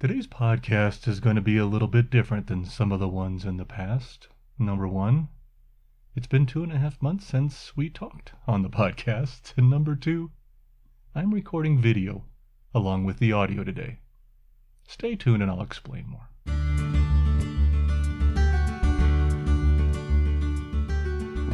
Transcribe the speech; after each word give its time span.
Today's 0.00 0.26
podcast 0.26 1.06
is 1.06 1.20
going 1.20 1.36
to 1.36 1.42
be 1.42 1.58
a 1.58 1.66
little 1.66 1.86
bit 1.86 2.08
different 2.08 2.46
than 2.46 2.64
some 2.64 2.90
of 2.90 3.00
the 3.00 3.06
ones 3.06 3.44
in 3.44 3.58
the 3.58 3.66
past. 3.66 4.28
Number 4.58 4.88
one, 4.88 5.28
it's 6.16 6.26
been 6.26 6.46
two 6.46 6.62
and 6.62 6.72
a 6.72 6.78
half 6.78 7.02
months 7.02 7.26
since 7.26 7.76
we 7.76 7.90
talked 7.90 8.32
on 8.46 8.62
the 8.62 8.70
podcast. 8.70 9.52
And 9.58 9.68
number 9.68 9.94
two, 9.94 10.30
I'm 11.14 11.34
recording 11.34 11.82
video 11.82 12.24
along 12.74 13.04
with 13.04 13.18
the 13.18 13.32
audio 13.32 13.62
today. 13.62 13.98
Stay 14.88 15.16
tuned 15.16 15.42
and 15.42 15.50
I'll 15.50 15.60
explain 15.60 16.06
more. 16.08 16.30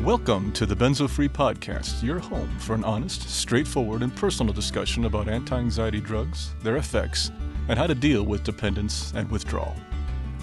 Welcome 0.05 0.53
to 0.53 0.67
the 0.67 0.77
Benzo 0.77 1.11
Free 1.11 1.29
Podcast, 1.29 2.01
your 2.01 2.21
home 2.21 2.57
for 2.61 2.77
an 2.77 2.85
honest, 2.85 3.29
straightforward, 3.29 4.05
and 4.05 4.15
personal 4.15 4.53
discussion 4.53 5.07
about 5.07 5.27
anti 5.27 5.59
anxiety 5.59 6.01
drugs, 6.01 6.55
their 6.63 6.77
effects, 6.77 7.33
and 7.69 7.79
how 7.79 7.87
to 7.87 7.95
deal 7.95 8.23
with 8.23 8.45
dependence 8.45 9.13
and 9.15 9.31
withdrawal. 9.31 9.77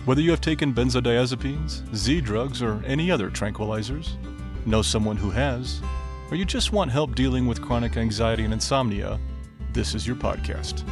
Whether 0.06 0.22
you 0.22 0.32
have 0.32 0.42
taken 0.42 0.74
benzodiazepines, 0.74 1.96
Z 1.96 2.22
drugs, 2.22 2.62
or 2.62 2.84
any 2.86 3.10
other 3.10 3.30
tranquilizers, 3.30 4.16
know 4.66 4.82
someone 4.82 5.18
who 5.18 5.30
has, 5.30 5.82
or 6.30 6.36
you 6.36 6.46
just 6.46 6.74
want 6.74 6.92
help 6.92 7.16
dealing 7.16 7.48
with 7.48 7.62
chronic 7.62 7.96
anxiety 7.96 8.44
and 8.44 8.54
insomnia, 8.54 9.20
this 9.72 9.96
is 9.96 10.06
your 10.06 10.16
podcast. 10.16 10.84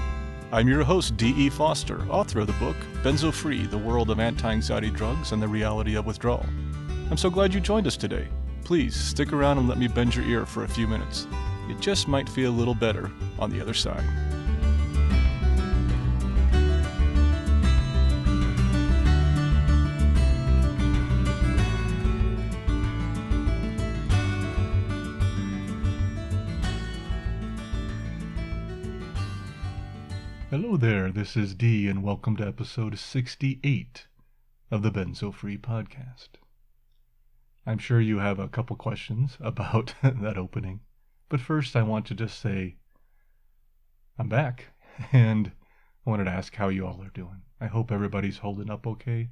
I'm 0.53 0.67
your 0.67 0.83
host, 0.83 1.17
D.E. 1.17 1.49
Foster, 1.49 2.05
author 2.09 2.41
of 2.41 2.47
the 2.47 2.53
book 2.53 2.75
Benzo 3.03 3.33
Free 3.33 3.65
The 3.65 3.77
World 3.77 4.09
of 4.09 4.19
Anti 4.19 4.51
Anxiety 4.51 4.89
Drugs 4.89 5.31
and 5.31 5.41
the 5.41 5.47
Reality 5.47 5.95
of 5.95 6.05
Withdrawal. 6.05 6.45
I'm 7.09 7.17
so 7.17 7.29
glad 7.29 7.53
you 7.53 7.59
joined 7.59 7.87
us 7.87 7.97
today. 7.97 8.27
Please 8.63 8.95
stick 8.95 9.33
around 9.33 9.57
and 9.57 9.67
let 9.67 9.77
me 9.77 9.87
bend 9.87 10.15
your 10.15 10.25
ear 10.25 10.45
for 10.45 10.63
a 10.63 10.69
few 10.69 10.87
minutes. 10.87 11.27
It 11.69 11.79
just 11.79 12.07
might 12.07 12.29
feel 12.29 12.51
a 12.51 12.53
little 12.59 12.75
better 12.75 13.11
on 13.39 13.49
the 13.49 13.61
other 13.61 13.73
side. 13.73 14.03
Hello 30.51 30.75
there, 30.75 31.13
this 31.13 31.37
is 31.37 31.55
D, 31.55 31.87
and 31.87 32.03
welcome 32.03 32.35
to 32.35 32.45
episode 32.45 32.99
68 32.99 34.07
of 34.69 34.81
the 34.81 34.91
Benzo 34.91 35.33
Free 35.33 35.57
Podcast. 35.57 36.27
I'm 37.65 37.77
sure 37.77 38.01
you 38.01 38.17
have 38.17 38.37
a 38.37 38.49
couple 38.49 38.75
questions 38.75 39.37
about 39.39 39.95
that 40.03 40.37
opening, 40.37 40.81
but 41.29 41.39
first 41.39 41.77
I 41.77 41.83
want 41.83 42.05
to 42.07 42.15
just 42.15 42.37
say 42.37 42.75
I'm 44.19 44.27
back, 44.27 44.73
and 45.13 45.53
I 46.05 46.09
wanted 46.09 46.25
to 46.25 46.31
ask 46.31 46.53
how 46.53 46.67
you 46.67 46.85
all 46.85 47.01
are 47.01 47.11
doing. 47.13 47.43
I 47.61 47.67
hope 47.67 47.89
everybody's 47.89 48.39
holding 48.39 48.69
up 48.69 48.85
okay. 48.85 49.29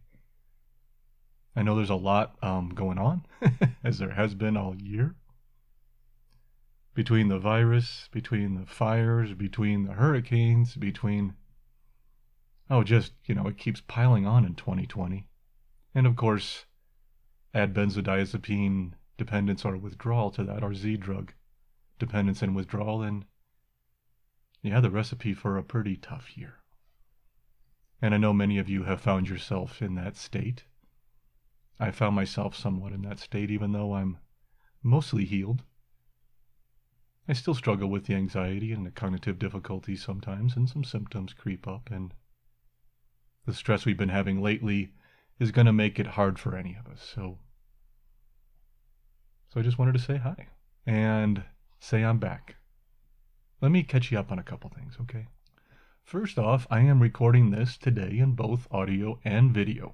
I 1.53 1.63
know 1.63 1.75
there's 1.75 1.89
a 1.89 1.95
lot 1.95 2.37
um, 2.41 2.69
going 2.69 2.97
on, 2.97 3.25
as 3.83 3.97
there 3.97 4.11
has 4.11 4.35
been 4.35 4.55
all 4.55 4.73
year 4.77 5.17
between 6.99 7.29
the 7.29 7.39
virus, 7.39 8.09
between 8.11 8.55
the 8.55 8.65
fires, 8.65 9.33
between 9.33 9.85
the 9.85 9.93
hurricanes, 9.93 10.75
between. 10.75 11.33
Oh, 12.69 12.83
just, 12.83 13.13
you 13.23 13.33
know, 13.33 13.47
it 13.47 13.57
keeps 13.57 13.79
piling 13.79 14.27
on 14.27 14.43
in 14.43 14.53
2020. 14.53 15.25
And 15.95 16.05
of 16.05 16.17
course, 16.17 16.65
add 17.53 17.73
benzodiazepine 17.73 18.95
dependence 19.17 19.63
or 19.63 19.77
withdrawal 19.77 20.29
to 20.31 20.43
that, 20.43 20.61
or 20.61 20.73
Z 20.73 20.97
drug 20.97 21.31
dependence 21.99 22.41
and 22.41 22.53
withdrawal, 22.53 23.01
and 23.01 23.23
yeah, 24.61 24.81
the 24.81 24.91
recipe 24.91 25.33
for 25.33 25.55
a 25.55 25.63
pretty 25.63 25.95
tough 25.95 26.37
year. 26.37 26.55
And 28.01 28.13
I 28.13 28.17
know 28.17 28.33
many 28.33 28.57
of 28.57 28.67
you 28.67 28.83
have 28.83 28.99
found 28.99 29.29
yourself 29.29 29.81
in 29.81 29.95
that 29.95 30.17
state. 30.17 30.65
I 31.79 31.91
found 31.91 32.17
myself 32.17 32.57
somewhat 32.57 32.91
in 32.91 33.03
that 33.03 33.19
state, 33.19 33.49
even 33.51 33.71
though 33.71 33.93
I'm 33.93 34.17
mostly 34.83 35.23
healed. 35.23 35.63
I 37.29 37.33
still 37.33 37.53
struggle 37.53 37.89
with 37.89 38.07
the 38.07 38.15
anxiety 38.15 38.71
and 38.71 38.83
the 38.83 38.89
cognitive 38.89 39.37
difficulties 39.37 40.03
sometimes, 40.03 40.55
and 40.55 40.67
some 40.67 40.83
symptoms 40.83 41.31
creep 41.31 41.67
up, 41.67 41.91
and 41.91 42.11
the 43.45 43.53
stress 43.53 43.85
we've 43.85 43.95
been 43.95 44.09
having 44.09 44.41
lately 44.41 44.93
is 45.39 45.51
going 45.51 45.67
to 45.67 45.71
make 45.71 45.99
it 45.99 46.07
hard 46.07 46.39
for 46.39 46.55
any 46.55 46.75
of 46.75 46.91
us. 46.91 47.07
So, 47.13 47.37
so 49.47 49.59
I 49.59 49.63
just 49.63 49.77
wanted 49.77 49.93
to 49.93 49.99
say 49.99 50.17
hi 50.17 50.47
and 50.87 51.43
say 51.79 52.03
I'm 52.03 52.17
back. 52.17 52.55
Let 53.61 53.69
me 53.69 53.83
catch 53.83 54.11
you 54.11 54.17
up 54.17 54.31
on 54.31 54.39
a 54.39 54.43
couple 54.43 54.71
things, 54.71 54.97
okay? 55.01 55.27
First 56.01 56.39
off, 56.39 56.65
I 56.71 56.79
am 56.79 56.99
recording 56.99 57.51
this 57.51 57.77
today 57.77 58.17
in 58.17 58.31
both 58.31 58.67
audio 58.71 59.19
and 59.23 59.53
video. 59.53 59.93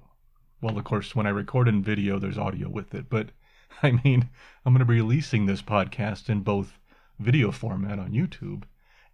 Well, 0.62 0.78
of 0.78 0.84
course, 0.84 1.14
when 1.14 1.26
I 1.26 1.30
record 1.30 1.68
in 1.68 1.82
video, 1.82 2.18
there's 2.18 2.38
audio 2.38 2.70
with 2.70 2.94
it, 2.94 3.10
but 3.10 3.32
I 3.82 3.90
mean, 3.90 4.30
I'm 4.64 4.72
going 4.72 4.78
to 4.78 4.86
be 4.86 5.02
releasing 5.02 5.44
this 5.44 5.60
podcast 5.60 6.30
in 6.30 6.40
both 6.40 6.78
video 7.18 7.50
format 7.50 7.98
on 7.98 8.12
YouTube 8.12 8.64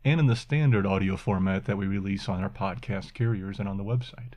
and 0.05 0.19
in 0.19 0.27
the 0.27 0.37
standard 0.37 0.85
audio 0.85 1.17
format 1.17 1.65
that 1.65 1.79
we 1.79 1.87
release 1.87 2.29
on 2.29 2.43
our 2.43 2.51
podcast 2.51 3.15
carriers 3.15 3.59
and 3.59 3.69
on 3.69 3.77
the 3.77 3.85
website. 3.85 4.35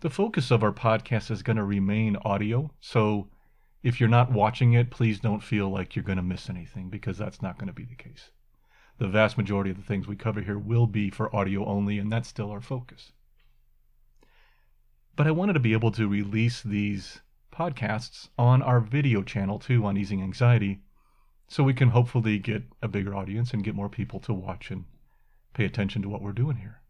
The 0.00 0.10
focus 0.10 0.50
of 0.50 0.62
our 0.62 0.72
podcast 0.72 1.30
is 1.30 1.42
going 1.42 1.56
to 1.56 1.64
remain 1.64 2.16
audio, 2.16 2.72
so 2.80 3.28
if 3.82 4.00
you're 4.00 4.08
not 4.08 4.32
watching 4.32 4.72
it, 4.72 4.90
please 4.90 5.20
don't 5.20 5.42
feel 5.42 5.70
like 5.70 5.94
you're 5.94 6.04
going 6.04 6.16
to 6.16 6.22
miss 6.22 6.50
anything 6.50 6.90
because 6.90 7.18
that's 7.18 7.40
not 7.40 7.56
going 7.58 7.68
to 7.68 7.72
be 7.72 7.84
the 7.84 7.94
case. 7.94 8.30
The 8.98 9.08
vast 9.08 9.38
majority 9.38 9.70
of 9.70 9.76
the 9.76 9.82
things 9.82 10.08
we 10.08 10.16
cover 10.16 10.40
here 10.40 10.58
will 10.58 10.86
be 10.86 11.10
for 11.10 11.34
audio 11.34 11.64
only, 11.66 11.98
and 11.98 12.10
that's 12.10 12.28
still 12.28 12.50
our 12.50 12.60
focus. 12.60 13.12
But 15.14 15.26
I 15.26 15.30
wanted 15.30 15.54
to 15.54 15.60
be 15.60 15.72
able 15.72 15.92
to 15.92 16.08
release 16.08 16.62
these 16.62 17.20
podcasts 17.52 18.28
on 18.36 18.60
our 18.62 18.80
video 18.80 19.22
channel 19.22 19.58
too 19.58 19.84
on 19.86 19.96
Easing 19.96 20.22
Anxiety 20.22 20.80
so 21.48 21.62
we 21.62 21.74
can 21.74 21.90
hopefully 21.90 22.38
get 22.38 22.62
a 22.82 22.88
bigger 22.88 23.14
audience 23.14 23.52
and 23.52 23.64
get 23.64 23.74
more 23.74 23.88
people 23.88 24.20
to 24.20 24.32
watch 24.32 24.70
and 24.70 24.84
pay 25.54 25.64
attention 25.64 26.02
to 26.02 26.08
what 26.08 26.22
we're 26.22 26.32
doing 26.32 26.56
here. 26.56 26.80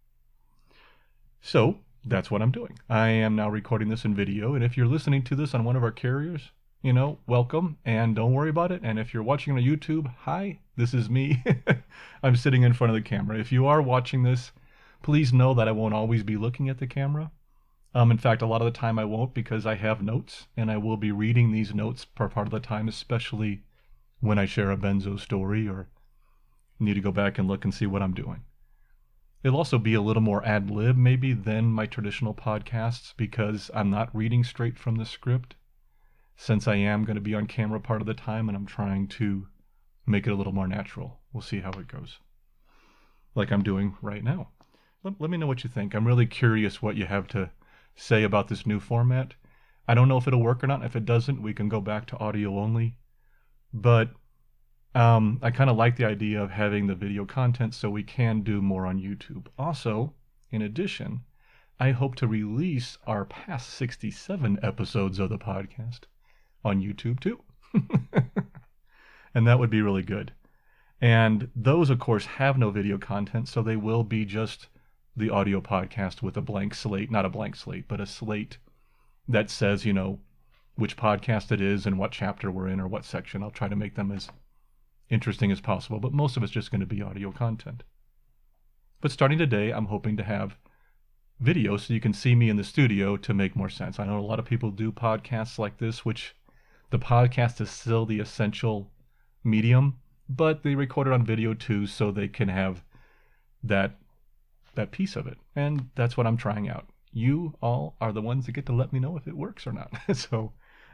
So 1.40 1.78
that's 2.04 2.30
what 2.30 2.42
I'm 2.42 2.50
doing. 2.50 2.78
I 2.88 3.08
am 3.08 3.36
now 3.36 3.48
recording 3.48 3.88
this 3.88 4.04
in 4.04 4.14
video, 4.14 4.54
and 4.54 4.64
if 4.64 4.76
you're 4.76 4.86
listening 4.86 5.22
to 5.24 5.34
this 5.34 5.54
on 5.54 5.64
one 5.64 5.76
of 5.76 5.82
our 5.82 5.92
carriers, 5.92 6.50
you 6.82 6.92
know, 6.92 7.18
welcome 7.26 7.78
and 7.84 8.14
don't 8.14 8.32
worry 8.32 8.50
about 8.50 8.70
it. 8.70 8.80
And 8.84 8.98
if 8.98 9.12
you're 9.12 9.22
watching 9.22 9.54
on 9.54 9.62
YouTube, 9.62 10.12
hi, 10.20 10.60
this 10.76 10.94
is 10.94 11.10
me. 11.10 11.42
I'm 12.22 12.36
sitting 12.36 12.62
in 12.62 12.74
front 12.74 12.90
of 12.90 12.94
the 12.94 13.08
camera. 13.08 13.38
If 13.38 13.50
you 13.50 13.66
are 13.66 13.82
watching 13.82 14.22
this, 14.22 14.52
please 15.02 15.32
know 15.32 15.52
that 15.54 15.68
I 15.68 15.72
won't 15.72 15.94
always 15.94 16.22
be 16.22 16.36
looking 16.36 16.68
at 16.68 16.78
the 16.78 16.86
camera. 16.86 17.32
Um, 17.94 18.10
in 18.10 18.18
fact, 18.18 18.42
a 18.42 18.46
lot 18.46 18.60
of 18.60 18.66
the 18.66 18.78
time 18.78 18.98
I 18.98 19.04
won't 19.04 19.34
because 19.34 19.66
I 19.66 19.74
have 19.74 20.02
notes 20.02 20.46
and 20.56 20.70
I 20.70 20.76
will 20.76 20.96
be 20.96 21.10
reading 21.10 21.50
these 21.50 21.74
notes 21.74 22.06
for 22.14 22.28
part 22.28 22.46
of 22.46 22.52
the 22.52 22.60
time, 22.60 22.88
especially 22.88 23.62
when 24.20 24.38
I 24.38 24.46
share 24.46 24.70
a 24.70 24.76
benzo 24.76 25.18
story 25.18 25.68
or 25.68 25.88
need 26.78 26.94
to 26.94 27.00
go 27.00 27.12
back 27.12 27.38
and 27.38 27.46
look 27.48 27.64
and 27.64 27.72
see 27.72 27.86
what 27.86 28.02
I'm 28.02 28.14
doing. 28.14 28.44
It'll 29.42 29.58
also 29.58 29.78
be 29.78 29.94
a 29.94 30.00
little 30.00 30.22
more 30.22 30.44
ad 30.44 30.70
lib, 30.70 30.96
maybe, 30.96 31.32
than 31.32 31.66
my 31.66 31.86
traditional 31.86 32.34
podcasts 32.34 33.14
because 33.16 33.70
I'm 33.74 33.90
not 33.90 34.14
reading 34.14 34.42
straight 34.42 34.78
from 34.78 34.96
the 34.96 35.04
script. 35.04 35.54
Since 36.36 36.66
I 36.66 36.76
am 36.76 37.04
going 37.04 37.16
to 37.16 37.20
be 37.20 37.34
on 37.34 37.46
camera 37.46 37.80
part 37.80 38.00
of 38.00 38.06
the 38.06 38.14
time 38.14 38.48
and 38.48 38.56
I'm 38.56 38.66
trying 38.66 39.08
to 39.08 39.46
make 40.06 40.26
it 40.26 40.32
a 40.32 40.34
little 40.34 40.52
more 40.52 40.68
natural. 40.68 41.20
We'll 41.32 41.42
see 41.42 41.60
how 41.60 41.70
it 41.72 41.88
goes. 41.88 42.18
Like 43.34 43.52
I'm 43.52 43.62
doing 43.62 43.96
right 44.02 44.24
now. 44.24 44.48
Let, 45.02 45.20
let 45.20 45.30
me 45.30 45.36
know 45.36 45.46
what 45.46 45.62
you 45.62 45.70
think. 45.70 45.94
I'm 45.94 46.06
really 46.06 46.26
curious 46.26 46.82
what 46.82 46.96
you 46.96 47.06
have 47.06 47.28
to 47.28 47.50
say 47.94 48.22
about 48.22 48.48
this 48.48 48.66
new 48.66 48.80
format. 48.80 49.34
I 49.86 49.94
don't 49.94 50.08
know 50.08 50.16
if 50.16 50.26
it'll 50.26 50.42
work 50.42 50.64
or 50.64 50.66
not. 50.66 50.84
If 50.84 50.96
it 50.96 51.04
doesn't, 51.04 51.42
we 51.42 51.54
can 51.54 51.68
go 51.68 51.80
back 51.80 52.06
to 52.06 52.18
audio 52.18 52.58
only 52.58 52.98
but 53.72 54.10
um, 54.94 55.38
I 55.42 55.50
kind 55.50 55.68
of 55.68 55.76
like 55.76 55.96
the 55.96 56.06
idea 56.06 56.42
of 56.42 56.50
having 56.50 56.86
the 56.86 56.94
video 56.94 57.24
content 57.24 57.74
so 57.74 57.90
we 57.90 58.02
can 58.02 58.40
do 58.40 58.62
more 58.62 58.86
on 58.86 58.98
YouTube. 58.98 59.46
Also, 59.58 60.14
in 60.50 60.62
addition, 60.62 61.20
I 61.78 61.90
hope 61.90 62.14
to 62.16 62.26
release 62.26 62.96
our 63.06 63.26
past 63.26 63.70
67 63.70 64.58
episodes 64.62 65.18
of 65.18 65.28
the 65.28 65.38
podcast 65.38 66.00
on 66.64 66.82
YouTube 66.82 67.20
too. 67.20 67.42
and 69.34 69.46
that 69.46 69.58
would 69.58 69.68
be 69.68 69.82
really 69.82 70.02
good. 70.02 70.32
And 71.00 71.50
those, 71.54 71.90
of 71.90 71.98
course, 71.98 72.24
have 72.24 72.56
no 72.56 72.70
video 72.70 72.96
content, 72.96 73.48
so 73.48 73.62
they 73.62 73.76
will 73.76 74.02
be 74.02 74.24
just 74.24 74.68
the 75.14 75.28
audio 75.28 75.60
podcast 75.60 76.22
with 76.22 76.38
a 76.38 76.42
blank 76.42 76.74
slate, 76.74 77.10
not 77.10 77.26
a 77.26 77.30
blank 77.30 77.56
slate, 77.56 77.84
but 77.86 78.00
a 78.00 78.06
slate 78.06 78.56
that 79.28 79.50
says, 79.50 79.84
you 79.84 79.92
know, 79.92 80.20
which 80.76 80.96
podcast 80.96 81.50
it 81.50 81.60
is 81.60 81.86
and 81.86 81.98
what 81.98 82.12
chapter 82.12 82.50
we're 82.50 82.68
in 82.68 82.80
or 82.80 82.86
what 82.86 83.04
section. 83.04 83.42
I'll 83.42 83.50
try 83.50 83.68
to 83.68 83.76
make 83.76 83.94
them 83.94 84.12
as 84.12 84.28
interesting 85.08 85.50
as 85.50 85.60
possible, 85.60 85.98
but 85.98 86.12
most 86.12 86.36
of 86.36 86.42
it's 86.42 86.52
just 86.52 86.70
going 86.70 86.80
to 86.80 86.86
be 86.86 87.02
audio 87.02 87.32
content. 87.32 87.82
But 89.00 89.10
starting 89.10 89.38
today, 89.38 89.70
I'm 89.70 89.86
hoping 89.86 90.16
to 90.16 90.24
have 90.24 90.56
video 91.40 91.76
so 91.76 91.92
you 91.92 92.00
can 92.00 92.12
see 92.12 92.34
me 92.34 92.48
in 92.48 92.56
the 92.56 92.64
studio 92.64 93.16
to 93.16 93.34
make 93.34 93.56
more 93.56 93.68
sense. 93.68 93.98
I 93.98 94.06
know 94.06 94.18
a 94.18 94.20
lot 94.20 94.38
of 94.38 94.46
people 94.46 94.70
do 94.70 94.90
podcasts 94.90 95.58
like 95.58 95.78
this, 95.78 96.04
which 96.04 96.34
the 96.90 96.98
podcast 96.98 97.60
is 97.60 97.70
still 97.70 98.06
the 98.06 98.20
essential 98.20 98.90
medium, 99.44 99.98
but 100.28 100.62
they 100.62 100.74
record 100.74 101.06
it 101.06 101.12
on 101.12 101.24
video 101.24 101.54
too 101.54 101.86
so 101.86 102.10
they 102.10 102.28
can 102.28 102.48
have 102.48 102.82
that 103.62 103.98
that 104.74 104.90
piece 104.92 105.16
of 105.16 105.26
it. 105.26 105.38
And 105.54 105.88
that's 105.94 106.16
what 106.16 106.26
I'm 106.26 106.36
trying 106.36 106.68
out. 106.68 106.86
You 107.12 107.54
all 107.62 107.96
are 108.00 108.12
the 108.12 108.20
ones 108.20 108.44
that 108.44 108.52
get 108.52 108.66
to 108.66 108.74
let 108.74 108.92
me 108.92 108.98
know 108.98 109.16
if 109.16 109.26
it 109.26 109.36
works 109.36 109.66
or 109.66 109.72
not. 109.72 109.90
so 110.14 110.52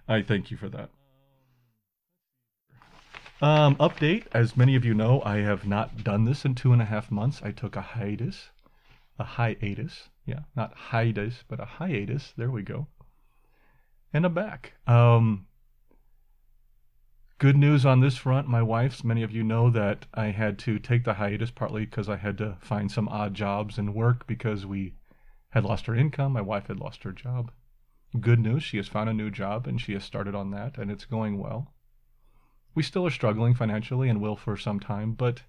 I 0.09 0.23
thank 0.23 0.51
you 0.51 0.57
for 0.57 0.69
that. 0.69 0.91
Um, 3.41 3.75
update, 3.77 4.27
as 4.33 4.57
many 4.57 4.77
of 4.77 4.85
you 4.85 4.95
know, 4.95 5.21
I 5.25 5.39
have 5.39 5.67
not 5.67 6.05
done 6.05 6.25
this 6.25 6.45
in 6.45 6.55
two 6.55 6.73
and 6.73 6.81
a 6.81 6.85
half 6.85 7.11
months. 7.11 7.41
I 7.43 7.51
took 7.51 7.75
a 7.75 7.81
hiatus, 7.81 8.51
a 9.19 9.25
hiatus, 9.25 10.11
yeah, 10.25 10.41
not 10.55 10.75
hiatus, 10.75 11.43
but 11.49 11.59
a 11.59 11.65
hiatus. 11.65 12.35
There 12.37 12.53
we 12.53 12.63
go. 12.63 12.87
And 14.13 14.25
I'm 14.25 14.35
back. 14.35 14.75
Um, 14.87 15.47
good 17.39 17.57
news 17.57 17.85
on 17.85 17.99
this 17.99 18.17
front. 18.17 18.47
My 18.47 18.63
wife's, 18.63 19.03
many 19.03 19.25
of 19.25 19.33
you 19.33 19.43
know 19.43 19.71
that 19.71 20.07
I 20.15 20.27
had 20.27 20.57
to 20.61 20.79
take 20.79 21.05
the 21.05 21.15
hiatus 21.15 21.51
partly 21.51 21.85
because 21.85 22.09
I 22.09 22.19
had 22.19 22.39
to 22.39 22.59
find 22.61 22.93
some 22.93 23.09
odd 23.09 23.35
jobs 23.35 23.77
and 23.77 23.93
work 23.93 24.27
because 24.29 24.65
we 24.65 24.95
had 25.51 25.65
lost 25.65 25.87
her 25.87 25.97
income. 25.97 26.33
My 26.33 26.43
wife 26.43 26.69
had 26.69 26.79
lost 26.79 27.03
her 27.03 27.13
job. 27.13 27.51
Good 28.21 28.41
news, 28.41 28.63
she 28.63 28.77
has 28.77 28.89
found 28.89 29.09
a 29.09 29.15
new 29.15 29.31
job 29.31 29.67
and 29.67 29.81
she 29.81 29.95
has 29.95 30.05
started 30.05 30.35
on 30.35 30.51
that 30.51 30.77
and 30.77 30.91
it's 30.91 31.07
going 31.07 31.39
well. 31.39 31.73
We 32.75 32.83
still 32.83 33.07
are 33.07 33.11
struggling 33.11 33.55
financially 33.55 34.09
and 34.09 34.21
will 34.21 34.37
for 34.37 34.57
some 34.57 34.81
time, 34.81 35.13
but 35.13 35.43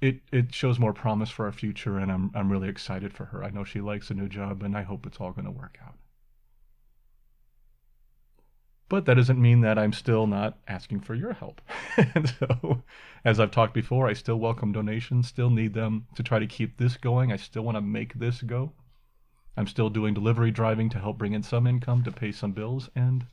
it 0.00 0.22
it 0.32 0.54
shows 0.54 0.78
more 0.78 0.94
promise 0.94 1.28
for 1.28 1.44
our 1.44 1.52
future 1.52 1.98
and 1.98 2.10
I'm 2.10 2.30
I'm 2.34 2.50
really 2.50 2.68
excited 2.68 3.12
for 3.12 3.26
her. 3.26 3.44
I 3.44 3.50
know 3.50 3.64
she 3.64 3.82
likes 3.82 4.10
a 4.10 4.14
new 4.14 4.28
job 4.28 4.62
and 4.62 4.76
I 4.76 4.82
hope 4.82 5.04
it's 5.04 5.20
all 5.20 5.32
going 5.32 5.44
to 5.44 5.50
work 5.50 5.78
out. 5.84 5.98
But 8.88 9.04
that 9.04 9.14
doesn't 9.14 9.40
mean 9.40 9.60
that 9.60 9.78
I'm 9.78 9.92
still 9.92 10.26
not 10.26 10.58
asking 10.66 11.00
for 11.00 11.14
your 11.14 11.34
help. 11.34 11.60
and 11.96 12.28
so, 12.40 12.82
as 13.24 13.38
I've 13.38 13.52
talked 13.52 13.72
before, 13.74 14.08
I 14.08 14.14
still 14.14 14.40
welcome 14.40 14.72
donations, 14.72 15.28
still 15.28 15.50
need 15.50 15.74
them 15.74 16.06
to 16.16 16.22
try 16.24 16.40
to 16.40 16.46
keep 16.46 16.76
this 16.76 16.96
going. 16.96 17.30
I 17.30 17.36
still 17.36 17.62
want 17.62 17.76
to 17.76 17.82
make 17.82 18.14
this 18.14 18.42
go. 18.42 18.72
I'm 19.60 19.66
still 19.66 19.90
doing 19.90 20.14
delivery 20.14 20.50
driving 20.50 20.88
to 20.88 20.98
help 20.98 21.18
bring 21.18 21.34
in 21.34 21.42
some 21.42 21.66
income 21.66 22.02
to 22.04 22.10
pay 22.10 22.32
some 22.32 22.52
bills. 22.52 22.88
And 22.96 23.26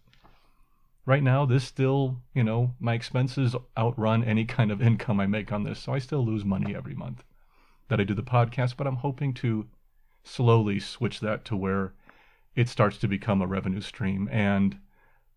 right 1.05 1.23
now, 1.23 1.45
this 1.45 1.63
still, 1.63 2.17
you 2.33 2.43
know, 2.43 2.73
my 2.81 2.95
expenses 2.95 3.55
outrun 3.77 4.25
any 4.25 4.43
kind 4.43 4.69
of 4.69 4.81
income 4.89 5.21
I 5.21 5.25
make 5.25 5.53
on 5.53 5.63
this. 5.63 5.79
So 5.79 5.93
I 5.93 5.99
still 5.99 6.25
lose 6.25 6.43
money 6.43 6.75
every 6.75 6.93
month 6.95 7.23
that 7.87 8.01
I 8.01 8.03
do 8.03 8.13
the 8.13 8.23
podcast, 8.23 8.75
but 8.75 8.87
I'm 8.87 8.97
hoping 8.97 9.33
to 9.35 9.67
slowly 10.25 10.81
switch 10.81 11.21
that 11.21 11.45
to 11.45 11.55
where 11.55 11.93
it 12.57 12.67
starts 12.67 12.97
to 12.97 13.07
become 13.07 13.41
a 13.41 13.47
revenue 13.47 13.79
stream 13.79 14.27
and 14.29 14.77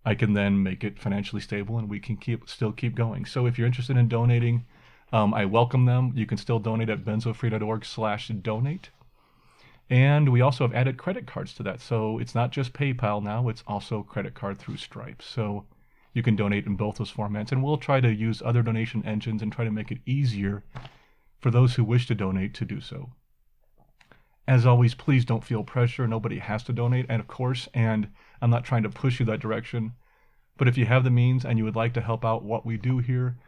I 0.04 0.16
can 0.16 0.32
then 0.32 0.60
make 0.60 0.82
it 0.82 0.98
financially 0.98 1.40
stable 1.40 1.78
and 1.78 1.88
we 1.88 2.00
can 2.00 2.16
keep 2.16 2.48
still 2.48 2.72
keep 2.72 2.96
going. 2.96 3.26
So 3.26 3.46
if 3.46 3.58
you're 3.58 3.66
interested 3.68 3.96
in 3.96 4.08
donating, 4.08 4.66
um, 5.12 5.34
I 5.34 5.44
welcome 5.44 5.84
them. 5.84 6.10
You 6.16 6.26
can 6.26 6.36
still 6.36 6.58
donate 6.58 6.90
at 6.90 7.04
benzofree.org 7.04 7.84
slash 7.84 8.26
donate. 8.26 8.90
And 9.90 10.28
we 10.28 10.40
also 10.40 10.64
have 10.64 10.74
added 10.74 10.96
credit 10.96 11.26
cards 11.26 11.52
to 11.54 11.64
that. 11.64 11.80
So 11.80 12.18
it's 12.18 12.34
not 12.34 12.52
just 12.52 12.72
PayPal 12.72 13.22
now, 13.22 13.48
it's 13.48 13.64
also 13.66 14.04
credit 14.04 14.34
card 14.34 14.58
through 14.58 14.76
Stripe. 14.76 15.20
So 15.20 15.66
you 16.14 16.22
can 16.22 16.36
donate 16.36 16.66
in 16.66 16.76
both 16.76 16.96
those 16.96 17.12
formats. 17.12 17.50
And 17.50 17.62
we'll 17.62 17.76
try 17.76 18.00
to 18.00 18.14
use 18.14 18.40
other 18.40 18.62
donation 18.62 19.04
engines 19.04 19.42
and 19.42 19.52
try 19.52 19.64
to 19.64 19.70
make 19.70 19.90
it 19.90 19.98
easier 20.06 20.62
for 21.40 21.50
those 21.50 21.74
who 21.74 21.84
wish 21.84 22.06
to 22.06 22.14
donate 22.14 22.54
to 22.54 22.64
do 22.64 22.80
so. 22.80 23.10
As 24.46 24.64
always, 24.66 24.94
please 24.94 25.24
don't 25.24 25.44
feel 25.44 25.64
pressure. 25.64 26.06
Nobody 26.06 26.38
has 26.38 26.62
to 26.64 26.72
donate, 26.72 27.06
and 27.08 27.20
of 27.20 27.28
course, 27.28 27.68
and 27.72 28.08
I'm 28.40 28.50
not 28.50 28.64
trying 28.64 28.82
to 28.82 28.88
push 28.88 29.20
you 29.20 29.26
that 29.26 29.40
direction. 29.40 29.92
But 30.56 30.68
if 30.68 30.76
you 30.76 30.86
have 30.86 31.04
the 31.04 31.10
means 31.10 31.44
and 31.44 31.58
you 31.58 31.64
would 31.64 31.76
like 31.76 31.94
to 31.94 32.00
help 32.00 32.24
out 32.24 32.42
what 32.42 32.66
we 32.66 32.76
do 32.76 32.98
here, 32.98 33.38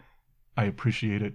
I 0.56 0.64
appreciate 0.64 1.22
it 1.22 1.34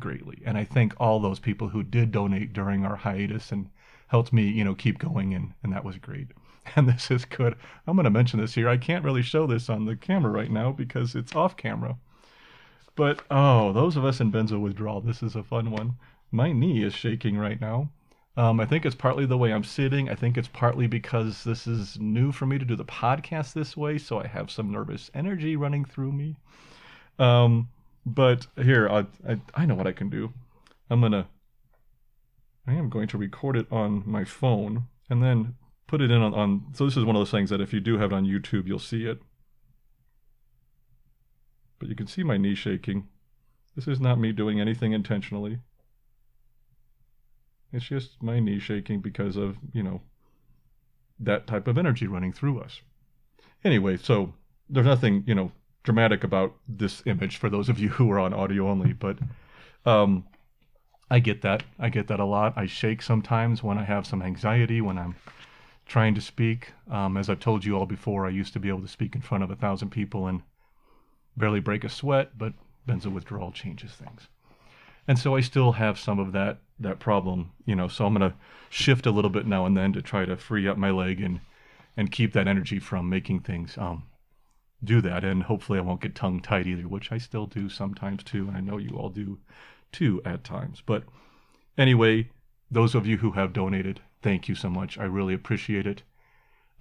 greatly. 0.00 0.42
And 0.44 0.58
I 0.58 0.64
thank 0.64 0.94
all 0.98 1.20
those 1.20 1.38
people 1.38 1.68
who 1.68 1.82
did 1.82 2.12
donate 2.12 2.52
during 2.52 2.84
our 2.84 2.96
hiatus 2.96 3.52
and 3.52 3.70
helped 4.08 4.32
me, 4.32 4.48
you 4.48 4.64
know, 4.64 4.74
keep 4.74 4.98
going 4.98 5.34
and, 5.34 5.52
and 5.62 5.72
that 5.72 5.84
was 5.84 5.96
great. 5.96 6.28
And 6.76 6.88
this 6.88 7.10
is 7.10 7.26
good. 7.26 7.56
I'm 7.86 7.94
going 7.94 8.04
to 8.04 8.10
mention 8.10 8.40
this 8.40 8.54
here. 8.54 8.70
I 8.70 8.78
can't 8.78 9.04
really 9.04 9.20
show 9.20 9.46
this 9.46 9.68
on 9.68 9.84
the 9.84 9.96
camera 9.96 10.32
right 10.32 10.50
now 10.50 10.72
because 10.72 11.14
it's 11.14 11.36
off 11.36 11.58
camera. 11.58 11.98
But 12.96 13.20
oh, 13.30 13.74
those 13.74 13.98
of 13.98 14.04
us 14.06 14.18
in 14.18 14.32
benzo 14.32 14.58
withdrawal, 14.58 15.02
this 15.02 15.22
is 15.22 15.36
a 15.36 15.42
fun 15.42 15.70
one. 15.70 15.96
My 16.32 16.52
knee 16.52 16.82
is 16.82 16.94
shaking 16.94 17.36
right 17.36 17.60
now. 17.60 17.90
Um, 18.36 18.58
I 18.58 18.66
think 18.66 18.84
it's 18.84 18.96
partly 18.96 19.26
the 19.26 19.38
way 19.38 19.52
I'm 19.52 19.62
sitting. 19.62 20.08
I 20.08 20.14
think 20.14 20.36
it's 20.36 20.48
partly 20.48 20.86
because 20.86 21.44
this 21.44 21.66
is 21.66 21.98
new 22.00 22.32
for 22.32 22.46
me 22.46 22.58
to 22.58 22.64
do 22.64 22.74
the 22.74 22.84
podcast 22.84 23.52
this 23.52 23.76
way, 23.76 23.98
so 23.98 24.20
I 24.20 24.26
have 24.26 24.50
some 24.50 24.72
nervous 24.72 25.10
energy 25.14 25.54
running 25.54 25.84
through 25.84 26.12
me. 26.12 26.36
Um, 27.18 27.68
but 28.04 28.46
here, 28.60 28.88
I, 28.88 29.06
I, 29.28 29.40
I 29.54 29.66
know 29.66 29.76
what 29.76 29.86
I 29.86 29.92
can 29.92 30.10
do. 30.10 30.32
I'm 30.90 31.00
gonna, 31.00 31.28
I 32.66 32.74
am 32.74 32.88
going 32.88 33.08
to 33.08 33.18
record 33.18 33.56
it 33.56 33.66
on 33.70 34.02
my 34.06 34.24
phone 34.24 34.84
and 35.10 35.22
then 35.22 35.56
put 35.86 36.00
it 36.00 36.10
in 36.10 36.22
on, 36.22 36.34
on. 36.34 36.66
So 36.72 36.84
this 36.86 36.96
is 36.96 37.04
one 37.04 37.16
of 37.16 37.20
those 37.20 37.30
things 37.30 37.50
that 37.50 37.60
if 37.60 37.72
you 37.72 37.80
do 37.80 37.98
have 37.98 38.12
it 38.12 38.14
on 38.14 38.24
YouTube, 38.24 38.66
you'll 38.66 38.78
see 38.78 39.04
it. 39.04 39.20
But 41.78 41.88
you 41.88 41.94
can 41.94 42.06
see 42.06 42.22
my 42.22 42.36
knee 42.36 42.54
shaking. 42.54 43.08
This 43.76 43.88
is 43.88 44.00
not 44.00 44.18
me 44.18 44.32
doing 44.32 44.60
anything 44.60 44.92
intentionally. 44.92 45.58
It's 47.72 47.86
just 47.86 48.22
my 48.22 48.38
knee 48.38 48.60
shaking 48.60 49.00
because 49.00 49.36
of, 49.36 49.56
you 49.72 49.82
know, 49.82 50.00
that 51.18 51.46
type 51.46 51.66
of 51.66 51.76
energy 51.76 52.06
running 52.06 52.32
through 52.32 52.60
us. 52.60 52.80
Anyway, 53.64 53.96
so 53.96 54.34
there's 54.68 54.86
nothing, 54.86 55.24
you 55.26 55.34
know, 55.34 55.52
dramatic 55.82 56.24
about 56.24 56.54
this 56.66 57.02
image 57.06 57.36
for 57.36 57.50
those 57.50 57.68
of 57.68 57.78
you 57.78 57.88
who 57.90 58.10
are 58.10 58.18
on 58.18 58.32
audio 58.32 58.68
only, 58.68 58.92
but 58.92 59.18
um, 59.84 60.24
I 61.10 61.18
get 61.18 61.42
that. 61.42 61.62
I 61.78 61.88
get 61.88 62.08
that 62.08 62.20
a 62.20 62.24
lot. 62.24 62.54
I 62.56 62.66
shake 62.66 63.02
sometimes 63.02 63.62
when 63.62 63.78
I 63.78 63.84
have 63.84 64.06
some 64.06 64.22
anxiety, 64.22 64.80
when 64.80 64.98
I'm 64.98 65.16
trying 65.86 66.14
to 66.14 66.20
speak. 66.20 66.72
Um, 66.90 67.16
as 67.16 67.28
I've 67.28 67.40
told 67.40 67.64
you 67.64 67.76
all 67.76 67.86
before, 67.86 68.26
I 68.26 68.30
used 68.30 68.52
to 68.54 68.60
be 68.60 68.68
able 68.68 68.82
to 68.82 68.88
speak 68.88 69.14
in 69.14 69.20
front 69.20 69.44
of 69.44 69.50
a 69.50 69.56
thousand 69.56 69.90
people 69.90 70.26
and 70.26 70.42
barely 71.36 71.60
break 71.60 71.84
a 71.84 71.88
sweat, 71.88 72.38
but 72.38 72.54
benzo 72.88 73.12
withdrawal 73.12 73.52
changes 73.52 73.92
things. 73.92 74.28
And 75.06 75.18
so 75.18 75.36
I 75.36 75.40
still 75.40 75.72
have 75.72 75.98
some 75.98 76.18
of 76.18 76.32
that 76.32 76.60
that 76.80 76.98
problem, 76.98 77.52
you 77.66 77.76
know. 77.76 77.88
So 77.88 78.06
I'm 78.06 78.14
gonna 78.14 78.34
shift 78.70 79.06
a 79.06 79.10
little 79.10 79.30
bit 79.30 79.46
now 79.46 79.66
and 79.66 79.76
then 79.76 79.92
to 79.92 80.02
try 80.02 80.24
to 80.24 80.36
free 80.36 80.66
up 80.66 80.78
my 80.78 80.90
leg 80.90 81.20
and 81.20 81.40
and 81.96 82.10
keep 82.10 82.32
that 82.32 82.48
energy 82.48 82.78
from 82.78 83.08
making 83.08 83.40
things 83.40 83.76
um, 83.78 84.04
do 84.82 85.00
that. 85.02 85.22
And 85.22 85.42
hopefully 85.42 85.78
I 85.78 85.82
won't 85.82 86.00
get 86.00 86.14
tongue 86.14 86.40
tied 86.40 86.66
either, 86.66 86.88
which 86.88 87.12
I 87.12 87.18
still 87.18 87.46
do 87.46 87.68
sometimes 87.68 88.24
too, 88.24 88.48
and 88.48 88.56
I 88.56 88.60
know 88.60 88.78
you 88.78 88.96
all 88.96 89.10
do 89.10 89.38
too 89.94 90.20
at 90.24 90.44
times. 90.44 90.82
But 90.84 91.04
anyway, 91.78 92.30
those 92.70 92.94
of 92.94 93.06
you 93.06 93.18
who 93.18 93.32
have 93.32 93.52
donated, 93.54 94.00
thank 94.20 94.48
you 94.48 94.54
so 94.54 94.68
much. 94.68 94.98
I 94.98 95.04
really 95.04 95.32
appreciate 95.32 95.86
it. 95.86 96.02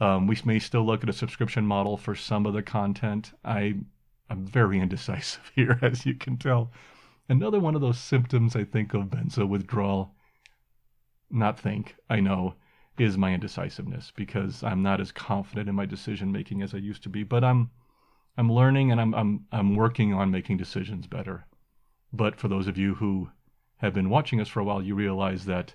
Um, 0.01 0.27
we 0.27 0.37
may 0.43 0.59
still 0.59 0.85
look 0.85 1.03
at 1.03 1.09
a 1.09 1.13
subscription 1.13 1.65
model 1.65 1.95
for 1.95 2.15
some 2.15 2.45
of 2.45 2.53
the 2.53 2.63
content. 2.63 3.31
I 3.45 3.75
I'm 4.29 4.45
very 4.45 4.79
indecisive 4.79 5.51
here, 5.55 5.79
as 5.81 6.05
you 6.05 6.15
can 6.15 6.37
tell. 6.37 6.71
Another 7.29 7.59
one 7.59 7.75
of 7.75 7.81
those 7.81 7.99
symptoms 7.99 8.55
I 8.55 8.63
think 8.63 8.93
of 8.93 9.05
benzo 9.05 9.47
withdrawal, 9.47 10.15
not 11.29 11.59
think, 11.59 11.95
I 12.09 12.19
know, 12.19 12.55
is 12.97 13.17
my 13.17 13.33
indecisiveness 13.33 14.11
because 14.15 14.63
I'm 14.63 14.83
not 14.83 14.99
as 14.99 15.11
confident 15.11 15.69
in 15.69 15.75
my 15.75 15.85
decision 15.85 16.31
making 16.31 16.61
as 16.61 16.73
I 16.73 16.77
used 16.77 17.03
to 17.03 17.09
be. 17.09 17.23
But 17.23 17.43
I'm 17.43 17.71
I'm 18.37 18.51
learning 18.51 18.91
and 18.91 18.99
I'm 18.99 19.13
I'm 19.13 19.45
I'm 19.51 19.75
working 19.75 20.13
on 20.13 20.31
making 20.31 20.57
decisions 20.57 21.07
better. 21.07 21.45
But 22.13 22.39
for 22.39 22.47
those 22.47 22.67
of 22.67 22.77
you 22.77 22.95
who 22.95 23.29
have 23.77 23.93
been 23.93 24.09
watching 24.09 24.39
us 24.39 24.47
for 24.47 24.59
a 24.59 24.63
while, 24.63 24.81
you 24.81 24.95
realize 24.95 25.45
that 25.45 25.73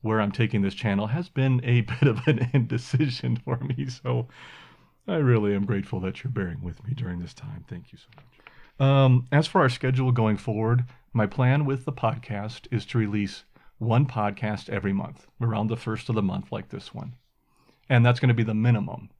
where 0.00 0.20
I'm 0.20 0.32
taking 0.32 0.62
this 0.62 0.74
channel 0.74 1.08
has 1.08 1.28
been 1.28 1.60
a 1.62 1.80
bit 2.00 2.02
of 2.02 2.26
an 2.26 2.50
indecision 2.52 3.36
for 3.36 3.58
me. 3.58 3.86
So 3.88 4.28
I 5.06 5.16
really 5.16 5.54
am 5.54 5.66
grateful 5.66 6.00
that 6.00 6.24
you're 6.24 6.32
bearing 6.32 6.62
with 6.62 6.82
me 6.86 6.94
during 6.94 7.20
this 7.20 7.34
time. 7.34 7.64
Thank 7.68 7.92
you 7.92 7.98
so 7.98 8.08
much. 8.16 8.24
Um, 8.78 9.26
as 9.32 9.46
for 9.46 9.60
our 9.60 9.68
schedule 9.68 10.12
going 10.12 10.36
forward, 10.36 10.84
my 11.12 11.26
plan 11.26 11.64
with 11.64 11.84
the 11.84 11.92
podcast 11.92 12.66
is 12.70 12.84
to 12.86 12.98
release 12.98 13.44
one 13.78 14.06
podcast 14.06 14.68
every 14.68 14.92
month, 14.92 15.26
around 15.40 15.68
the 15.68 15.76
first 15.76 16.08
of 16.08 16.14
the 16.14 16.22
month, 16.22 16.50
like 16.50 16.70
this 16.70 16.94
one. 16.94 17.14
And 17.88 18.04
that's 18.04 18.20
going 18.20 18.28
to 18.28 18.34
be 18.34 18.42
the 18.42 18.54
minimum. 18.54 19.10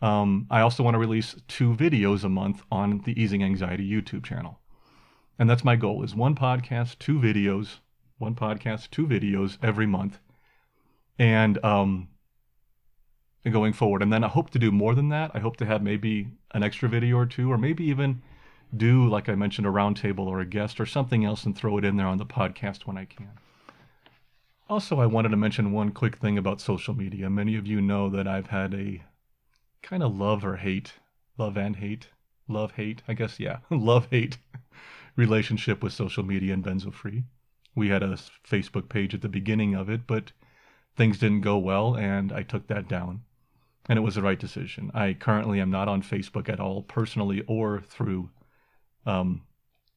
Um, 0.00 0.46
I 0.50 0.60
also 0.60 0.82
want 0.82 0.94
to 0.94 0.98
release 0.98 1.36
two 1.48 1.74
videos 1.74 2.24
a 2.24 2.28
month 2.28 2.62
on 2.70 3.02
the 3.04 3.20
Easing 3.20 3.42
Anxiety 3.42 3.88
YouTube 3.88 4.24
channel. 4.24 4.58
And 5.38 5.48
that's 5.48 5.64
my 5.64 5.76
goal 5.76 6.02
is 6.02 6.14
one 6.14 6.34
podcast, 6.34 6.98
two 6.98 7.18
videos, 7.18 7.78
one 8.18 8.34
podcast, 8.34 8.90
two 8.90 9.06
videos 9.06 9.56
every 9.62 9.86
month. 9.86 10.18
And 11.18 11.62
um, 11.64 12.08
going 13.50 13.72
forward. 13.72 14.02
And 14.02 14.12
then 14.12 14.24
I 14.24 14.28
hope 14.28 14.50
to 14.50 14.58
do 14.58 14.70
more 14.70 14.94
than 14.94 15.08
that. 15.10 15.30
I 15.34 15.40
hope 15.40 15.56
to 15.58 15.66
have 15.66 15.82
maybe 15.82 16.28
an 16.52 16.62
extra 16.62 16.88
video 16.88 17.16
or 17.16 17.26
two, 17.26 17.50
or 17.50 17.58
maybe 17.58 17.84
even 17.84 18.22
do, 18.76 19.08
like 19.08 19.28
I 19.28 19.34
mentioned, 19.34 19.66
a 19.66 19.70
roundtable 19.70 20.26
or 20.26 20.40
a 20.40 20.46
guest 20.46 20.80
or 20.80 20.86
something 20.86 21.24
else 21.24 21.44
and 21.44 21.56
throw 21.56 21.78
it 21.78 21.84
in 21.84 21.96
there 21.96 22.06
on 22.06 22.18
the 22.18 22.26
podcast 22.26 22.86
when 22.86 22.98
I 22.98 23.04
can. 23.04 23.30
Also, 24.68 25.00
I 25.00 25.06
wanted 25.06 25.30
to 25.30 25.36
mention 25.36 25.72
one 25.72 25.92
quick 25.92 26.16
thing 26.16 26.36
about 26.36 26.60
social 26.60 26.94
media. 26.94 27.30
Many 27.30 27.56
of 27.56 27.66
you 27.66 27.80
know 27.80 28.10
that 28.10 28.28
I've 28.28 28.48
had 28.48 28.74
a 28.74 29.02
kind 29.82 30.02
of 30.02 30.14
love 30.14 30.44
or 30.44 30.56
hate, 30.56 30.94
love 31.38 31.56
and 31.56 31.76
hate, 31.76 32.08
love 32.48 32.72
hate, 32.72 33.02
I 33.08 33.14
guess, 33.14 33.40
yeah, 33.40 33.58
love 33.70 34.08
hate 34.10 34.36
relationship 35.18 35.82
with 35.82 35.92
social 35.92 36.22
media 36.22 36.54
and 36.54 36.64
Benzo 36.64 36.94
Free. 36.94 37.24
We 37.74 37.88
had 37.88 38.04
a 38.04 38.16
Facebook 38.48 38.88
page 38.88 39.14
at 39.14 39.20
the 39.20 39.28
beginning 39.28 39.74
of 39.74 39.90
it, 39.90 40.06
but 40.06 40.30
things 40.96 41.18
didn't 41.18 41.40
go 41.42 41.58
well, 41.58 41.96
and 41.96 42.32
I 42.32 42.44
took 42.44 42.68
that 42.68 42.88
down. 42.88 43.22
And 43.88 43.98
it 43.98 44.02
was 44.02 44.14
the 44.14 44.22
right 44.22 44.38
decision. 44.38 44.90
I 44.94 45.14
currently 45.14 45.60
am 45.60 45.70
not 45.70 45.88
on 45.88 46.02
Facebook 46.02 46.48
at 46.48 46.60
all, 46.60 46.82
personally 46.82 47.42
or 47.48 47.80
through 47.80 48.30
um, 49.06 49.42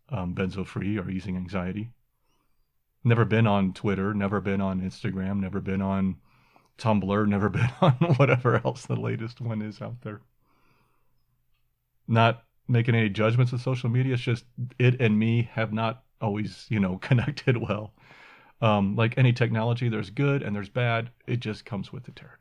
um, 0.09 0.33
Benzo 0.33 0.65
Free 0.65 0.97
or 0.97 1.09
Easing 1.09 1.37
Anxiety. 1.37 1.91
Never 3.03 3.25
been 3.25 3.45
on 3.45 3.73
Twitter, 3.73 4.13
never 4.13 4.41
been 4.41 4.61
on 4.61 4.81
Instagram, 4.81 5.39
never 5.39 5.61
been 5.61 5.81
on 5.81 6.17
Tumblr, 6.79 7.27
never 7.27 7.49
been 7.49 7.69
on 7.79 7.93
whatever 8.17 8.59
else 8.65 8.87
the 8.87 8.95
latest 8.95 9.39
one 9.39 9.61
is 9.61 9.81
out 9.81 10.01
there. 10.01 10.21
Not 12.07 12.43
making 12.71 12.95
any 12.95 13.09
judgments 13.09 13.53
of 13.53 13.61
social 13.61 13.89
media. 13.89 14.13
It's 14.13 14.23
just 14.23 14.45
it 14.79 14.99
and 14.99 15.19
me 15.19 15.49
have 15.53 15.73
not 15.73 16.03
always, 16.21 16.65
you 16.69 16.79
know, 16.79 16.97
connected 17.01 17.57
well. 17.57 17.93
Um, 18.61 18.95
like 18.95 19.17
any 19.17 19.33
technology, 19.33 19.89
there's 19.89 20.11
good 20.11 20.43
and 20.43 20.55
there's 20.55 20.69
bad. 20.69 21.09
It 21.27 21.39
just 21.39 21.65
comes 21.65 21.91
with 21.91 22.03
the 22.03 22.11
territory. 22.11 22.37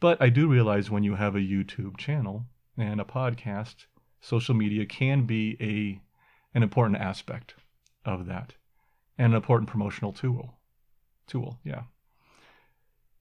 But 0.00 0.20
I 0.22 0.28
do 0.28 0.46
realize 0.46 0.90
when 0.90 1.02
you 1.02 1.16
have 1.16 1.34
a 1.34 1.40
YouTube 1.40 1.96
channel 1.96 2.46
and 2.76 3.00
a 3.00 3.04
podcast, 3.04 3.86
social 4.20 4.54
media 4.54 4.86
can 4.86 5.26
be 5.26 5.56
a 5.60 6.00
an 6.56 6.62
important 6.62 7.00
aspect 7.00 7.54
of 8.04 8.26
that 8.26 8.54
and 9.18 9.32
an 9.32 9.36
important 9.36 9.68
promotional 9.68 10.12
tool. 10.12 10.54
Tool, 11.26 11.58
yeah. 11.64 11.82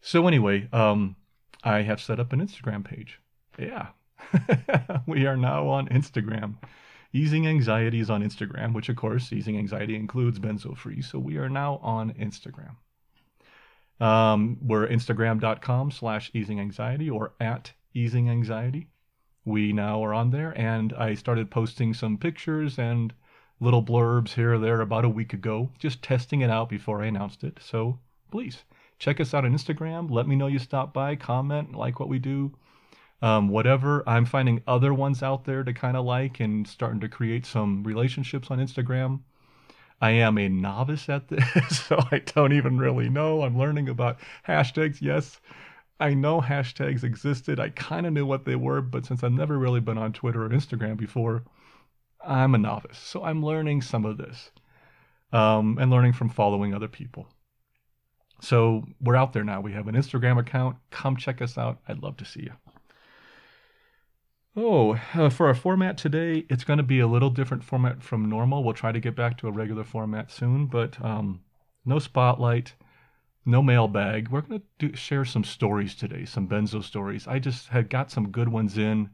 So 0.02 0.28
anyway, 0.28 0.70
um, 0.72 1.16
I 1.64 1.82
have 1.82 2.02
set 2.02 2.20
up 2.20 2.32
an 2.32 2.40
Instagram 2.40 2.86
page. 2.86 3.20
Yeah, 3.58 3.88
we 5.08 5.26
are 5.26 5.38
now 5.38 5.68
on 5.68 5.88
Instagram. 5.90 6.56
Easing 7.14 7.48
Anxiety 7.48 8.00
is 8.00 8.10
on 8.10 8.22
Instagram, 8.22 8.74
which 8.74 8.90
of 8.90 8.96
course, 8.96 9.32
Easing 9.32 9.58
Anxiety 9.58 9.96
includes 9.96 10.40
Benzo 10.40 10.78
Free. 10.78 11.02
So 11.02 11.20
we 11.20 11.38
are 11.38 11.50
now 11.50 11.80
on 11.82 12.14
Instagram. 12.14 12.76
Um, 14.00 14.58
we're 14.62 14.88
Instagram.com 14.88 15.92
slash 15.92 16.30
Easing 16.34 16.60
Anxiety 16.60 17.10
or 17.10 17.34
at 17.40 17.72
Easing 17.94 18.30
Anxiety. 18.30 18.90
We 19.46 19.72
now 19.72 20.04
are 20.04 20.14
on 20.14 20.32
there, 20.32 20.52
and 20.58 20.94
I 20.94 21.14
started 21.14 21.50
posting 21.50 21.94
some 21.94 22.18
pictures 22.18 22.78
and 22.78 23.14
little 23.60 23.84
blurbs 23.84 24.34
here 24.34 24.54
or 24.54 24.60
there 24.60 24.82
about 24.82 25.06
a 25.06 25.10
week 25.10 25.34
ago, 25.34 25.72
just 25.80 26.04
testing 26.04 26.42
it 26.42 26.50
out 26.50 26.70
before 26.70 27.02
I 27.02 27.08
announced 27.08 27.44
it. 27.44 27.58
So 27.62 28.00
please 28.30 28.64
check 29.00 29.20
us 29.20 29.34
out 29.34 29.46
on 29.46 29.54
Instagram. 29.54 30.12
Let 30.12 30.28
me 30.28 30.36
know 30.36 30.48
you 30.48 30.60
stop 30.60 30.94
by, 30.94 31.16
comment, 31.16 31.74
like 31.74 32.00
what 32.00 32.10
we 32.10 32.20
do, 32.20 32.54
um, 33.22 33.50
whatever. 33.50 34.04
I'm 34.08 34.26
finding 34.26 34.62
other 34.68 34.94
ones 34.94 35.24
out 35.24 35.46
there 35.46 35.64
to 35.64 35.74
kind 35.74 35.98
of 35.98 36.06
like 36.06 36.40
and 36.40 36.68
starting 36.68 37.00
to 37.02 37.10
create 37.10 37.46
some 37.46 37.84
relationships 37.84 38.52
on 38.52 38.60
Instagram. 38.60 39.22
I 40.00 40.12
am 40.12 40.38
a 40.38 40.48
novice 40.48 41.10
at 41.10 41.28
this, 41.28 41.44
so 41.88 41.98
I 42.12 42.20
don't 42.20 42.54
even 42.54 42.78
really 42.78 43.10
know. 43.10 43.42
I'm 43.42 43.58
learning 43.58 43.90
about 43.90 44.20
hashtags. 44.48 45.02
Yes, 45.02 45.40
I 46.00 46.14
know 46.14 46.42
hashtags 46.42 47.04
existed. 47.04 47.60
I 47.60 47.70
kind 47.70 48.06
of 48.06 48.14
knew 48.14 48.26
what 48.26 48.46
they 48.46 48.56
were, 48.56 48.82
but 48.82 49.06
since 49.06 49.24
I've 49.24 49.32
never 49.32 49.58
really 49.58 49.80
been 49.80 49.98
on 49.98 50.14
Twitter 50.14 50.46
or 50.46 50.50
Instagram 50.50 50.98
before, 50.98 51.44
I'm 52.24 52.54
a 52.54 52.60
novice. 52.60 53.00
So 53.00 53.24
I'm 53.24 53.44
learning 53.44 53.82
some 53.82 54.06
of 54.06 54.18
this 54.18 54.52
um, 55.34 55.78
and 55.80 55.90
learning 55.90 56.14
from 56.14 56.30
following 56.30 56.74
other 56.74 56.88
people. 56.88 57.28
So 58.42 58.86
we're 59.02 59.16
out 59.16 59.34
there 59.34 59.44
now. 59.44 59.62
We 59.62 59.74
have 59.74 59.88
an 59.88 59.96
Instagram 59.96 60.40
account. 60.40 60.78
Come 60.92 61.18
check 61.18 61.42
us 61.42 61.58
out. 61.58 61.80
I'd 61.88 62.04
love 62.04 62.18
to 62.18 62.26
see 62.26 62.42
you. 62.42 62.67
Oh, 64.60 65.00
uh, 65.14 65.30
for 65.30 65.46
our 65.46 65.54
format 65.54 66.00
today, 66.00 66.44
it's 66.50 66.64
going 66.64 66.78
to 66.78 66.84
be 66.84 67.00
a 67.00 67.06
little 67.06 67.30
different 67.30 67.64
format 67.64 68.02
from 68.02 68.28
normal. 68.28 68.64
We'll 68.64 68.74
try 68.74 68.92
to 68.92 69.00
get 69.00 69.16
back 69.16 69.38
to 69.38 69.48
a 69.48 69.52
regular 69.52 69.84
format 69.84 70.32
soon, 70.32 70.66
but 70.66 71.00
um, 71.00 71.42
no 71.86 72.00
spotlight, 72.00 72.74
no 73.46 73.62
mailbag. 73.62 74.30
We're 74.30 74.42
going 74.42 74.64
to 74.80 74.96
share 74.96 75.26
some 75.26 75.44
stories 75.44 75.94
today, 75.94 76.26
some 76.26 76.48
benzo 76.50 76.84
stories. 76.84 77.28
I 77.28 77.38
just 77.38 77.68
had 77.68 77.92
got 77.92 78.10
some 78.10 78.32
good 78.32 78.50
ones 78.50 78.80
in 78.80 79.12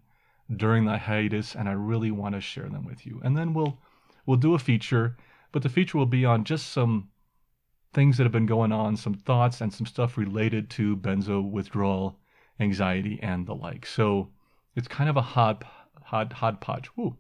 during 0.56 0.86
the 0.86 0.98
hiatus, 0.98 1.56
and 1.56 1.68
I 1.68 1.74
really 1.74 2.12
want 2.12 2.36
to 2.36 2.40
share 2.40 2.70
them 2.70 2.86
with 2.86 3.06
you. 3.06 3.20
And 3.22 3.36
then 3.36 3.54
we'll 3.54 3.78
we'll 4.26 4.38
do 4.38 4.54
a 4.54 4.60
feature, 4.60 5.18
but 5.52 5.62
the 5.62 5.68
feature 5.68 5.98
will 5.98 6.06
be 6.06 6.24
on 6.24 6.46
just 6.46 6.70
some 6.70 7.10
things 7.92 8.16
that 8.16 8.24
have 8.24 8.32
been 8.32 8.46
going 8.46 8.72
on, 8.72 8.96
some 8.96 9.14
thoughts, 9.14 9.60
and 9.60 9.74
some 9.74 9.88
stuff 9.88 10.18
related 10.18 10.70
to 10.70 10.96
benzo 10.96 11.44
withdrawal, 11.44 12.18
anxiety, 12.62 13.20
and 13.22 13.46
the 13.46 13.56
like. 13.56 13.86
So 13.86 14.30
it's 14.76 14.88
kind 14.88 15.10
of 15.10 15.18
a 15.18 15.22
hod, 15.22 15.66
hod, 16.04 16.34
hodgepodge. 16.34 16.90
Woo. 16.96 17.18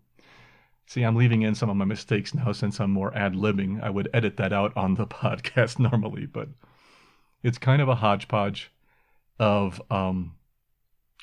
See, 0.85 1.03
I'm 1.03 1.15
leaving 1.15 1.43
in 1.43 1.55
some 1.55 1.69
of 1.69 1.77
my 1.77 1.85
mistakes 1.85 2.33
now 2.33 2.51
since 2.51 2.79
I'm 2.79 2.91
more 2.91 3.15
ad 3.15 3.33
libbing. 3.33 3.81
I 3.81 3.89
would 3.89 4.09
edit 4.13 4.37
that 4.37 4.53
out 4.53 4.75
on 4.75 4.95
the 4.95 5.07
podcast 5.07 5.79
normally, 5.79 6.25
but 6.25 6.49
it's 7.41 7.57
kind 7.57 7.81
of 7.81 7.89
a 7.89 7.95
hodgepodge 7.95 8.71
of, 9.39 9.81
um, 9.89 10.35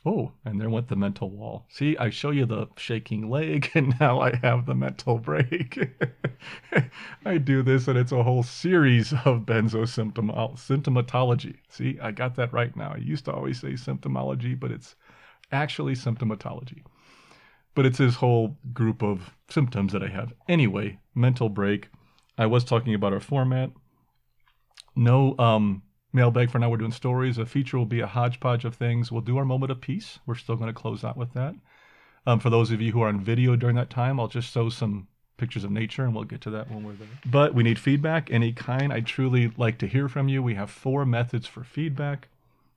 oh, 0.04 0.32
and 0.44 0.60
there 0.60 0.70
went 0.70 0.88
the 0.88 0.96
mental 0.96 1.30
wall. 1.30 1.66
See, 1.68 1.96
I 1.96 2.10
show 2.10 2.30
you 2.30 2.46
the 2.46 2.68
shaking 2.76 3.28
leg, 3.28 3.70
and 3.74 3.94
now 4.00 4.20
I 4.20 4.36
have 4.36 4.66
the 4.66 4.74
mental 4.74 5.18
break. 5.18 5.78
I 7.24 7.38
do 7.38 7.62
this, 7.62 7.86
and 7.86 7.98
it's 7.98 8.12
a 8.12 8.22
whole 8.22 8.42
series 8.42 9.12
of 9.12 9.46
benzo 9.46 9.86
symptom 9.86 10.30
symptomatology. 10.30 11.56
See, 11.68 11.98
I 12.00 12.12
got 12.12 12.34
that 12.36 12.52
right 12.52 12.74
now. 12.74 12.92
I 12.94 12.98
used 12.98 13.26
to 13.26 13.32
always 13.32 13.60
say 13.60 13.72
symptomology, 13.72 14.58
but 14.58 14.70
it's 14.70 14.96
actually 15.52 15.94
symptomatology. 15.94 16.82
But 17.74 17.86
it's 17.86 17.98
this 17.98 18.16
whole 18.16 18.56
group 18.72 19.02
of 19.02 19.30
symptoms 19.48 19.92
that 19.92 20.02
I 20.02 20.08
have. 20.08 20.32
Anyway, 20.48 20.98
mental 21.14 21.48
break. 21.48 21.88
I 22.36 22.46
was 22.46 22.64
talking 22.64 22.94
about 22.94 23.12
our 23.12 23.20
format. 23.20 23.70
No 24.96 25.36
um, 25.38 25.82
mailbag 26.12 26.50
for 26.50 26.58
now. 26.58 26.68
We're 26.68 26.78
doing 26.78 26.90
stories. 26.92 27.38
A 27.38 27.46
feature 27.46 27.78
will 27.78 27.86
be 27.86 28.00
a 28.00 28.06
hodgepodge 28.06 28.64
of 28.64 28.74
things. 28.74 29.12
We'll 29.12 29.20
do 29.20 29.38
our 29.38 29.44
moment 29.44 29.70
of 29.70 29.80
peace. 29.80 30.18
We're 30.26 30.34
still 30.34 30.56
going 30.56 30.72
to 30.72 30.78
close 30.78 31.04
out 31.04 31.16
with 31.16 31.32
that. 31.34 31.54
Um, 32.26 32.40
for 32.40 32.50
those 32.50 32.70
of 32.70 32.80
you 32.80 32.92
who 32.92 33.02
are 33.02 33.08
on 33.08 33.20
video 33.20 33.56
during 33.56 33.76
that 33.76 33.90
time, 33.90 34.18
I'll 34.20 34.28
just 34.28 34.52
show 34.52 34.68
some 34.68 35.08
pictures 35.36 35.64
of 35.64 35.70
nature 35.70 36.04
and 36.04 36.14
we'll 36.14 36.24
get 36.24 36.42
to 36.42 36.50
that 36.50 36.70
when 36.70 36.84
we're 36.84 36.92
there. 36.92 37.08
But 37.24 37.54
we 37.54 37.62
need 37.62 37.78
feedback, 37.78 38.30
any 38.30 38.52
kind. 38.52 38.92
I 38.92 39.00
truly 39.00 39.52
like 39.56 39.78
to 39.78 39.86
hear 39.86 40.08
from 40.08 40.28
you. 40.28 40.42
We 40.42 40.54
have 40.54 40.70
four 40.70 41.06
methods 41.06 41.46
for 41.46 41.64
feedback 41.64 42.28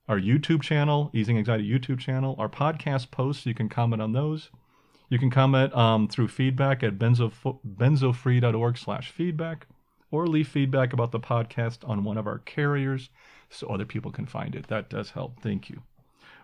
our 0.08 0.18
YouTube 0.18 0.62
channel, 0.62 1.10
Easing 1.12 1.38
Anxiety 1.38 1.68
YouTube 1.68 1.98
channel, 1.98 2.36
our 2.38 2.48
podcast 2.48 3.10
posts. 3.10 3.46
You 3.46 3.54
can 3.54 3.68
comment 3.68 4.02
on 4.02 4.12
those. 4.12 4.50
You 5.08 5.18
can 5.18 5.30
comment 5.30 5.74
um, 5.74 6.08
through 6.08 6.28
feedback 6.28 6.82
at 6.82 6.98
benzo, 6.98 7.32
benzofree.org 7.66 8.78
slash 8.78 9.10
feedback 9.10 9.66
or 10.10 10.26
leave 10.26 10.48
feedback 10.48 10.92
about 10.92 11.10
the 11.10 11.20
podcast 11.20 11.88
on 11.88 12.04
one 12.04 12.16
of 12.16 12.26
our 12.26 12.38
carriers 12.38 13.10
so 13.50 13.66
other 13.68 13.84
people 13.84 14.10
can 14.10 14.26
find 14.26 14.54
it. 14.54 14.68
That 14.68 14.90
does 14.90 15.10
help. 15.10 15.40
Thank 15.40 15.70
you. 15.70 15.82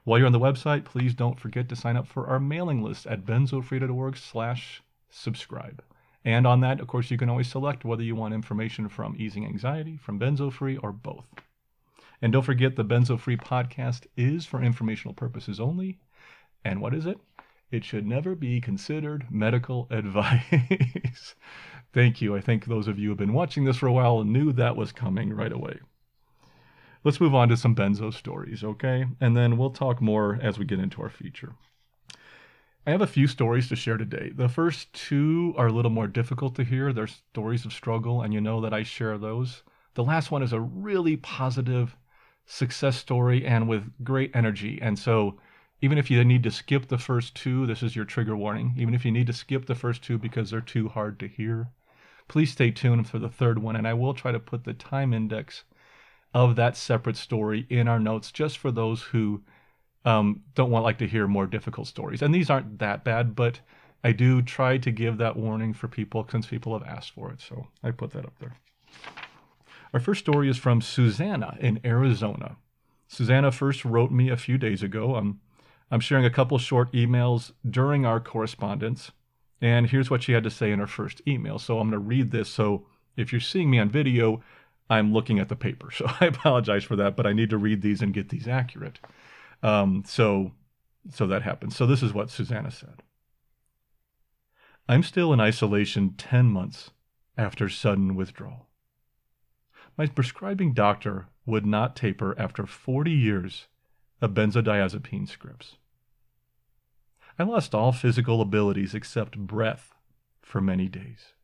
While 0.04 0.18
you're 0.18 0.26
on 0.26 0.32
the 0.32 0.40
website, 0.40 0.84
please 0.84 1.14
don't 1.14 1.38
forget 1.38 1.68
to 1.68 1.76
sign 1.76 1.96
up 1.96 2.06
for 2.06 2.26
our 2.26 2.40
mailing 2.40 2.82
list 2.82 3.06
at 3.06 3.24
benzofree.org 3.24 4.16
slash 4.16 4.82
subscribe. 5.10 5.82
And 6.24 6.46
on 6.46 6.60
that, 6.60 6.80
of 6.80 6.86
course, 6.86 7.10
you 7.10 7.18
can 7.18 7.30
always 7.30 7.48
select 7.48 7.84
whether 7.84 8.02
you 8.02 8.14
want 8.14 8.34
information 8.34 8.88
from 8.88 9.16
Easing 9.18 9.46
Anxiety, 9.46 9.96
from 9.96 10.18
Benzo 10.18 10.52
Free, 10.52 10.76
or 10.76 10.92
both. 10.92 11.26
And 12.22 12.32
don't 12.32 12.42
forget 12.42 12.76
the 12.76 12.84
Benzo 12.84 13.18
Free 13.18 13.36
podcast 13.36 14.06
is 14.16 14.46
for 14.46 14.62
informational 14.62 15.14
purposes 15.14 15.58
only. 15.58 15.98
And 16.64 16.80
what 16.80 16.94
is 16.94 17.06
it? 17.06 17.18
It 17.70 17.84
should 17.84 18.06
never 18.06 18.34
be 18.34 18.60
considered 18.60 19.26
medical 19.30 19.86
advice. 19.90 21.34
Thank 21.92 22.20
you. 22.20 22.36
I 22.36 22.40
think 22.40 22.64
those 22.64 22.88
of 22.88 22.98
you 22.98 23.06
who 23.06 23.10
have 23.12 23.18
been 23.18 23.32
watching 23.32 23.64
this 23.64 23.76
for 23.76 23.86
a 23.86 23.92
while 23.92 24.22
knew 24.24 24.52
that 24.52 24.76
was 24.76 24.92
coming 24.92 25.32
right 25.32 25.52
away. 25.52 25.78
Let's 27.02 27.20
move 27.20 27.34
on 27.34 27.48
to 27.48 27.56
some 27.56 27.74
benzo 27.74 28.12
stories, 28.12 28.62
okay? 28.62 29.06
And 29.20 29.36
then 29.36 29.56
we'll 29.56 29.70
talk 29.70 30.02
more 30.02 30.38
as 30.42 30.58
we 30.58 30.66
get 30.66 30.80
into 30.80 31.00
our 31.00 31.08
feature. 31.08 31.54
I 32.86 32.90
have 32.90 33.00
a 33.00 33.06
few 33.06 33.26
stories 33.26 33.68
to 33.68 33.76
share 33.76 33.96
today. 33.96 34.32
The 34.34 34.48
first 34.48 34.92
two 34.92 35.54
are 35.56 35.68
a 35.68 35.72
little 35.72 35.90
more 35.90 36.06
difficult 36.06 36.54
to 36.56 36.64
hear. 36.64 36.92
They're 36.92 37.06
stories 37.06 37.64
of 37.64 37.72
struggle, 37.72 38.22
and 38.22 38.34
you 38.34 38.40
know 38.40 38.60
that 38.60 38.74
I 38.74 38.82
share 38.82 39.16
those. 39.16 39.62
The 39.94 40.04
last 40.04 40.30
one 40.30 40.42
is 40.42 40.52
a 40.52 40.60
really 40.60 41.16
positive, 41.16 41.96
success 42.46 42.96
story 42.96 43.46
and 43.46 43.68
with 43.68 43.92
great 44.04 44.30
energy. 44.34 44.78
And 44.80 44.98
so, 44.98 45.38
even 45.82 45.96
if 45.96 46.10
you 46.10 46.22
need 46.24 46.42
to 46.42 46.50
skip 46.50 46.88
the 46.88 46.98
first 46.98 47.34
two, 47.34 47.66
this 47.66 47.82
is 47.82 47.96
your 47.96 48.04
trigger 48.04 48.36
warning. 48.36 48.74
Even 48.76 48.94
if 48.94 49.04
you 49.04 49.10
need 49.10 49.26
to 49.28 49.32
skip 49.32 49.66
the 49.66 49.74
first 49.74 50.02
two 50.02 50.18
because 50.18 50.50
they're 50.50 50.60
too 50.60 50.88
hard 50.88 51.18
to 51.20 51.28
hear, 51.28 51.70
please 52.28 52.52
stay 52.52 52.70
tuned 52.70 53.08
for 53.08 53.18
the 53.18 53.30
third 53.30 53.58
one. 53.58 53.76
And 53.76 53.88
I 53.88 53.94
will 53.94 54.12
try 54.12 54.30
to 54.30 54.38
put 54.38 54.64
the 54.64 54.74
time 54.74 55.14
index 55.14 55.64
of 56.34 56.56
that 56.56 56.76
separate 56.76 57.16
story 57.16 57.66
in 57.70 57.88
our 57.88 57.98
notes 57.98 58.30
just 58.30 58.58
for 58.58 58.70
those 58.70 59.02
who 59.02 59.42
um, 60.04 60.42
don't 60.54 60.70
want 60.70 60.84
like 60.84 60.98
to 60.98 61.06
hear 61.06 61.26
more 61.26 61.46
difficult 61.46 61.86
stories. 61.86 62.22
And 62.22 62.34
these 62.34 62.50
aren't 62.50 62.78
that 62.78 63.04
bad, 63.04 63.34
but 63.34 63.60
I 64.02 64.12
do 64.12 64.42
try 64.42 64.78
to 64.78 64.90
give 64.90 65.18
that 65.18 65.36
warning 65.36 65.74
for 65.74 65.88
people 65.88 66.26
since 66.30 66.46
people 66.46 66.78
have 66.78 66.86
asked 66.86 67.12
for 67.12 67.30
it. 67.30 67.40
So 67.40 67.66
I 67.82 67.90
put 67.90 68.10
that 68.12 68.24
up 68.24 68.38
there. 68.38 68.56
Our 69.92 70.00
first 70.00 70.20
story 70.20 70.48
is 70.48 70.56
from 70.56 70.80
Susanna 70.80 71.56
in 71.60 71.80
Arizona. 71.84 72.56
Susanna 73.08 73.50
first 73.50 73.84
wrote 73.84 74.12
me 74.12 74.28
a 74.28 74.36
few 74.36 74.56
days 74.56 74.82
ago. 74.84 75.16
I'm, 75.16 75.40
I'm 75.90 75.98
sharing 76.00 76.24
a 76.24 76.30
couple 76.30 76.58
short 76.58 76.92
emails 76.92 77.52
during 77.68 78.06
our 78.06 78.20
correspondence, 78.20 79.10
and 79.60 79.90
here's 79.90 80.08
what 80.08 80.22
she 80.22 80.32
had 80.32 80.44
to 80.44 80.50
say 80.50 80.70
in 80.70 80.78
her 80.78 80.86
first 80.86 81.20
email. 81.26 81.58
So 81.58 81.80
I'm 81.80 81.90
going 81.90 82.00
to 82.00 82.06
read 82.06 82.30
this. 82.30 82.48
So 82.48 82.86
If 83.16 83.32
you're 83.32 83.40
seeing 83.40 83.68
me 83.68 83.80
on 83.80 83.90
video, 83.90 84.42
I'm 84.88 85.12
looking 85.12 85.40
at 85.40 85.48
the 85.48 85.56
paper. 85.56 85.90
So 85.94 86.06
I 86.20 86.26
apologize 86.26 86.84
for 86.84 86.96
that, 86.96 87.16
but 87.16 87.26
I 87.26 87.32
need 87.32 87.50
to 87.50 87.58
read 87.58 87.82
these 87.82 88.00
and 88.00 88.14
get 88.14 88.28
these 88.28 88.46
accurate. 88.46 89.00
Um, 89.62 90.04
so, 90.06 90.52
so 91.12 91.26
that 91.26 91.42
happens. 91.42 91.76
So 91.76 91.84
this 91.86 92.02
is 92.02 92.14
what 92.14 92.30
Susanna 92.30 92.70
said. 92.70 93.02
I'm 94.88 95.02
still 95.02 95.32
in 95.32 95.40
isolation 95.40 96.14
10 96.16 96.46
months 96.46 96.90
after 97.36 97.68
sudden 97.68 98.14
withdrawal. 98.14 98.69
My 100.00 100.06
prescribing 100.06 100.72
doctor 100.72 101.26
would 101.44 101.66
not 101.66 101.94
taper 101.94 102.34
after 102.38 102.64
40 102.64 103.10
years 103.10 103.66
of 104.22 104.30
benzodiazepine 104.30 105.28
scripts. 105.28 105.76
I 107.38 107.42
lost 107.42 107.74
all 107.74 107.92
physical 107.92 108.40
abilities 108.40 108.94
except 108.94 109.36
breath 109.36 109.92
for 110.40 110.62
many 110.62 110.88
days. 110.88 111.34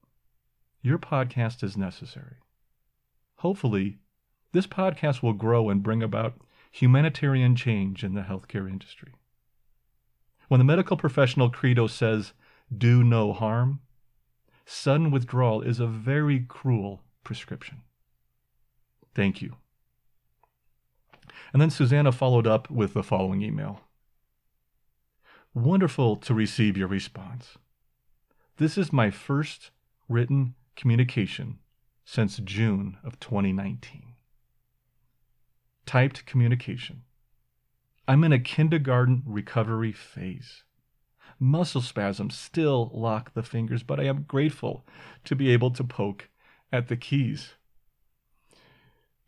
Your 0.81 0.97
podcast 0.97 1.63
is 1.63 1.77
necessary. 1.77 2.37
Hopefully, 3.41 3.99
this 4.53 4.67
podcast 4.67 5.23
will 5.23 5.35
grow 5.35 5.69
and 5.69 5.83
bring 5.83 6.03
about 6.03 6.41
humanitarian 6.73 7.57
change 7.57 8.03
in 8.03 8.15
the 8.15 8.23
healthcare 8.23 8.71
industry. 8.71 9.13
When 10.49 10.61
the 10.61 10.65
medical 10.65 10.97
professional 10.97 11.51
credo 11.51 11.89
says, 11.89 12.33
do 12.75 13.05
no 13.05 13.35
harm, 13.35 13.81
sudden 14.65 15.11
withdrawal 15.11 15.61
is 15.61 15.79
a 15.79 15.87
very 15.87 16.41
cruel 16.41 17.03
prescription. 17.23 17.83
Thank 19.17 19.41
you. 19.41 19.57
And 21.51 21.63
then 21.63 21.71
Susanna 21.71 22.13
followed 22.13 22.47
up 22.47 22.71
with 22.71 22.93
the 22.93 23.03
following 23.03 23.41
email 23.41 23.81
Wonderful 25.55 26.17
to 26.17 26.35
receive 26.35 26.77
your 26.77 26.87
response. 26.87 27.57
This 28.59 28.77
is 28.77 28.93
my 28.93 29.11
first 29.11 29.71
written 30.07 30.55
communication 30.77 31.61
since 32.05 32.37
June 32.45 32.99
of 33.03 33.19
2019. 33.19 34.17
Typed 35.87 36.27
communication. 36.27 37.05
I'm 38.07 38.23
in 38.23 38.35
a 38.35 38.39
kindergarten 38.39 39.23
recovery 39.25 39.93
phase. 39.93 40.65
Muscle 41.41 41.81
spasms 41.81 42.37
still 42.37 42.91
lock 42.93 43.33
the 43.33 43.43
fingers, 43.43 43.83
but 43.83 43.99
I 43.99 44.05
am 44.05 44.27
grateful 44.29 44.85
to 45.25 45.35
be 45.35 45.49
able 45.49 45.71
to 45.71 45.85
poke 45.85 46.29
at 46.71 46.89
the 46.89 46.99
keys. 46.99 47.55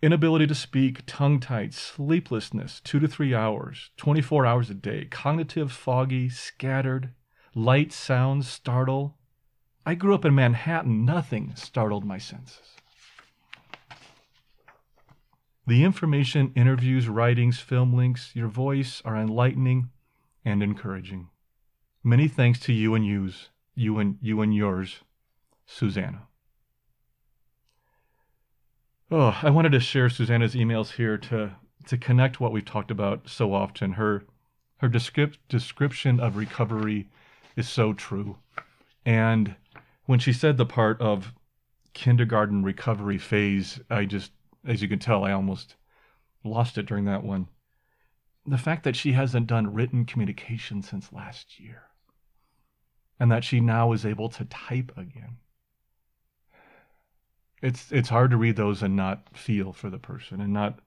Inability 0.00 0.46
to 0.46 0.54
speak, 0.54 1.02
tongue 1.06 1.40
tied, 1.40 1.74
sleeplessness, 1.74 2.80
two 2.80 3.00
to 3.00 3.08
three 3.08 3.34
hours, 3.34 3.90
24 3.96 4.46
hours 4.46 4.70
a 4.70 4.74
day, 4.74 5.06
cognitive, 5.06 5.72
foggy, 5.72 6.28
scattered, 6.28 7.10
light 7.54 7.92
sounds 7.92 8.48
startle, 8.48 9.18
I 9.88 9.94
grew 9.94 10.14
up 10.14 10.26
in 10.26 10.34
Manhattan. 10.34 11.06
Nothing 11.06 11.52
startled 11.56 12.04
my 12.04 12.18
senses. 12.18 12.76
The 15.66 15.82
information, 15.82 16.52
interviews, 16.54 17.08
writings, 17.08 17.58
film 17.58 17.94
links, 17.94 18.36
your 18.36 18.48
voice 18.48 19.00
are 19.04 19.16
enlightening 19.16 19.88
and 20.44 20.62
encouraging. 20.62 21.30
Many 22.04 22.28
thanks 22.28 22.60
to 22.60 22.72
you 22.74 22.94
and 22.94 23.06
yous, 23.06 23.48
you 23.74 23.98
and 23.98 24.18
you 24.20 24.42
and 24.42 24.54
yours, 24.54 25.00
Susanna. 25.66 26.28
Oh, 29.10 29.38
I 29.42 29.48
wanted 29.48 29.72
to 29.72 29.80
share 29.80 30.10
Susanna's 30.10 30.54
emails 30.54 30.92
here 30.92 31.16
to 31.16 31.56
to 31.86 31.96
connect 31.96 32.40
what 32.40 32.52
we've 32.52 32.64
talked 32.64 32.90
about 32.90 33.28
so 33.28 33.54
often. 33.54 33.92
Her 33.92 34.24
her 34.78 34.88
descript, 34.88 35.38
description 35.48 36.20
of 36.20 36.36
recovery 36.36 37.08
is 37.56 37.68
so 37.68 37.94
true. 37.94 38.36
And 39.06 39.56
when 40.04 40.18
she 40.18 40.32
said 40.32 40.56
the 40.56 40.66
part 40.66 41.00
of 41.00 41.32
kindergarten 41.94 42.62
recovery 42.62 43.18
phase, 43.18 43.80
I 43.90 44.04
just, 44.04 44.32
as 44.66 44.82
you 44.82 44.88
can 44.88 44.98
tell, 44.98 45.24
I 45.24 45.32
almost 45.32 45.74
lost 46.44 46.78
it 46.78 46.86
during 46.86 47.06
that 47.06 47.24
one. 47.24 47.48
The 48.46 48.58
fact 48.58 48.84
that 48.84 48.96
she 48.96 49.12
hasn't 49.12 49.46
done 49.46 49.72
written 49.72 50.04
communication 50.04 50.82
since 50.82 51.12
last 51.12 51.58
year 51.58 51.84
and 53.18 53.32
that 53.32 53.42
she 53.44 53.60
now 53.60 53.92
is 53.92 54.06
able 54.06 54.28
to 54.28 54.44
type 54.44 54.92
again. 54.96 55.38
It's 57.60 57.90
it's 57.90 58.08
hard 58.08 58.30
to 58.30 58.36
read 58.36 58.56
those 58.56 58.82
and 58.82 58.94
not 58.94 59.36
feel 59.36 59.72
for 59.72 59.90
the 59.90 59.98
person 59.98 60.40
and 60.40 60.52
not 60.52 60.80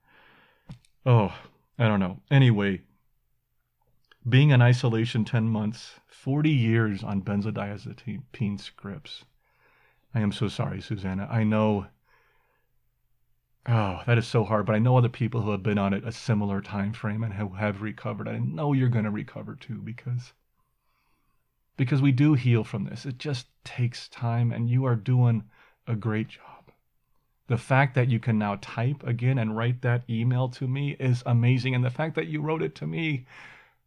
oh, 1.05 1.33
I 1.77 1.87
don't 1.87 1.99
know. 1.99 2.19
Anyway, 2.29 2.81
being 4.27 4.51
in 4.51 4.61
isolation 4.61 5.25
10 5.25 5.47
months, 5.47 5.99
40 6.07 6.49
years 6.49 7.03
on 7.03 7.23
benzodiazepine 7.23 8.59
scripts. 8.59 9.25
I 10.13 10.19
am 10.19 10.31
so 10.31 10.47
sorry, 10.47 10.81
Susanna. 10.81 11.27
I 11.31 11.43
know. 11.43 11.87
Oh, 13.67 14.01
that 14.05 14.17
is 14.17 14.27
so 14.27 14.43
hard, 14.43 14.65
but 14.65 14.75
I 14.75 14.79
know 14.79 14.97
other 14.97 15.09
people 15.09 15.41
who 15.41 15.51
have 15.51 15.63
been 15.63 15.77
on 15.77 15.93
it 15.93 16.05
a 16.05 16.11
similar 16.11 16.61
time 16.61 16.93
frame 16.93 17.23
and 17.23 17.33
who 17.33 17.49
have 17.49 17.81
recovered. 17.81 18.27
I 18.27 18.39
know 18.39 18.73
you're 18.73 18.89
going 18.89 19.05
to 19.05 19.11
recover 19.11 19.55
too 19.55 19.81
because 19.83 20.33
because 21.77 22.01
we 22.01 22.11
do 22.11 22.33
heal 22.33 22.63
from 22.63 22.83
this. 22.83 23.05
It 23.05 23.17
just 23.17 23.47
takes 23.63 24.07
time 24.09 24.51
and 24.51 24.69
you 24.69 24.85
are 24.85 24.95
doing 24.95 25.43
a 25.87 25.95
great 25.95 26.29
job. 26.29 26.50
The 27.51 27.57
fact 27.57 27.95
that 27.95 28.07
you 28.07 28.17
can 28.17 28.39
now 28.39 28.59
type 28.61 29.03
again 29.05 29.37
and 29.37 29.57
write 29.57 29.81
that 29.81 30.09
email 30.09 30.47
to 30.47 30.69
me 30.69 30.95
is 31.01 31.21
amazing 31.25 31.75
and 31.75 31.83
the 31.83 31.89
fact 31.89 32.15
that 32.15 32.27
you 32.27 32.39
wrote 32.41 32.61
it 32.61 32.75
to 32.75 32.87
me 32.87 33.25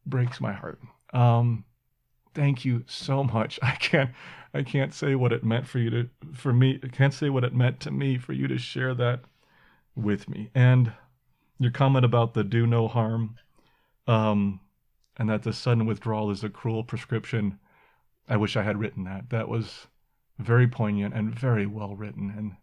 breaks 0.04 0.38
my 0.38 0.52
heart. 0.52 0.78
Um, 1.14 1.64
thank 2.34 2.66
you 2.66 2.84
so 2.86 3.24
much. 3.24 3.58
I 3.62 3.76
can't 3.76 4.10
I 4.52 4.64
can't 4.64 4.92
say 4.92 5.14
what 5.14 5.32
it 5.32 5.44
meant 5.44 5.66
for 5.66 5.78
you 5.78 5.88
to 5.88 6.10
for 6.34 6.52
me. 6.52 6.78
I 6.84 6.88
can't 6.88 7.14
say 7.14 7.30
what 7.30 7.42
it 7.42 7.54
meant 7.54 7.80
to 7.80 7.90
me 7.90 8.18
for 8.18 8.34
you 8.34 8.48
to 8.48 8.58
share 8.58 8.92
that 8.96 9.20
with 9.96 10.28
me. 10.28 10.50
And 10.54 10.92
your 11.58 11.72
comment 11.72 12.04
about 12.04 12.34
the 12.34 12.44
do 12.44 12.66
no 12.66 12.86
harm, 12.86 13.36
um, 14.06 14.60
and 15.16 15.30
that 15.30 15.42
the 15.42 15.54
sudden 15.54 15.86
withdrawal 15.86 16.30
is 16.30 16.44
a 16.44 16.50
cruel 16.50 16.84
prescription. 16.84 17.58
I 18.28 18.36
wish 18.36 18.58
I 18.58 18.62
had 18.62 18.78
written 18.78 19.04
that. 19.04 19.30
That 19.30 19.48
was 19.48 19.86
very 20.38 20.68
poignant 20.68 21.14
and 21.14 21.34
very 21.34 21.64
well 21.64 21.96
written. 21.96 22.30
And 22.36 22.56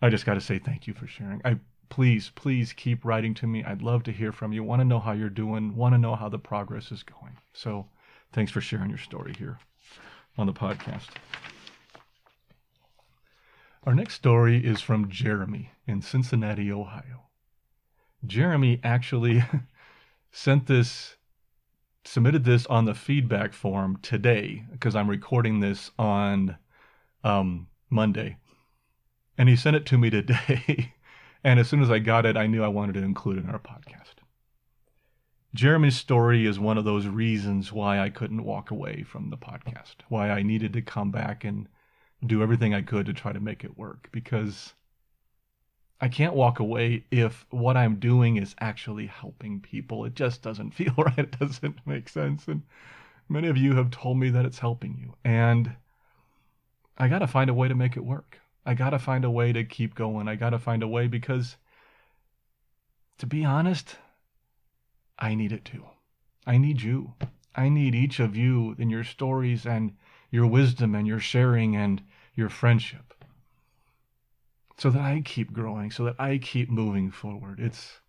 I 0.00 0.10
just 0.10 0.26
got 0.26 0.34
to 0.34 0.40
say 0.40 0.58
thank 0.58 0.86
you 0.86 0.94
for 0.94 1.06
sharing. 1.06 1.40
I 1.44 1.58
please, 1.88 2.30
please 2.34 2.72
keep 2.72 3.04
writing 3.04 3.34
to 3.34 3.46
me. 3.46 3.64
I'd 3.64 3.82
love 3.82 4.02
to 4.04 4.12
hear 4.12 4.32
from 4.32 4.52
you. 4.52 4.62
Want 4.62 4.80
to 4.80 4.84
know 4.84 5.00
how 5.00 5.12
you're 5.12 5.30
doing, 5.30 5.74
want 5.74 5.94
to 5.94 5.98
know 5.98 6.14
how 6.14 6.28
the 6.28 6.38
progress 6.38 6.92
is 6.92 7.02
going. 7.02 7.36
So 7.52 7.86
thanks 8.32 8.52
for 8.52 8.60
sharing 8.60 8.90
your 8.90 8.98
story 8.98 9.34
here 9.38 9.58
on 10.36 10.46
the 10.46 10.52
podcast. 10.52 11.08
Our 13.84 13.94
next 13.94 14.14
story 14.14 14.64
is 14.64 14.80
from 14.80 15.08
Jeremy 15.08 15.70
in 15.86 16.02
Cincinnati, 16.02 16.70
Ohio. 16.70 17.28
Jeremy 18.26 18.80
actually 18.84 19.42
sent 20.32 20.66
this, 20.66 21.16
submitted 22.04 22.44
this 22.44 22.66
on 22.66 22.84
the 22.84 22.94
feedback 22.94 23.52
form 23.52 23.98
today 24.02 24.64
because 24.72 24.94
I'm 24.94 25.08
recording 25.08 25.60
this 25.60 25.90
on 25.98 26.58
um, 27.24 27.68
Monday. 27.88 28.36
And 29.38 29.48
he 29.48 29.56
sent 29.56 29.76
it 29.76 29.86
to 29.86 29.98
me 29.98 30.10
today. 30.10 30.92
And 31.44 31.60
as 31.60 31.68
soon 31.68 31.82
as 31.82 31.90
I 31.90 32.00
got 32.00 32.26
it, 32.26 32.36
I 32.36 32.48
knew 32.48 32.64
I 32.64 32.68
wanted 32.68 32.94
to 32.94 33.02
include 33.02 33.38
it 33.38 33.44
in 33.44 33.50
our 33.50 33.60
podcast. 33.60 34.18
Jeremy's 35.54 35.96
story 35.96 36.46
is 36.46 36.58
one 36.58 36.76
of 36.76 36.84
those 36.84 37.06
reasons 37.06 37.72
why 37.72 38.00
I 38.00 38.10
couldn't 38.10 38.44
walk 38.44 38.70
away 38.70 39.02
from 39.02 39.30
the 39.30 39.36
podcast, 39.36 39.96
why 40.08 40.30
I 40.30 40.42
needed 40.42 40.72
to 40.72 40.82
come 40.82 41.10
back 41.10 41.44
and 41.44 41.68
do 42.26 42.42
everything 42.42 42.74
I 42.74 42.82
could 42.82 43.06
to 43.06 43.12
try 43.12 43.32
to 43.32 43.40
make 43.40 43.64
it 43.64 43.78
work 43.78 44.08
because 44.12 44.74
I 46.00 46.08
can't 46.08 46.34
walk 46.34 46.58
away 46.58 47.04
if 47.10 47.46
what 47.50 47.76
I'm 47.76 47.96
doing 47.96 48.36
is 48.36 48.54
actually 48.60 49.06
helping 49.06 49.60
people. 49.60 50.04
It 50.04 50.14
just 50.14 50.42
doesn't 50.42 50.70
feel 50.74 50.94
right. 50.96 51.18
It 51.18 51.38
doesn't 51.38 51.86
make 51.86 52.08
sense. 52.08 52.46
And 52.46 52.62
many 53.28 53.48
of 53.48 53.56
you 53.56 53.76
have 53.76 53.90
told 53.90 54.18
me 54.18 54.30
that 54.30 54.44
it's 54.44 54.58
helping 54.58 54.98
you. 55.00 55.14
And 55.24 55.76
I 56.98 57.08
got 57.08 57.20
to 57.20 57.26
find 57.26 57.48
a 57.48 57.54
way 57.54 57.68
to 57.68 57.74
make 57.74 57.96
it 57.96 58.04
work. 58.04 58.38
I 58.64 58.74
got 58.74 58.90
to 58.90 58.98
find 58.98 59.24
a 59.24 59.30
way 59.30 59.52
to 59.52 59.64
keep 59.64 59.94
going. 59.94 60.28
I 60.28 60.36
got 60.36 60.50
to 60.50 60.58
find 60.58 60.82
a 60.82 60.88
way 60.88 61.06
because, 61.06 61.56
to 63.18 63.26
be 63.26 63.44
honest, 63.44 63.96
I 65.18 65.34
need 65.34 65.52
it 65.52 65.64
too. 65.64 65.84
I 66.46 66.58
need 66.58 66.82
you. 66.82 67.14
I 67.54 67.68
need 67.68 67.94
each 67.94 68.20
of 68.20 68.36
you 68.36 68.76
in 68.78 68.90
your 68.90 69.04
stories 69.04 69.66
and 69.66 69.96
your 70.30 70.46
wisdom 70.46 70.94
and 70.94 71.06
your 71.06 71.18
sharing 71.18 71.74
and 71.74 72.02
your 72.34 72.48
friendship 72.48 73.08
so 74.78 74.90
that 74.90 75.02
I 75.02 75.20
keep 75.24 75.52
growing, 75.52 75.90
so 75.90 76.04
that 76.04 76.14
I 76.18 76.38
keep 76.38 76.70
moving 76.70 77.10
forward. 77.10 77.58
It's 77.60 78.00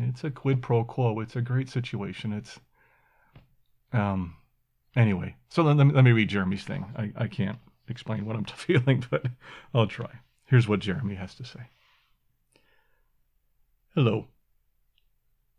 it's 0.00 0.24
a 0.24 0.30
quid 0.30 0.62
pro 0.62 0.84
quo. 0.84 1.20
It's 1.20 1.36
a 1.36 1.42
great 1.42 1.68
situation. 1.68 2.32
It's 2.32 2.58
um 3.92 4.36
anyway. 4.96 5.36
So 5.50 5.62
let, 5.62 5.76
let, 5.76 5.86
me, 5.86 5.92
let 5.92 6.04
me 6.04 6.12
read 6.12 6.30
Jeremy's 6.30 6.64
thing. 6.64 6.86
I, 6.96 7.12
I 7.16 7.28
can't 7.28 7.58
explain 7.88 8.24
what 8.24 8.36
I'm 8.36 8.44
feeling, 8.56 9.04
but 9.10 9.26
I'll 9.74 9.86
try. 9.86 10.20
Here's 10.44 10.68
what 10.68 10.80
Jeremy 10.80 11.16
has 11.16 11.34
to 11.36 11.44
say 11.44 11.70
Hello. 13.94 14.28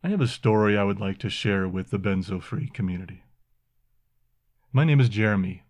I 0.03 0.09
have 0.09 0.21
a 0.21 0.27
story 0.27 0.77
I 0.77 0.83
would 0.83 0.99
like 0.99 1.17
to 1.19 1.29
share 1.29 1.67
with 1.67 1.89
the 1.89 1.99
benzo 1.99 2.41
free 2.41 2.69
community. 2.69 3.23
My 4.71 4.83
name 4.83 4.99
is 4.99 5.09
Jeremy. 5.09 5.63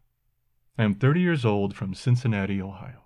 I 0.77 0.83
am 0.83 0.93
30 0.93 1.21
years 1.21 1.45
old 1.45 1.75
from 1.75 1.93
Cincinnati, 1.93 2.61
Ohio. 2.61 3.05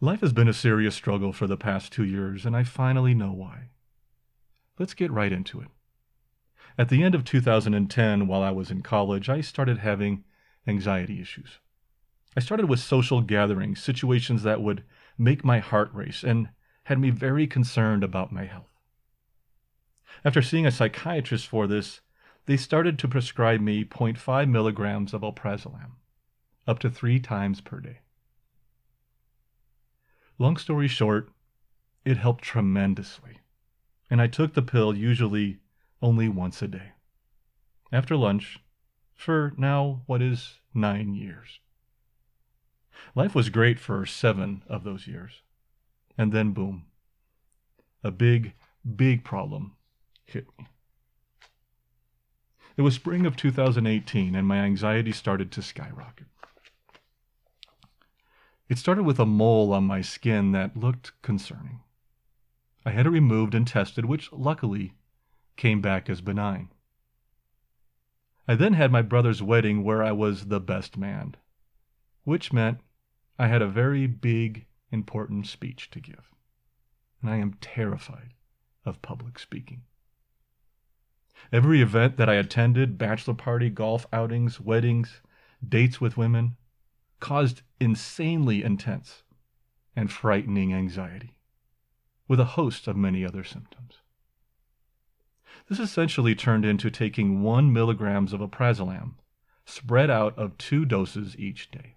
Life 0.00 0.20
has 0.20 0.32
been 0.32 0.48
a 0.48 0.52
serious 0.52 0.94
struggle 0.94 1.32
for 1.32 1.46
the 1.46 1.56
past 1.56 1.92
two 1.92 2.04
years, 2.04 2.44
and 2.44 2.54
I 2.54 2.64
finally 2.64 3.14
know 3.14 3.32
why. 3.32 3.70
Let's 4.78 4.94
get 4.94 5.10
right 5.10 5.32
into 5.32 5.60
it. 5.60 5.68
At 6.76 6.90
the 6.90 7.02
end 7.02 7.14
of 7.14 7.24
2010, 7.24 8.26
while 8.26 8.42
I 8.42 8.50
was 8.50 8.70
in 8.70 8.82
college, 8.82 9.28
I 9.28 9.40
started 9.40 9.78
having 9.78 10.24
anxiety 10.66 11.20
issues. 11.20 11.58
I 12.36 12.40
started 12.40 12.68
with 12.68 12.80
social 12.80 13.20
gatherings, 13.20 13.82
situations 13.82 14.42
that 14.42 14.60
would 14.60 14.84
make 15.16 15.44
my 15.44 15.60
heart 15.60 15.92
race, 15.92 16.24
and 16.24 16.48
had 16.84 16.98
me 16.98 17.10
very 17.10 17.46
concerned 17.46 18.02
about 18.02 18.32
my 18.32 18.44
health. 18.44 18.72
After 20.24 20.42
seeing 20.42 20.66
a 20.66 20.70
psychiatrist 20.70 21.46
for 21.46 21.66
this, 21.66 22.00
they 22.46 22.56
started 22.56 22.98
to 22.98 23.08
prescribe 23.08 23.60
me 23.60 23.84
0.5 23.84 24.48
milligrams 24.48 25.14
of 25.14 25.22
alprazolam, 25.22 25.92
up 26.66 26.78
to 26.80 26.90
three 26.90 27.20
times 27.20 27.60
per 27.60 27.80
day. 27.80 28.00
Long 30.38 30.56
story 30.56 30.88
short, 30.88 31.30
it 32.04 32.16
helped 32.16 32.44
tremendously, 32.44 33.38
and 34.10 34.20
I 34.20 34.26
took 34.26 34.54
the 34.54 34.62
pill 34.62 34.96
usually 34.96 35.58
only 36.02 36.28
once 36.28 36.60
a 36.60 36.68
day. 36.68 36.92
After 37.92 38.16
lunch, 38.16 38.58
for 39.14 39.52
now 39.56 40.02
what 40.06 40.22
is 40.22 40.60
nine 40.72 41.14
years. 41.14 41.60
Life 43.14 43.34
was 43.34 43.48
great 43.48 43.78
for 43.78 44.04
seven 44.06 44.62
of 44.68 44.84
those 44.84 45.06
years. 45.06 45.42
And 46.16 46.32
then, 46.32 46.52
boom, 46.52 46.86
a 48.02 48.10
big, 48.10 48.54
big 48.96 49.24
problem 49.24 49.76
hit 50.24 50.46
me. 50.58 50.66
It 52.76 52.82
was 52.82 52.94
spring 52.94 53.24
of 53.24 53.36
2018, 53.36 54.34
and 54.34 54.48
my 54.48 54.58
anxiety 54.58 55.12
started 55.12 55.52
to 55.52 55.62
skyrocket. 55.62 56.26
It 58.68 58.78
started 58.78 59.04
with 59.04 59.20
a 59.20 59.26
mole 59.26 59.72
on 59.72 59.84
my 59.84 60.00
skin 60.00 60.52
that 60.52 60.76
looked 60.76 61.12
concerning. 61.22 61.80
I 62.84 62.90
had 62.90 63.06
it 63.06 63.10
removed 63.10 63.54
and 63.54 63.66
tested, 63.66 64.06
which 64.06 64.32
luckily 64.32 64.94
came 65.56 65.80
back 65.80 66.10
as 66.10 66.20
benign. 66.20 66.70
I 68.46 68.54
then 68.54 68.74
had 68.74 68.92
my 68.92 69.02
brother's 69.02 69.42
wedding 69.42 69.84
where 69.84 70.02
I 70.02 70.12
was 70.12 70.46
the 70.46 70.60
best 70.60 70.96
man, 70.96 71.34
which 72.24 72.52
meant 72.52 72.80
I 73.38 73.48
had 73.48 73.62
a 73.62 73.68
very 73.68 74.06
big, 74.06 74.66
important 74.90 75.46
speech 75.46 75.90
to 75.90 76.00
give. 76.00 76.30
And 77.20 77.30
I 77.30 77.36
am 77.36 77.54
terrified 77.60 78.34
of 78.84 79.00
public 79.00 79.38
speaking. 79.38 79.82
Every 81.52 81.80
event 81.80 82.16
that 82.16 82.28
I 82.28 82.34
attended 82.34 82.98
bachelor 82.98 83.34
party, 83.34 83.70
golf 83.70 84.06
outings, 84.12 84.60
weddings, 84.60 85.20
dates 85.66 86.00
with 86.00 86.16
women 86.16 86.56
caused 87.20 87.62
insanely 87.80 88.62
intense 88.62 89.22
and 89.96 90.12
frightening 90.12 90.74
anxiety, 90.74 91.36
with 92.28 92.40
a 92.40 92.44
host 92.44 92.86
of 92.86 92.96
many 92.96 93.24
other 93.24 93.44
symptoms. 93.44 94.00
This 95.68 95.80
essentially 95.80 96.34
turned 96.34 96.64
into 96.64 96.90
taking 96.90 97.42
one 97.42 97.72
milligrams 97.72 98.32
of 98.32 98.40
alprazolam, 98.40 99.14
spread 99.64 100.10
out 100.10 100.38
of 100.38 100.58
two 100.58 100.84
doses 100.84 101.36
each 101.38 101.70
day. 101.70 101.96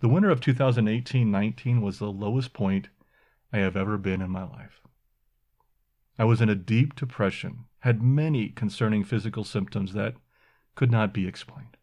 The 0.00 0.08
winter 0.08 0.30
of 0.30 0.40
2018-19 0.40 1.80
was 1.80 1.98
the 1.98 2.12
lowest 2.12 2.52
point 2.52 2.88
I 3.52 3.58
have 3.58 3.76
ever 3.76 3.96
been 3.96 4.20
in 4.20 4.30
my 4.30 4.44
life. 4.44 4.80
I 6.18 6.24
was 6.24 6.40
in 6.40 6.48
a 6.50 6.54
deep 6.54 6.94
depression, 6.94 7.64
had 7.80 8.02
many 8.02 8.50
concerning 8.50 9.02
physical 9.02 9.44
symptoms 9.44 9.94
that 9.94 10.14
could 10.74 10.90
not 10.90 11.14
be 11.14 11.26
explained. 11.26 11.76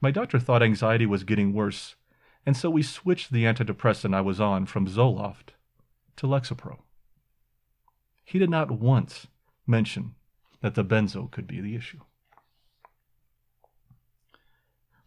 My 0.00 0.10
doctor 0.10 0.38
thought 0.38 0.62
anxiety 0.62 1.06
was 1.06 1.24
getting 1.24 1.52
worse, 1.52 1.94
and 2.44 2.56
so 2.56 2.70
we 2.70 2.82
switched 2.82 3.30
the 3.30 3.44
antidepressant 3.44 4.14
I 4.14 4.20
was 4.20 4.40
on 4.40 4.66
from 4.66 4.88
Zoloft 4.88 5.50
to 6.16 6.26
Lexapro 6.26 6.78
he 8.26 8.40
did 8.40 8.50
not 8.50 8.72
once 8.72 9.28
mention 9.66 10.16
that 10.60 10.74
the 10.74 10.84
benzo 10.84 11.30
could 11.30 11.46
be 11.46 11.60
the 11.60 11.76
issue. 11.76 12.00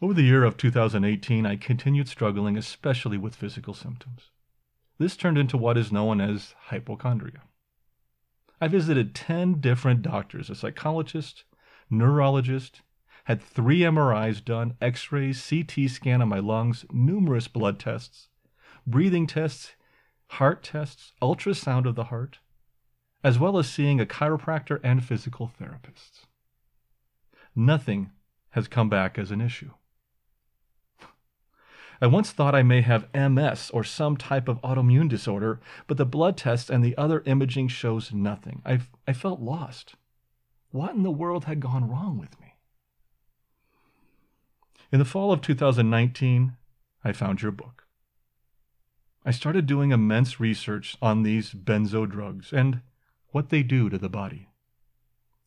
Over 0.01 0.13
the 0.13 0.23
year 0.23 0.45
of 0.45 0.55
2018, 0.55 1.45
I 1.45 1.57
continued 1.57 2.07
struggling, 2.07 2.57
especially 2.57 3.17
with 3.17 3.35
physical 3.35 3.73
symptoms. 3.73 4.31
This 4.97 5.17
turned 5.17 5.37
into 5.37 5.57
what 5.57 5.77
is 5.77 5.91
known 5.91 6.21
as 6.21 6.55
hypochondria. 6.67 7.41
I 8.61 8.69
visited 8.69 9.13
10 9.13 9.59
different 9.59 10.01
doctors, 10.01 10.49
a 10.49 10.55
psychologist, 10.55 11.43
neurologist, 11.89 12.81
had 13.25 13.41
three 13.41 13.81
MRIs 13.81 14.43
done, 14.43 14.75
x 14.79 15.11
rays, 15.11 15.45
CT 15.45 15.89
scan 15.89 16.21
on 16.21 16.29
my 16.29 16.39
lungs, 16.39 16.85
numerous 16.89 17.49
blood 17.49 17.79
tests, 17.79 18.29
breathing 18.87 19.27
tests, 19.27 19.73
heart 20.27 20.63
tests, 20.63 21.11
ultrasound 21.21 21.85
of 21.85 21.95
the 21.95 22.05
heart, 22.05 22.39
as 23.23 23.37
well 23.37 23.57
as 23.57 23.69
seeing 23.69 23.99
a 23.99 24.05
chiropractor 24.05 24.79
and 24.83 25.03
physical 25.03 25.51
therapists. 25.59 26.25
Nothing 27.55 28.11
has 28.51 28.67
come 28.67 28.89
back 28.89 29.17
as 29.17 29.31
an 29.31 29.41
issue. 29.41 29.71
I 32.01 32.07
once 32.07 32.31
thought 32.31 32.55
I 32.55 32.63
may 32.63 32.81
have 32.81 33.13
MS 33.13 33.71
or 33.73 33.83
some 33.83 34.15
type 34.15 34.47
of 34.47 34.61
autoimmune 34.61 35.09
disorder, 35.09 35.59
but 35.85 35.97
the 35.97 36.05
blood 36.05 36.37
tests 36.37 36.69
and 36.69 36.83
the 36.83 36.97
other 36.97 37.21
imaging 37.25 37.67
shows 37.67 38.13
nothing. 38.13 38.61
I, 38.65 38.79
I 39.05 39.11
felt 39.11 39.41
lost. 39.41 39.95
What 40.71 40.95
in 40.95 41.03
the 41.03 41.11
world 41.11 41.45
had 41.45 41.59
gone 41.59 41.89
wrong 41.89 42.17
with 42.17 42.39
me? 42.39 42.55
In 44.91 44.99
the 44.99 45.05
fall 45.05 45.31
of 45.33 45.41
2019, 45.41 46.53
I 47.03 47.11
found 47.11 47.41
your 47.41 47.51
book. 47.51 47.85
I 49.25 49.31
started 49.31 49.65
doing 49.65 49.91
immense 49.91 50.39
research 50.39 50.95
on 51.01 51.23
these 51.23 51.51
benzo 51.51 52.09
drugs, 52.09 52.53
and 52.53 52.81
what 53.31 53.49
they 53.49 53.63
do 53.63 53.89
to 53.89 53.97
the 53.97 54.09
body, 54.09 54.49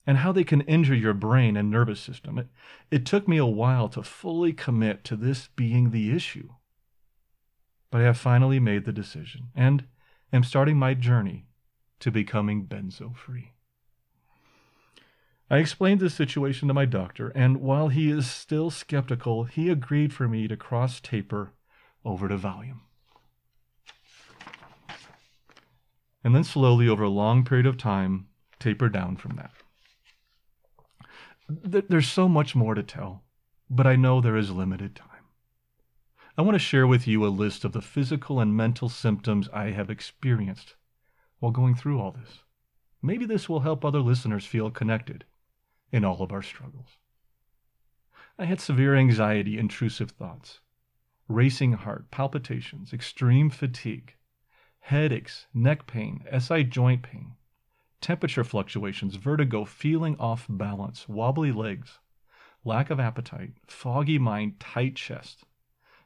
and 0.07 0.19
how 0.19 0.33
they 0.33 0.45
can 0.45 0.61
injure 0.63 0.95
your 0.95 1.15
brain 1.15 1.57
and 1.57 1.71
nervous 1.71 2.01
system. 2.01 2.39
It, 2.39 2.49
it 2.91 3.07
took 3.07 3.29
me 3.29 3.37
a 3.37 3.47
while 3.47 3.89
to 3.91 4.03
fully 4.03 4.53
commit 4.53 5.05
to 5.05 5.17
this 5.17 5.49
being 5.57 5.91
the 5.91 6.15
issue. 6.15 6.51
But 7.91 8.01
I 8.01 8.05
have 8.05 8.19
finally 8.19 8.59
made 8.59 8.85
the 8.85 8.93
decision 8.93 9.49
and 9.55 9.85
am 10.33 10.45
starting 10.45 10.79
my 10.79 10.95
journey 10.95 11.47
to 12.01 12.11
becoming 12.11 12.67
benzo 12.67 13.15
free. 13.15 13.53
I 15.51 15.59
explained 15.59 16.01
this 16.01 16.15
situation 16.15 16.69
to 16.69 16.75
my 16.75 16.87
doctor, 16.87 17.29
and 17.35 17.59
while 17.59 17.89
he 17.89 18.11
is 18.11 18.31
still 18.31 18.71
skeptical, 18.71 19.45
he 19.45 19.69
agreed 19.69 20.15
for 20.15 20.27
me 20.27 20.49
to 20.49 20.57
cross 20.57 20.99
taper 20.99 21.53
over 22.05 22.27
to 22.27 22.39
Valium. 22.39 22.81
And 26.25 26.35
then 26.35 26.45
slowly 26.45 26.89
over 26.89 27.03
a 27.03 27.09
long 27.09 27.45
period 27.45 27.67
of 27.67 27.77
time 27.77 28.29
taper 28.59 28.89
down 28.89 29.17
from 29.17 29.37
that. 29.37 29.51
There's 31.49 32.09
so 32.09 32.29
much 32.29 32.55
more 32.55 32.75
to 32.75 32.83
tell, 32.83 33.25
but 33.69 33.87
I 33.87 33.97
know 33.97 34.21
there 34.21 34.37
is 34.37 34.51
limited 34.51 34.95
time. 34.95 35.09
I 36.39 36.43
want 36.43 36.55
to 36.55 36.59
share 36.59 36.87
with 36.87 37.07
you 37.07 37.27
a 37.27 37.29
list 37.29 37.65
of 37.65 37.73
the 37.73 37.83
physical 37.83 38.41
and 38.41 38.57
mental 38.57 38.89
symptoms 38.89 39.49
I 39.53 39.71
have 39.71 39.91
experienced 39.91 40.77
while 41.41 41.53
going 41.53 41.75
through 41.75 42.01
all 42.01 42.13
this. 42.13 42.45
Maybe 43.03 43.27
this 43.27 43.49
will 43.49 43.61
help 43.61 43.85
other 43.85 44.01
listeners 44.01 44.47
feel 44.47 44.71
connected 44.71 45.25
in 45.91 46.05
all 46.05 46.23
of 46.23 46.33
our 46.33 46.41
struggles. 46.41 46.97
I 48.39 48.47
had 48.47 48.61
severe 48.61 48.95
anxiety, 48.95 49.59
intrusive 49.59 50.13
thoughts, 50.13 50.61
racing 51.29 51.73
heart, 51.73 52.11
palpitations, 52.11 52.93
extreme 52.93 53.51
fatigue, 53.51 54.15
headaches, 54.83 55.47
neck 55.55 55.87
pain, 55.87 56.25
SI 56.39 56.65
joint 56.65 57.03
pain, 57.03 57.33
temperature 58.01 58.43
fluctuations, 58.43 59.15
vertigo, 59.15 59.65
feeling 59.65 60.17
off 60.19 60.47
balance, 60.49 61.09
wobbly 61.09 61.53
legs, 61.53 62.01
lack 62.65 62.91
of 62.91 62.99
appetite, 62.99 63.53
foggy 63.67 64.19
mind, 64.19 64.59
tight 64.59 64.97
chest, 64.97 65.45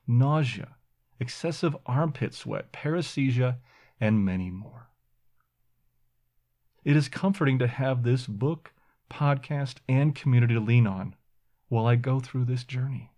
nausea, 0.06 0.76
excessive 1.18 1.74
armpit 1.86 2.34
sweat, 2.34 2.70
paresthesia, 2.70 3.56
and 3.98 4.24
many 4.24 4.50
more. 4.50 4.90
It 6.84 6.96
is 6.96 7.08
comforting 7.08 7.58
to 7.58 7.66
have 7.66 8.02
this 8.02 8.26
book, 8.26 8.72
podcast, 9.10 9.76
and 9.88 10.14
community 10.14 10.54
to 10.54 10.60
lean 10.60 10.86
on 10.86 11.16
while 11.68 11.86
I 11.86 11.96
go 11.96 12.20
through 12.20 12.44
this 12.44 12.62
journey. 12.62 13.10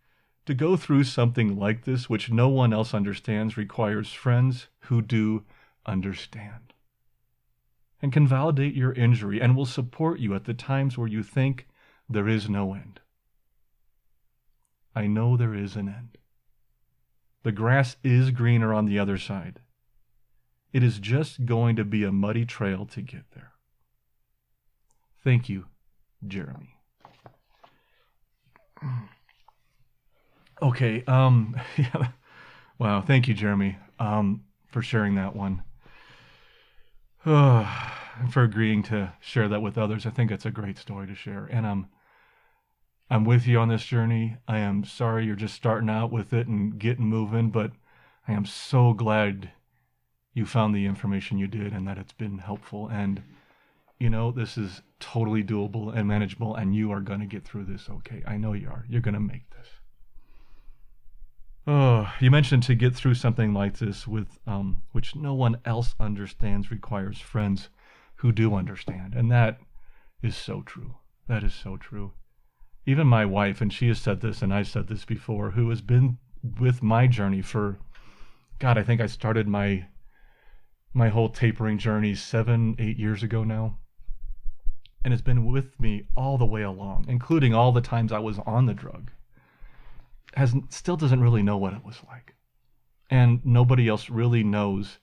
To 0.49 0.55
go 0.55 0.79
through 0.79 1.05
something 1.05 1.59
like 1.59 1.85
this, 1.85 2.09
which 2.09 2.31
no 2.31 2.49
one 2.49 2.73
else 2.73 2.95
understands, 2.95 3.59
requires 3.59 4.15
friends 4.15 4.69
who 4.85 5.03
do 5.03 5.45
understand 5.85 6.73
and 8.01 8.15
can 8.15 8.27
validate 8.27 8.75
your 8.75 8.95
injury 8.95 9.43
and 9.43 9.55
will 9.55 9.67
support 9.67 10.21
you 10.21 10.35
at 10.35 10.47
the 10.47 10.55
times 10.55 10.97
where 10.97 11.07
you 11.07 11.23
think 11.23 11.69
there 12.09 12.27
is 12.27 12.49
no 12.49 12.73
end. 12.73 13.01
I 14.97 15.07
know 15.07 15.37
there 15.37 15.55
is 15.55 15.77
an 15.77 15.87
end. 15.87 16.17
The 17.43 17.53
grass 17.53 17.99
is 18.03 18.31
greener 18.31 18.73
on 18.73 18.87
the 18.87 18.99
other 18.99 19.19
side. 19.19 19.61
It 20.73 20.83
is 20.83 20.99
just 20.99 21.45
going 21.45 21.77
to 21.77 21.85
be 21.85 22.05
a 22.05 22.11
muddy 22.11 22.47
trail 22.47 22.87
to 22.87 23.03
get 23.03 23.33
there. 23.35 23.53
Thank 25.23 25.51
you, 25.51 25.67
Jeremy. 26.27 26.79
Okay, 30.61 31.05
um, 31.07 31.57
yeah, 31.77 32.09
Wow, 32.79 33.01
thank 33.01 33.27
you, 33.27 33.35
Jeremy, 33.35 33.77
um, 33.99 34.45
for 34.69 34.83
sharing 34.83 35.17
that 35.17 35.35
one. 35.35 35.65
for 37.25 38.43
agreeing 38.43 38.85
to 38.85 39.13
share 39.21 39.49
that 39.49 39.63
with 39.63 39.77
others. 39.77 40.07
I 40.07 40.11
think 40.11 40.31
it's 40.31 40.47
a 40.47 40.53
great 40.53 40.79
story 40.79 41.09
to 41.09 41.15
share, 41.15 41.47
and 41.47 41.67
I'm 41.67 41.89
I'm 43.11 43.25
with 43.25 43.49
you 43.49 43.59
on 43.59 43.69
this 43.69 43.85
journey. 43.85 44.37
I 44.47 44.59
am 44.59 44.85
sorry 44.85 45.27
you're 45.27 45.35
just 45.35 45.55
starting 45.55 45.91
out 45.91 46.13
with 46.13 46.33
it 46.33 46.47
and 46.47 46.79
getting 46.79 47.07
moving, 47.07 47.51
but 47.51 47.73
I 48.29 48.33
am 48.33 48.47
so 48.47 48.93
glad 48.93 49.51
you 50.33 50.47
found 50.47 50.73
the 50.73 50.87
information 50.87 51.39
you 51.39 51.49
did 51.49 51.73
and 51.73 51.89
that 51.89 51.99
it's 51.99 52.13
been 52.13 52.39
helpful. 52.39 52.87
And 52.87 53.23
you 53.99 54.09
know, 54.09 54.31
this 54.31 54.57
is 54.57 54.83
totally 55.01 55.43
doable 55.43 55.93
and 55.93 56.07
manageable, 56.07 56.55
and 56.55 56.77
you 56.77 56.93
are 56.93 57.01
going 57.01 57.21
to 57.21 57.27
get 57.27 57.45
through 57.45 57.65
this 57.65 57.89
okay. 57.91 58.23
I 58.25 58.37
know 58.37 58.53
you 58.53 58.69
are. 58.69 58.85
You're 58.89 59.01
going 59.01 59.15
to 59.15 59.21
make 59.21 59.51
this. 59.51 59.69
Oh, 61.71 62.11
you 62.19 62.31
mentioned 62.31 62.63
to 62.63 62.75
get 62.75 62.95
through 62.95 63.13
something 63.13 63.53
like 63.53 63.77
this 63.77 64.09
with 64.09 64.39
um, 64.47 64.81
which 64.93 65.15
no 65.15 65.35
one 65.35 65.59
else 65.67 65.95
understands 66.01 66.71
requires 66.71 67.21
friends 67.21 67.69
who 68.15 68.33
do 68.33 68.55
understand, 68.55 69.13
and 69.13 69.31
that 69.31 69.59
is 70.23 70.35
so 70.35 70.63
true. 70.63 70.95
That 71.27 71.45
is 71.45 71.53
so 71.53 71.77
true. 71.77 72.13
Even 72.87 73.07
my 73.07 73.27
wife, 73.27 73.61
and 73.61 73.71
she 73.71 73.89
has 73.89 74.01
said 74.01 74.23
this, 74.23 74.41
and 74.41 74.55
I've 74.55 74.67
said 74.67 74.89
this 74.89 75.05
before, 75.05 75.51
who 75.51 75.69
has 75.69 75.83
been 75.83 76.17
with 76.59 76.83
my 76.83 77.07
journey 77.07 77.43
for, 77.43 77.79
God, 78.59 78.79
I 78.79 78.83
think 78.83 79.03
I 79.03 79.07
started 79.07 79.47
my 79.47 79.89
my 80.95 81.11
whole 81.11 81.29
tapering 81.29 81.77
journey 81.77 82.15
seven, 82.15 82.77
eight 82.79 82.99
years 82.99 83.23
ago 83.23 83.45
now, 83.45 83.77
and 85.05 85.13
has 85.13 85.21
been 85.21 85.45
with 85.45 85.79
me 85.79 86.09
all 86.17 86.39
the 86.39 86.47
way 86.47 86.63
along, 86.63 87.05
including 87.09 87.53
all 87.53 87.73
the 87.73 87.83
times 87.83 88.11
I 88.11 88.21
was 88.21 88.39
on 88.47 88.65
the 88.65 88.73
drug 88.73 89.11
has 90.35 90.55
still 90.71 90.97
doesn't 90.97 91.21
really 91.21 91.43
know 91.43 91.57
what 91.57 91.73
it 91.73 91.85
was 91.85 92.01
like. 92.07 92.35
And 93.11 93.45
nobody 93.45 93.89
else 93.89 94.11
really 94.11 94.45
knows 94.45 94.99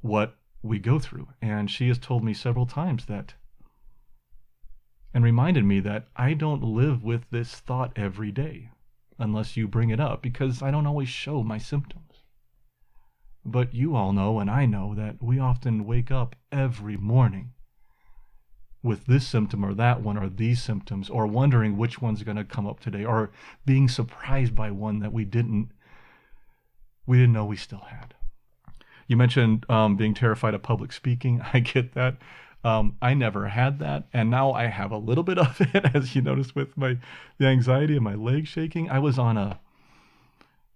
what 0.00 0.36
we 0.62 0.78
go 0.78 0.98
through. 0.98 1.28
And 1.40 1.70
she 1.70 1.88
has 1.88 1.98
told 1.98 2.24
me 2.24 2.34
several 2.34 2.66
times 2.66 3.06
that 3.06 3.34
and 5.14 5.24
reminded 5.24 5.64
me 5.64 5.80
that 5.80 6.08
I 6.16 6.34
don't 6.34 6.62
live 6.62 7.02
with 7.02 7.30
this 7.30 7.54
thought 7.54 7.92
every 7.96 8.30
day 8.30 8.70
unless 9.18 9.56
you 9.56 9.66
bring 9.66 9.90
it 9.90 9.98
up 9.98 10.22
because 10.22 10.62
I 10.62 10.70
don't 10.70 10.86
always 10.86 11.08
show 11.08 11.42
my 11.42 11.58
symptoms. 11.58 12.24
But 13.44 13.74
you 13.74 13.96
all 13.96 14.12
know, 14.12 14.38
and 14.38 14.50
I 14.50 14.66
know, 14.66 14.94
that 14.94 15.22
we 15.22 15.38
often 15.38 15.86
wake 15.86 16.10
up 16.10 16.36
every 16.52 16.96
morning 16.96 17.52
with 18.82 19.06
this 19.06 19.26
symptom 19.26 19.64
or 19.64 19.74
that 19.74 20.02
one 20.02 20.16
or 20.16 20.28
these 20.28 20.62
symptoms 20.62 21.10
or 21.10 21.26
wondering 21.26 21.76
which 21.76 22.00
one's 22.00 22.22
going 22.22 22.36
to 22.36 22.44
come 22.44 22.66
up 22.66 22.80
today 22.80 23.04
or 23.04 23.30
being 23.66 23.88
surprised 23.88 24.54
by 24.54 24.70
one 24.70 25.00
that 25.00 25.12
we 25.12 25.24
didn't 25.24 25.70
we 27.06 27.16
didn't 27.16 27.32
know 27.32 27.44
we 27.46 27.56
still 27.56 27.86
had. 27.88 28.14
You 29.06 29.16
mentioned 29.16 29.64
um, 29.70 29.96
being 29.96 30.12
terrified 30.12 30.52
of 30.52 30.62
public 30.62 30.92
speaking. 30.92 31.40
I 31.52 31.60
get 31.60 31.94
that. 31.94 32.16
Um, 32.64 32.96
i 33.00 33.14
never 33.14 33.46
had 33.46 33.78
that 33.78 34.08
and 34.12 34.30
now 34.30 34.50
i 34.50 34.66
have 34.66 34.90
a 34.90 34.98
little 34.98 35.22
bit 35.22 35.38
of 35.38 35.60
it 35.74 35.94
as 35.94 36.16
you 36.16 36.22
noticed 36.22 36.56
with 36.56 36.76
my 36.76 36.98
the 37.38 37.46
anxiety 37.46 37.94
and 37.94 38.04
my 38.04 38.14
leg 38.14 38.46
shaking. 38.48 38.90
I 38.90 38.98
was 38.98 39.18
on 39.18 39.36
a 39.36 39.60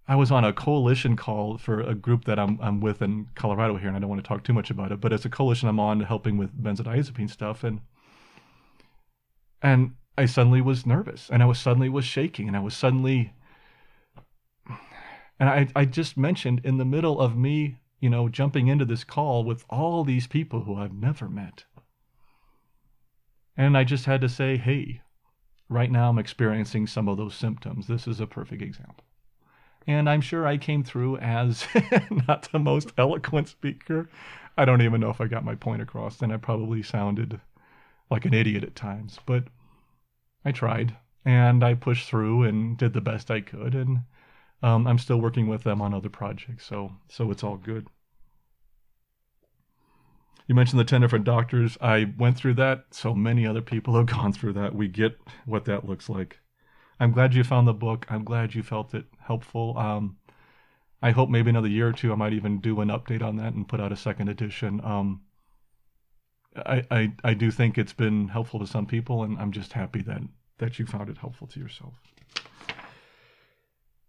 I 0.08 0.16
was 0.16 0.30
on 0.30 0.44
a 0.44 0.52
coalition 0.52 1.16
call 1.16 1.58
for 1.58 1.80
a 1.80 1.94
group 1.94 2.24
that 2.24 2.38
I'm, 2.38 2.58
I'm 2.60 2.80
with 2.80 3.02
in 3.02 3.28
Colorado 3.34 3.76
here, 3.76 3.88
and 3.88 3.96
I 3.96 4.00
don't 4.00 4.10
want 4.10 4.22
to 4.22 4.28
talk 4.28 4.42
too 4.42 4.52
much 4.52 4.70
about 4.70 4.90
it, 4.90 5.00
but 5.00 5.12
it's 5.12 5.24
a 5.24 5.30
coalition 5.30 5.68
I'm 5.68 5.78
on 5.78 6.00
helping 6.00 6.36
with 6.36 6.60
benzodiazepine 6.60 7.30
stuff. 7.30 7.62
And 7.62 7.80
and 9.62 9.92
I 10.18 10.26
suddenly 10.26 10.60
was 10.60 10.86
nervous 10.86 11.30
and 11.30 11.42
I 11.42 11.46
was 11.46 11.58
suddenly 11.58 11.88
was 11.88 12.04
shaking 12.04 12.48
and 12.48 12.56
I 12.56 12.60
was 12.60 12.76
suddenly 12.76 13.32
and 15.40 15.48
I, 15.48 15.66
I 15.74 15.84
just 15.86 16.16
mentioned 16.16 16.60
in 16.62 16.78
the 16.78 16.84
middle 16.84 17.18
of 17.18 17.36
me, 17.36 17.78
you 17.98 18.08
know, 18.08 18.28
jumping 18.28 18.68
into 18.68 18.84
this 18.84 19.02
call 19.02 19.42
with 19.42 19.64
all 19.68 20.04
these 20.04 20.28
people 20.28 20.62
who 20.62 20.76
I've 20.76 20.94
never 20.94 21.28
met. 21.28 21.64
And 23.56 23.76
I 23.76 23.82
just 23.82 24.04
had 24.04 24.20
to 24.20 24.28
say, 24.28 24.56
hey, 24.56 25.00
right 25.68 25.90
now 25.90 26.10
I'm 26.10 26.18
experiencing 26.18 26.86
some 26.86 27.08
of 27.08 27.16
those 27.16 27.34
symptoms. 27.34 27.88
This 27.88 28.06
is 28.06 28.20
a 28.20 28.26
perfect 28.26 28.62
example. 28.62 29.04
And 29.86 30.08
I'm 30.08 30.20
sure 30.20 30.46
I 30.46 30.58
came 30.58 30.84
through 30.84 31.16
as 31.16 31.66
not 32.28 32.48
the 32.52 32.60
most 32.60 32.92
eloquent 32.96 33.48
speaker. 33.48 34.08
I 34.56 34.64
don't 34.64 34.82
even 34.82 35.00
know 35.00 35.10
if 35.10 35.20
I 35.20 35.26
got 35.26 35.44
my 35.44 35.56
point 35.56 35.82
across, 35.82 36.22
and 36.22 36.32
I 36.32 36.36
probably 36.36 36.82
sounded 36.82 37.40
like 38.12 38.24
an 38.24 38.34
idiot 38.34 38.62
at 38.62 38.76
times, 38.76 39.18
but 39.26 39.44
I 40.44 40.52
tried 40.52 40.96
and 41.24 41.64
I 41.64 41.74
pushed 41.74 42.08
through 42.08 42.44
and 42.44 42.76
did 42.76 42.92
the 42.92 43.00
best 43.00 43.30
I 43.30 43.40
could. 43.40 43.74
And 43.74 44.00
um, 44.62 44.86
I'm 44.86 44.98
still 44.98 45.20
working 45.20 45.48
with 45.48 45.64
them 45.64 45.80
on 45.80 45.94
other 45.94 46.08
projects, 46.08 46.66
so 46.66 46.92
so 47.08 47.30
it's 47.30 47.42
all 47.42 47.56
good. 47.56 47.86
You 50.48 50.54
mentioned 50.54 50.80
the 50.80 50.84
10 50.84 51.00
different 51.00 51.24
doctors. 51.24 51.78
I 51.80 52.12
went 52.18 52.36
through 52.36 52.54
that. 52.54 52.86
So 52.90 53.14
many 53.14 53.46
other 53.46 53.62
people 53.62 53.94
have 53.96 54.06
gone 54.06 54.32
through 54.32 54.52
that. 54.54 54.74
We 54.74 54.88
get 54.88 55.18
what 55.46 55.64
that 55.64 55.88
looks 55.88 56.08
like. 56.08 56.40
I'm 57.00 57.12
glad 57.12 57.34
you 57.34 57.42
found 57.42 57.66
the 57.66 57.72
book. 57.72 58.06
I'm 58.08 58.24
glad 58.24 58.54
you 58.54 58.62
felt 58.62 58.94
it 58.94 59.06
helpful. 59.20 59.76
Um, 59.78 60.18
I 61.02 61.10
hope 61.10 61.30
maybe 61.30 61.50
another 61.50 61.68
year 61.68 61.88
or 61.88 61.92
two 61.92 62.12
I 62.12 62.16
might 62.16 62.32
even 62.32 62.60
do 62.60 62.80
an 62.80 62.88
update 62.88 63.22
on 63.22 63.36
that 63.36 63.54
and 63.54 63.66
put 63.66 63.80
out 63.80 63.92
a 63.92 63.96
second 63.96 64.28
edition. 64.28 64.80
Um, 64.84 65.22
I, 66.56 66.84
I, 66.90 67.12
I 67.24 67.34
do 67.34 67.50
think 67.50 67.78
it's 67.78 67.92
been 67.92 68.28
helpful 68.28 68.60
to 68.60 68.66
some 68.66 68.86
people, 68.86 69.22
and 69.22 69.38
I'm 69.38 69.52
just 69.52 69.72
happy 69.72 70.02
that 70.02 70.22
that 70.58 70.78
you 70.78 70.86
found 70.86 71.08
it 71.08 71.18
helpful 71.18 71.46
to 71.48 71.58
yourself. 71.58 71.94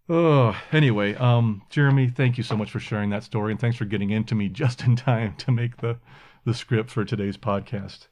Oh, 0.10 0.56
anyway, 0.72 1.16
um, 1.16 1.64
Jeremy, 1.70 2.10
thank 2.10 2.38
you 2.38 2.44
so 2.44 2.58
much 2.58 2.70
for 2.70 2.80
sharing 2.80 3.10
that 3.12 3.24
story, 3.24 3.52
and 3.52 3.60
thanks 3.60 3.78
for 3.78 3.86
getting 3.86 4.10
into 4.10 4.36
me 4.36 4.50
just 4.64 4.84
in 4.84 4.96
time 4.96 5.36
to 5.38 5.52
make 5.52 5.78
the 5.78 5.98
the 6.46 6.54
script 6.54 6.90
for 6.90 7.06
today's 7.06 7.38
podcast. 7.38 8.08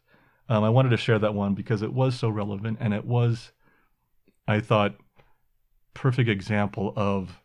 Um, 0.48 0.64
I 0.64 0.70
wanted 0.70 0.90
to 0.90 0.98
share 0.98 1.20
that 1.20 1.34
one 1.34 1.54
because 1.54 1.82
it 1.82 1.94
was 1.94 2.18
so 2.18 2.30
relevant, 2.30 2.78
and 2.80 2.94
it 2.94 3.06
was, 3.06 3.52
I 4.48 4.62
thought, 4.62 4.96
perfect 5.94 6.30
example 6.30 6.94
of 6.96 7.42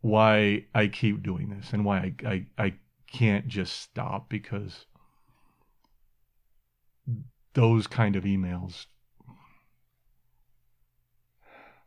why 0.00 0.64
I 0.74 0.88
keep 0.88 1.22
doing 1.22 1.50
this 1.50 1.72
and 1.72 1.84
why 1.84 2.14
I, 2.24 2.28
I, 2.28 2.46
I 2.58 2.74
can't 3.06 3.48
just 3.48 3.80
stop 3.80 4.28
because 4.28 4.86
those 7.54 7.86
kind 7.86 8.16
of 8.16 8.24
emails 8.24 8.86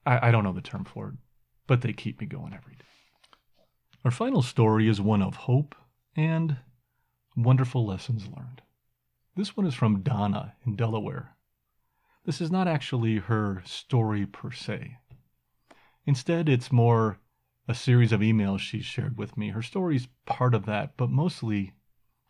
I, 0.06 0.28
I 0.28 0.32
don't 0.32 0.44
know 0.44 0.54
the 0.54 0.62
term 0.62 0.86
for 0.86 1.10
it, 1.10 1.16
but 1.68 1.82
they 1.82 1.94
keep 1.94 2.20
me 2.20 2.28
going 2.28 2.54
every 2.54 2.76
day. 2.76 2.82
Our 4.04 4.12
final 4.12 4.42
story 4.42 4.88
is 4.88 5.00
one 5.00 5.22
of 5.22 5.36
hope 5.36 5.76
and 6.16 6.58
wonderful 7.36 7.86
lessons 7.86 8.28
learned. 8.28 8.62
This 9.36 9.56
one 9.56 9.66
is 9.66 9.74
from 9.74 10.02
Donna 10.02 10.56
in 10.66 10.76
Delaware. 10.76 11.36
This 12.26 12.42
is 12.42 12.52
not 12.52 12.68
actually 12.68 13.18
her 13.18 13.62
story 13.66 14.26
per 14.26 14.52
se. 14.52 14.98
Instead, 16.06 16.50
it's 16.50 16.72
more 16.72 17.20
a 17.68 17.74
series 17.74 18.12
of 18.12 18.20
emails 18.20 18.60
she 18.60 18.82
shared 18.82 19.18
with 19.18 19.38
me. 19.38 19.50
Her 19.50 19.62
story's 19.62 20.08
part 20.26 20.54
of 20.54 20.66
that, 20.66 20.98
but 20.98 21.10
mostly 21.10 21.74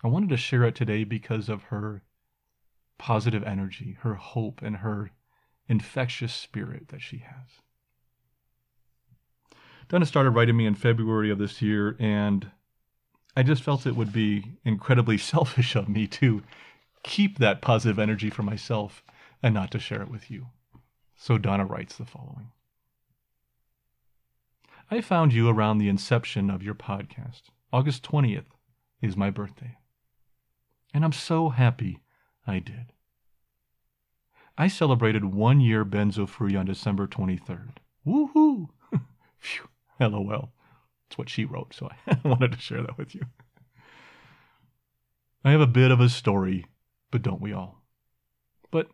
I 0.03 0.07
wanted 0.07 0.29
to 0.29 0.37
share 0.37 0.63
it 0.63 0.75
today 0.75 1.03
because 1.03 1.49
of 1.49 1.63
her 1.63 2.03
positive 3.03 3.43
energy, 3.43 3.97
her 3.99 4.13
hope, 4.13 4.61
and 4.61 4.77
her 4.77 5.11
infectious 5.67 6.33
spirit 6.33 6.87
that 6.87 7.01
she 7.01 7.17
has. 7.17 7.49
Donna 9.89 10.05
started 10.05 10.29
writing 10.29 10.55
me 10.55 10.65
in 10.65 10.73
February 10.73 11.29
of 11.29 11.37
this 11.37 11.61
year, 11.61 11.97
and 11.99 12.49
I 13.35 13.43
just 13.43 13.61
felt 13.61 13.85
it 13.85 13.97
would 13.97 14.13
be 14.13 14.53
incredibly 14.63 15.17
selfish 15.33 15.75
of 15.75 15.89
me 15.89 16.07
to 16.07 16.43
keep 17.03 17.39
that 17.39 17.59
positive 17.59 17.99
energy 17.99 18.29
for 18.29 18.41
myself 18.41 19.03
and 19.41 19.53
not 19.53 19.69
to 19.71 19.79
share 19.79 20.01
it 20.01 20.09
with 20.09 20.31
you. 20.31 20.47
So 21.17 21.37
Donna 21.37 21.65
writes 21.65 21.97
the 21.97 22.05
following 22.05 22.51
I 24.89 25.01
found 25.01 25.33
you 25.33 25.49
around 25.49 25.79
the 25.79 25.89
inception 25.89 26.49
of 26.49 26.63
your 26.63 26.75
podcast. 26.75 27.41
August 27.73 28.01
20th 28.03 28.45
is 29.01 29.17
my 29.17 29.29
birthday. 29.29 29.75
And 30.93 31.03
I'm 31.03 31.11
so 31.11 31.49
happy 31.49 31.99
I 32.47 32.59
did. 32.59 32.92
I 34.57 34.67
celebrated 34.67 35.25
one 35.25 35.59
year 35.59 35.83
benzo 35.83 36.27
free 36.27 36.55
on 36.55 36.65
December 36.65 37.07
23rd. 37.07 37.77
Woohoo! 38.05 38.69
Phew, 39.39 39.67
LOL. 39.99 40.53
It's 41.07 41.17
what 41.17 41.29
she 41.29 41.45
wrote, 41.45 41.73
so 41.73 41.89
I 42.07 42.19
wanted 42.23 42.51
to 42.51 42.59
share 42.59 42.81
that 42.81 42.97
with 42.97 43.15
you. 43.15 43.21
I 45.43 45.51
have 45.51 45.61
a 45.61 45.67
bit 45.67 45.91
of 45.91 45.99
a 45.99 46.09
story, 46.09 46.65
but 47.11 47.21
don't 47.21 47.41
we 47.41 47.51
all? 47.51 47.83
But 48.71 48.87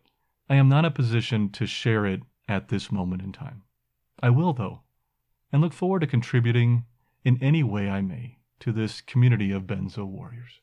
I 0.50 0.56
am 0.56 0.70
not 0.70 0.80
in 0.80 0.86
a 0.86 0.92
position 0.92 1.50
to 1.52 1.66
share 1.66 2.06
it 2.06 2.22
at 2.48 2.70
this 2.70 2.92
moment 2.92 3.22
in 3.22 3.32
time. 3.32 3.64
I 4.22 4.30
will, 4.32 4.54
though, 4.54 4.82
and 5.52 5.62
look 5.62 5.74
forward 5.74 6.00
to 6.00 6.08
contributing 6.08 6.86
in 7.24 7.38
any 7.42 7.64
way 7.64 7.90
I 7.90 8.02
may 8.02 8.38
to 8.62 8.72
this 8.72 9.02
community 9.02 9.52
of 9.52 9.64
benzo 9.64 10.06
warriors. 10.06 10.62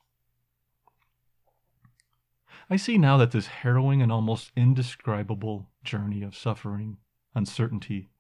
I 2.69 2.77
see 2.77 2.99
now 2.99 3.17
that 3.19 3.31
this 3.31 3.47
harrowing 3.47 4.03
and 4.03 4.11
almost 4.11 4.51
indescribable 4.57 5.69
journey 5.85 6.23
of 6.23 6.37
suffering, 6.37 6.97
uncertainty, 7.35 8.11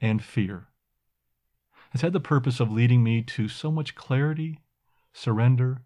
and 0.00 0.22
fear 0.22 0.68
has 1.90 2.00
had 2.00 2.12
the 2.12 2.20
purpose 2.20 2.58
of 2.58 2.72
leading 2.72 3.04
me 3.04 3.22
to 3.22 3.48
so 3.48 3.70
much 3.70 3.94
clarity, 3.94 4.58
surrender, 5.12 5.82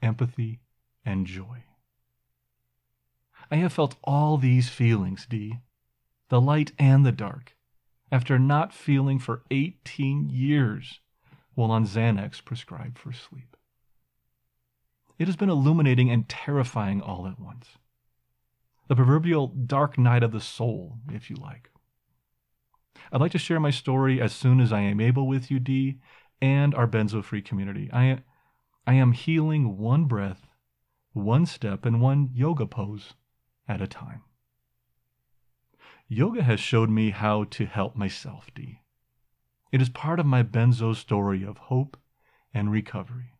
empathy, 0.00 0.60
and 1.04 1.26
joy. 1.26 1.64
I 3.50 3.56
have 3.56 3.72
felt 3.72 3.96
all 4.04 4.38
these 4.38 4.68
feelings, 4.68 5.26
Dee, 5.26 5.58
the 6.28 6.40
light 6.40 6.72
and 6.78 7.04
the 7.04 7.12
dark, 7.12 7.56
after 8.10 8.38
not 8.38 8.72
feeling 8.72 9.18
for 9.18 9.42
18 9.50 10.30
years 10.30 11.00
while 11.54 11.70
on 11.70 11.84
Xanax 11.84 12.42
prescribed 12.42 12.98
for 12.98 13.12
sleep. 13.12 13.57
It 15.18 15.26
has 15.26 15.36
been 15.36 15.50
illuminating 15.50 16.10
and 16.10 16.28
terrifying 16.28 17.00
all 17.00 17.26
at 17.26 17.40
once. 17.40 17.78
The 18.86 18.96
proverbial 18.96 19.48
dark 19.48 19.98
night 19.98 20.22
of 20.22 20.32
the 20.32 20.40
soul, 20.40 20.98
if 21.12 21.28
you 21.28 21.36
like. 21.36 21.70
I'd 23.12 23.20
like 23.20 23.32
to 23.32 23.38
share 23.38 23.60
my 23.60 23.70
story 23.70 24.20
as 24.20 24.32
soon 24.32 24.60
as 24.60 24.72
I 24.72 24.80
am 24.80 25.00
able 25.00 25.26
with 25.26 25.50
you, 25.50 25.58
Dee, 25.58 25.98
and 26.40 26.74
our 26.74 26.86
benzo 26.86 27.22
free 27.22 27.42
community. 27.42 27.90
I, 27.92 28.22
I 28.86 28.94
am 28.94 29.12
healing 29.12 29.76
one 29.76 30.04
breath, 30.04 30.46
one 31.12 31.46
step, 31.46 31.84
and 31.84 32.00
one 32.00 32.30
yoga 32.32 32.66
pose 32.66 33.14
at 33.66 33.82
a 33.82 33.86
time. 33.86 34.22
Yoga 36.06 36.42
has 36.42 36.60
showed 36.60 36.88
me 36.88 37.10
how 37.10 37.44
to 37.44 37.66
help 37.66 37.96
myself, 37.96 38.50
Dee. 38.54 38.82
It 39.72 39.82
is 39.82 39.90
part 39.90 40.20
of 40.20 40.26
my 40.26 40.42
benzo 40.42 40.94
story 40.94 41.42
of 41.42 41.58
hope 41.58 41.98
and 42.54 42.70
recovery. 42.70 43.37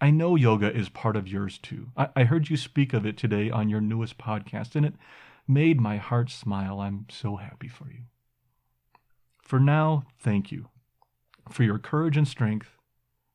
I 0.00 0.10
know 0.10 0.36
yoga 0.36 0.74
is 0.74 0.88
part 0.88 1.16
of 1.16 1.28
yours 1.28 1.58
too. 1.58 1.88
I, 1.96 2.08
I, 2.14 2.24
heard 2.24 2.50
you 2.50 2.56
speak 2.56 2.92
of 2.92 3.06
it 3.06 3.16
today 3.16 3.50
on 3.50 3.70
your 3.70 3.80
newest 3.80 4.18
podcast, 4.18 4.76
and 4.76 4.84
it 4.84 4.94
made 5.48 5.80
my 5.80 5.96
heart 5.96 6.30
smile. 6.30 6.80
I'm 6.80 7.06
so 7.10 7.36
happy 7.36 7.68
for 7.68 7.90
you. 7.90 8.02
For 9.42 9.58
now, 9.58 10.04
thank 10.18 10.52
you 10.52 10.68
for 11.50 11.62
your 11.62 11.78
courage 11.78 12.16
and 12.16 12.28
strength. 12.28 12.76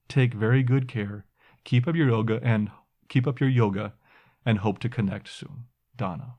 Take 0.08 0.34
very 0.34 0.62
good 0.62 0.88
care. 0.88 1.26
Keep 1.64 1.88
up 1.88 1.96
your 1.96 2.10
yoga 2.10 2.40
and 2.44 2.70
keep 3.10 3.26
up 3.26 3.40
your 3.40 3.50
yoga 3.50 3.94
and 4.46 4.60
hope 4.60 4.80
to 4.80 4.90
connect 4.90 5.30
soon. 5.30 5.66
Donna. 5.96 6.36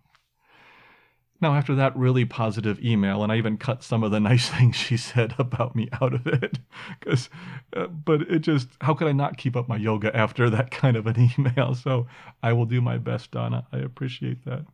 Now, 1.42 1.56
after 1.56 1.74
that 1.74 1.96
really 1.96 2.24
positive 2.24 2.82
email, 2.84 3.24
and 3.24 3.32
I 3.32 3.36
even 3.36 3.58
cut 3.58 3.82
some 3.82 4.04
of 4.04 4.12
the 4.12 4.20
nice 4.30 4.48
things 4.48 4.76
she 4.76 4.96
said 4.96 5.34
about 5.38 5.74
me 5.74 5.88
out 6.00 6.14
of 6.14 6.24
it, 6.28 6.60
because, 7.00 7.28
uh, 7.76 7.88
but 7.88 8.22
it 8.22 8.38
just, 8.38 8.68
how 8.80 8.94
could 8.94 9.08
I 9.08 9.12
not 9.12 9.36
keep 9.36 9.56
up 9.56 9.68
my 9.68 9.76
yoga 9.76 10.16
after 10.16 10.48
that 10.48 10.70
kind 10.70 10.96
of 10.96 11.08
an 11.08 11.30
email? 11.38 11.74
So 11.74 12.06
I 12.44 12.52
will 12.52 12.64
do 12.64 12.80
my 12.80 12.96
best, 12.96 13.32
Donna. 13.32 13.66
I 13.72 13.78
appreciate 13.78 14.44
that. 14.44 14.66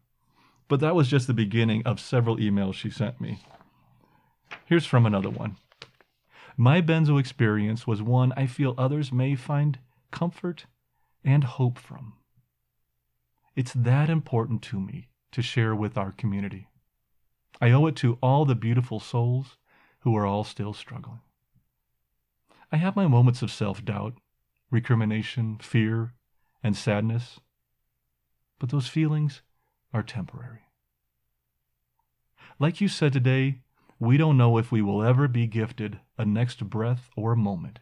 But 0.69 0.81
that 0.81 0.95
was 0.95 1.09
just 1.09 1.27
the 1.27 1.33
beginning 1.33 1.83
of 1.87 1.99
several 1.99 2.37
emails 2.37 2.75
she 2.75 2.91
sent 2.91 3.19
me. 3.19 3.41
Here's 4.67 4.85
from 4.85 5.07
another 5.07 5.31
one. 5.31 5.57
My 6.59 6.83
benzo 6.83 7.19
experience 7.19 7.87
was 7.87 8.03
one 8.03 8.35
I 8.37 8.47
feel 8.47 8.75
others 8.77 9.11
may 9.11 9.35
find 9.37 9.79
comfort 10.11 10.67
and 11.25 11.45
hope 11.45 11.79
from. 11.79 12.13
It's 13.57 13.73
that 13.73 14.11
important 14.11 14.61
to 14.65 14.79
me 14.79 15.09
to 15.33 15.43
share 15.43 15.75
with 15.75 15.97
our 15.97 16.13
community. 16.13 16.69
I 17.61 17.71
owe 17.71 17.87
it 17.87 17.97
to 17.97 18.19
all 18.23 18.45
the 18.45 18.55
beautiful 18.55 19.01
souls 19.01 19.57
who 20.01 20.17
are 20.17 20.27
all 20.27 20.45
still 20.45 20.73
struggling. 20.73 21.21
I 22.71 22.77
have 22.77 22.97
my 22.97 23.07
moments 23.07 23.43
of 23.43 23.51
self 23.51 23.85
doubt, 23.85 24.15
recrimination, 24.71 25.59
fear, 25.61 26.15
and 26.63 26.77
sadness, 26.77 27.41
but 28.59 28.71
those 28.71 28.89
feelings 28.89 29.43
are 29.93 30.03
temporary. 30.03 30.63
Like 32.59 32.81
you 32.81 32.89
said 32.89 33.13
today, 33.13 33.61
we 34.01 34.17
don't 34.17 34.37
know 34.37 34.59
if 34.59 34.71
we 34.71 34.83
will 34.83 35.03
ever 35.03 35.29
be 35.29 35.47
gifted 35.47 36.01
a 36.17 36.25
next 36.25 36.69
breath 36.69 37.09
or 37.17 37.35
moment. 37.35 37.79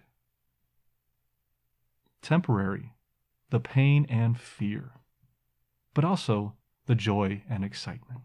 Temporary, 2.22 2.94
the 3.50 3.60
pain 3.60 4.06
and 4.08 4.38
fear, 4.38 4.92
but 5.94 6.04
also 6.04 6.54
the 6.86 6.94
joy 6.94 7.42
and 7.48 7.64
excitement. 7.64 8.20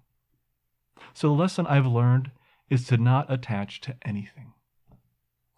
So, 1.14 1.28
the 1.28 1.34
lesson 1.34 1.68
I've 1.68 1.88
learned 1.88 2.32
is 2.70 2.86
to 2.88 2.98
not 2.98 3.32
attach 3.32 3.82
to 3.82 3.96
anything. 4.04 4.54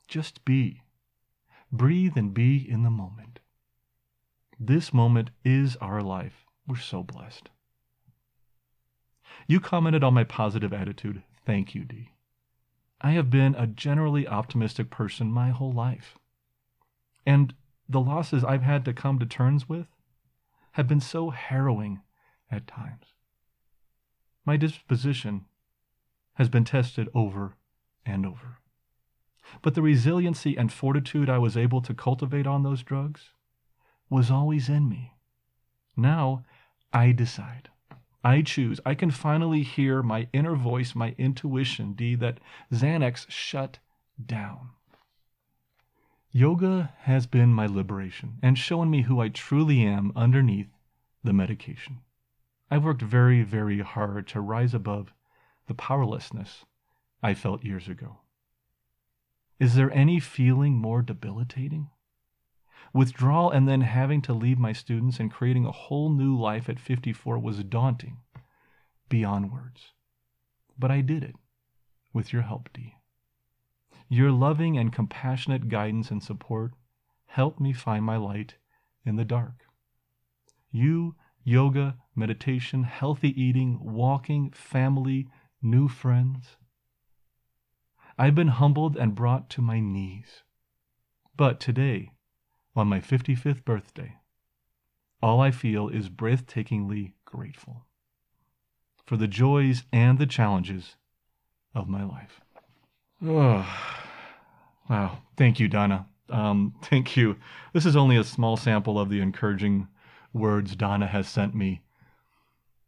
Just 0.08 0.44
be. 0.46 0.82
Breathe 1.72 2.18
and 2.18 2.34
be 2.34 2.58
in 2.58 2.84
the 2.84 2.89
moment. 2.89 3.39
This 4.60 4.94
moment 4.94 5.30
is 5.44 5.76
our 5.78 6.02
life. 6.02 6.46
We're 6.68 6.78
so 6.78 7.04
blessed. 7.04 7.50
You 9.48 9.60
commented 9.60 10.04
on 10.04 10.13
my 10.13 10.24
positive 10.24 10.74
attitude. 10.74 11.24
Thank 11.46 11.76
you, 11.76 11.84
Dee. 11.84 12.12
I 13.02 13.12
have 13.12 13.30
been 13.30 13.56
a 13.56 13.68
generally 13.68 14.28
optimistic 14.28 14.89
person 14.89 15.32
my 15.32 15.50
whole 15.50 15.74
life. 15.74 16.18
And 17.26 17.54
the 17.89 18.00
losses 18.00 18.44
I've 18.44 18.62
had 18.62 18.86
to 18.86 18.94
come 18.94 19.20
to 19.20 19.26
terms 19.26 19.68
with 19.68 19.88
have 20.74 20.88
been 20.88 21.02
so 21.02 21.32
harrowing 21.32 22.02
at 22.54 22.68
times. 22.68 23.06
My 24.46 24.58
disposition 24.58 25.46
has 26.36 26.50
been 26.50 26.63
tested 26.63 27.10
over 27.13 27.56
and 28.06 28.26
over. 28.26 28.60
But 29.62 29.76
the 29.76 29.82
resiliency 29.82 30.56
and 30.56 30.72
fortitude 30.72 31.30
I 31.30 31.38
was 31.38 31.58
able 31.58 31.82
to 31.82 31.94
cultivate 31.94 32.48
on 32.48 32.63
those 32.63 32.84
drugs 32.84 33.32
was 34.10 34.30
always 34.30 34.70
in 34.70 34.88
me. 34.88 35.13
Now 35.98 36.44
I 36.92 37.12
decide. 37.12 37.70
I 38.24 38.42
choose. 38.42 38.80
I 38.86 38.94
can 38.94 39.12
finally 39.12 39.63
hear 39.63 40.02
my 40.02 40.28
inner 40.32 40.56
voice, 40.56 40.96
my 40.96 41.13
intuition, 41.18 41.94
D, 41.94 42.16
that 42.16 42.39
Xanax 42.72 43.30
shut 43.30 43.80
down. 44.24 44.70
Yoga 46.32 46.94
has 47.02 47.28
been 47.28 47.54
my 47.54 47.66
liberation 47.66 48.39
and 48.42 48.58
shown 48.58 48.89
me 48.89 49.04
who 49.04 49.20
I 49.20 49.30
truly 49.30 49.84
am 49.84 50.13
underneath 50.16 50.70
the 51.24 51.34
medication. 51.34 52.00
I've 52.74 52.86
worked 52.86 53.04
very, 53.04 53.44
very 53.44 53.82
hard 53.82 54.26
to 54.30 54.42
rise 54.42 54.74
above 54.74 55.14
the 55.68 55.76
powerlessness 55.76 56.66
I 57.22 57.36
felt 57.36 57.64
years 57.64 57.88
ago. 57.88 58.22
Is 59.60 59.76
there 59.76 59.92
any 59.92 60.20
feeling 60.20 60.74
more 60.74 61.04
debilitating? 61.04 61.92
Withdrawal 62.92 63.52
and 63.52 63.68
then 63.68 63.82
having 63.82 64.24
to 64.24 64.34
leave 64.34 64.58
my 64.58 64.74
students 64.74 65.20
and 65.20 65.32
creating 65.32 65.68
a 65.68 65.72
whole 65.72 66.10
new 66.10 66.36
life 66.36 66.68
at 66.68 66.80
54 66.80 67.38
was 67.38 67.64
daunting 67.64 68.22
beyond 69.08 69.52
words. 69.52 69.94
But 70.76 70.90
I 70.90 71.02
did 71.02 71.22
it 71.22 71.36
with 72.12 72.34
your 72.34 72.42
help, 72.42 72.74
Dee. 72.74 72.96
Your 74.10 74.32
loving 74.32 74.80
and 74.80 74.92
compassionate 74.92 75.70
guidance 75.70 76.10
and 76.10 76.24
support 76.24 76.74
helped 77.28 77.60
me 77.60 77.72
find 77.72 78.04
my 78.04 78.18
light 78.18 78.56
in 79.06 79.16
the 79.16 79.26
dark. 79.26 79.68
You 80.72 81.14
yoga, 81.44 81.98
meditation, 82.16 82.84
healthy 82.84 83.30
eating, 83.42 83.80
walking, 83.82 84.52
family, 84.52 85.28
new 85.62 85.88
friends. 85.88 86.58
I've 88.18 88.36
been 88.36 88.50
humbled 88.50 88.96
and 88.96 89.16
brought 89.16 89.50
to 89.52 89.62
my 89.62 89.80
knees. 89.80 90.44
But 91.36 91.60
today, 91.60 92.12
on 92.76 92.88
my 92.88 93.00
55th 93.00 93.66
birthday, 93.66 94.18
all 95.22 95.40
I 95.42 95.52
feel 95.52 95.90
is 95.90 96.10
breathtakingly 96.10 97.14
grateful 97.26 97.86
for 99.06 99.18
the 99.18 99.28
joys 99.28 99.84
and 99.92 100.20
the 100.20 100.26
challenges 100.26 100.96
of 101.74 101.88
my 101.88 102.04
life. 102.04 102.42
Oh, 103.26 103.66
wow. 104.90 105.20
Thank 105.38 105.60
you, 105.60 105.68
Donna. 105.68 106.08
Um, 106.30 106.76
thank 106.84 107.18
you. 107.18 107.38
This 107.74 107.86
is 107.86 107.96
only 107.96 108.18
a 108.18 108.24
small 108.24 108.58
sample 108.58 109.00
of 109.00 109.10
the 109.10 109.22
encouraging 109.22 109.88
words 110.34 110.76
Donna 110.76 111.08
has 111.08 111.28
sent 111.28 111.56
me. 111.56 111.82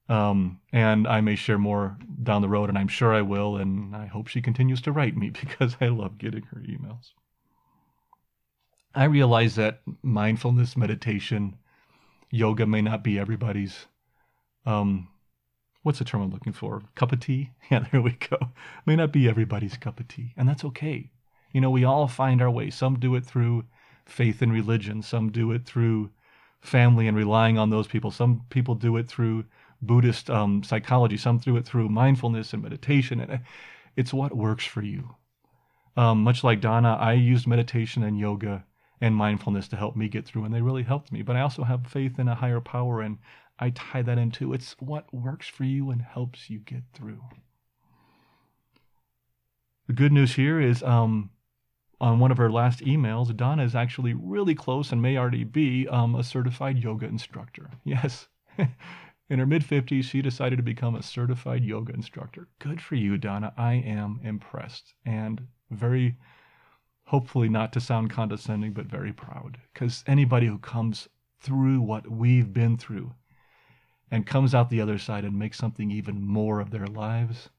Um, 0.08 0.60
and 0.72 1.08
I 1.08 1.22
may 1.22 1.36
share 1.36 1.58
more 1.58 1.98
down 2.22 2.42
the 2.42 2.50
road, 2.50 2.70
and 2.70 2.78
I'm 2.78 2.88
sure 2.88 3.14
I 3.14 3.22
will. 3.22 3.58
And 3.58 3.96
I 3.96 4.06
hope 4.06 4.28
she 4.28 4.42
continues 4.42 4.82
to 4.82 4.92
write 4.92 5.18
me 5.18 5.30
because 5.42 5.78
I 5.82 5.88
love 5.88 6.18
getting 6.18 6.44
her 6.44 6.62
emails. 6.62 7.12
I 8.94 9.06
realize 9.06 9.56
that 9.56 9.82
mindfulness, 10.04 10.78
meditation, 10.78 11.58
yoga 12.32 12.66
may 12.66 12.82
not 12.82 13.04
be 13.04 13.20
everybody's. 13.20 13.88
Um, 14.66 15.10
what's 15.84 16.00
the 16.00 16.06
term 16.06 16.22
I'm 16.22 16.32
looking 16.32 16.54
for? 16.54 16.82
Cup 16.96 17.12
of 17.12 17.20
tea? 17.20 17.52
Yeah, 17.72 17.86
there 17.92 18.02
we 18.02 18.12
go. 18.12 18.38
May 18.86 18.96
not 18.96 19.12
be 19.12 19.28
everybody's 19.28 19.76
cup 19.76 20.00
of 20.00 20.08
tea, 20.08 20.34
and 20.38 20.48
that's 20.48 20.64
okay. 20.66 21.10
You 21.52 21.62
know, 21.62 21.72
we 21.72 21.84
all 21.84 22.08
find 22.08 22.42
our 22.42 22.52
way. 22.52 22.70
Some 22.70 23.00
do 23.00 23.16
it 23.16 23.26
through 23.26 23.66
faith 24.06 24.42
and 24.42 24.54
religion. 24.54 25.02
Some 25.02 25.32
do 25.32 25.52
it 25.52 25.66
through 25.66 26.12
family 26.62 27.08
and 27.08 27.16
relying 27.16 27.58
on 27.58 27.70
those 27.70 27.88
people. 27.88 28.12
Some 28.12 28.42
people 28.50 28.76
do 28.76 28.98
it 28.98 29.08
through 29.08 29.46
Buddhist 29.82 30.30
um, 30.30 30.64
psychology. 30.64 31.18
Some 31.18 31.38
do 31.38 31.58
it 31.58 31.66
through 31.66 31.90
mindfulness 31.90 32.54
and 32.54 32.64
meditation. 32.64 33.20
And 33.20 33.42
it's 33.96 34.14
what 34.14 34.36
works 34.36 34.66
for 34.66 34.82
you. 34.82 35.16
Um, 35.98 36.24
much 36.24 36.44
like 36.44 36.62
Donna, 36.62 36.98
I 37.00 37.14
used 37.14 37.48
meditation 37.48 38.04
and 38.04 38.20
yoga 38.20 38.66
and 39.02 39.16
mindfulness 39.16 39.68
to 39.70 39.76
help 39.76 39.96
me 39.96 40.08
get 40.08 40.26
through, 40.26 40.46
and 40.46 40.54
they 40.54 40.62
really 40.62 40.84
helped 40.84 41.12
me. 41.12 41.22
But 41.22 41.36
I 41.36 41.42
also 41.42 41.64
have 41.64 41.88
faith 41.88 42.20
in 42.20 42.28
a 42.28 42.36
higher 42.36 42.62
power, 42.62 43.02
and 43.02 43.18
I 43.60 43.70
tie 43.70 44.02
that 44.02 44.18
into 44.18 44.54
it's 44.54 44.76
what 44.80 45.14
works 45.14 45.48
for 45.48 45.64
you 45.64 45.90
and 45.92 46.02
helps 46.02 46.50
you 46.50 46.60
get 46.60 46.84
through. 46.94 47.22
The 49.88 49.94
good 49.94 50.12
news 50.12 50.36
here 50.36 50.60
is 50.60 50.82
um, 50.84 51.30
on 52.06 52.20
one 52.20 52.30
of 52.30 52.38
her 52.38 52.52
last 52.52 52.82
emails, 52.82 53.36
Donna 53.36 53.64
is 53.64 53.74
actually 53.74 54.14
really 54.14 54.54
close 54.54 54.92
and 54.92 55.02
may 55.02 55.18
already 55.18 55.44
be 55.44 55.88
um, 55.88 56.14
a 56.14 56.24
certified 56.24 56.78
yoga 56.78 57.08
instructor. 57.08 57.72
Yes. 57.84 58.28
In 59.28 59.40
her 59.40 59.46
mid 59.48 59.64
50s, 59.64 60.04
she 60.04 60.22
decided 60.22 60.58
to 60.58 60.64
become 60.64 60.94
a 60.94 61.02
certified 61.02 61.66
yoga 61.66 61.94
instructor. 61.94 62.48
Good 62.60 62.80
for 62.80 62.94
you, 62.94 63.18
Donna. 63.18 63.54
I 63.58 63.74
am 63.74 64.20
impressed 64.24 64.94
and 65.04 65.48
very, 65.72 66.16
hopefully, 67.06 67.50
not 67.50 67.74
to 67.74 67.80
sound 67.80 68.12
condescending, 68.12 68.74
but 68.74 68.86
very 68.86 69.12
proud. 69.12 69.58
Because 69.74 70.04
anybody 70.06 70.46
who 70.46 70.60
comes 70.60 71.10
through 71.40 71.82
what 71.82 72.08
we've 72.08 72.54
been 72.54 72.78
through 72.78 73.16
and 74.12 74.28
comes 74.28 74.54
out 74.54 74.70
the 74.70 74.82
other 74.82 75.00
side 75.00 75.26
and 75.26 75.40
makes 75.40 75.58
something 75.58 75.90
even 75.90 76.22
more 76.22 76.60
of 76.60 76.70
their 76.70 76.86
lives, 76.86 77.50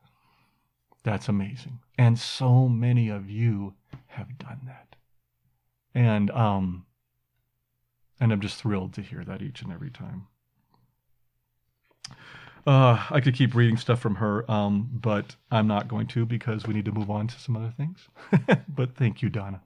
that's 1.03 1.29
amazing. 1.29 1.81
And 1.99 2.17
so 2.17 2.69
many 2.69 3.09
of 3.09 3.29
you 3.29 3.75
have 4.07 4.39
done 4.39 4.61
that. 4.67 4.97
And 5.95 6.31
um 6.31 6.87
and 8.21 8.33
I'm 8.33 8.41
just 8.41 8.61
thrilled 8.61 8.95
to 8.95 9.03
hear 9.03 9.25
that 9.25 9.43
each 9.43 9.63
and 9.63 9.73
every 9.73 9.91
time. 9.91 10.27
Uh, 12.67 13.01
I 13.11 13.21
could 13.21 13.35
keep 13.35 13.55
reading 13.55 13.77
stuff 13.77 14.01
from 14.01 14.17
her, 14.17 14.51
um, 14.51 14.89
but 14.93 15.37
I'm 15.53 15.69
not 15.69 15.87
going 15.87 16.09
to 16.09 16.27
because 16.27 16.67
we 16.67 16.75
need 16.75 16.87
to 16.87 16.93
move 16.93 17.11
on 17.11 17.29
to 17.29 17.39
some 17.39 17.57
other 17.57 17.73
things. 17.77 18.09
but 18.69 18.97
thank 18.97 19.23
you, 19.23 19.29
Donna. 19.29 19.63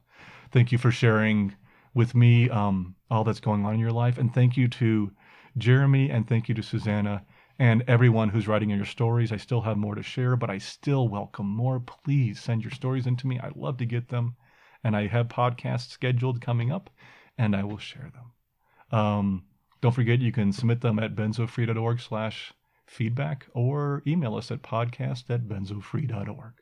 Thank 0.52 0.70
you 0.70 0.76
for 0.76 0.90
sharing 0.90 1.54
with 1.94 2.14
me 2.14 2.50
um, 2.50 2.94
all 3.10 3.24
that's 3.24 3.40
going 3.40 3.64
on 3.64 3.74
in 3.74 3.80
your 3.80 3.92
life. 3.92 4.18
And 4.18 4.34
thank 4.34 4.56
you 4.56 4.68
to 4.68 5.12
Jeremy 5.56 6.10
and 6.10 6.28
thank 6.28 6.48
you 6.48 6.54
to 6.54 6.62
Susanna 6.62 7.24
and 7.60 7.84
everyone 7.86 8.30
who's 8.30 8.48
writing 8.48 8.70
in 8.70 8.78
your 8.78 8.86
stories. 8.86 9.30
I 9.30 9.36
still 9.36 9.60
have 9.60 9.76
more 9.76 9.94
to 9.94 10.02
share, 10.02 10.34
but 10.34 10.48
I 10.48 10.56
still 10.56 11.08
welcome 11.08 11.46
more. 11.46 11.78
Please 11.78 12.40
send 12.40 12.62
your 12.62 12.70
stories 12.70 13.06
into 13.06 13.26
me. 13.26 13.38
I 13.38 13.50
love 13.54 13.76
to 13.76 13.84
get 13.84 14.08
them. 14.08 14.34
And 14.82 14.96
I 14.96 15.08
have 15.08 15.28
podcasts 15.28 15.90
scheduled 15.90 16.40
coming 16.40 16.72
up, 16.72 16.88
and 17.36 17.54
I 17.54 17.64
will 17.64 17.76
share 17.76 18.10
them. 18.14 18.98
Um, 18.98 19.44
don't 19.82 19.94
forget, 19.94 20.20
you 20.20 20.32
can 20.32 20.54
submit 20.54 20.80
them 20.80 20.98
at 20.98 21.14
benzofree.org 21.14 22.00
slash 22.00 22.54
feedback 22.86 23.46
or 23.52 24.02
email 24.06 24.36
us 24.36 24.50
at 24.50 24.62
podcast 24.62 25.28
at 25.28 25.42
benzofree.org. 25.42 26.54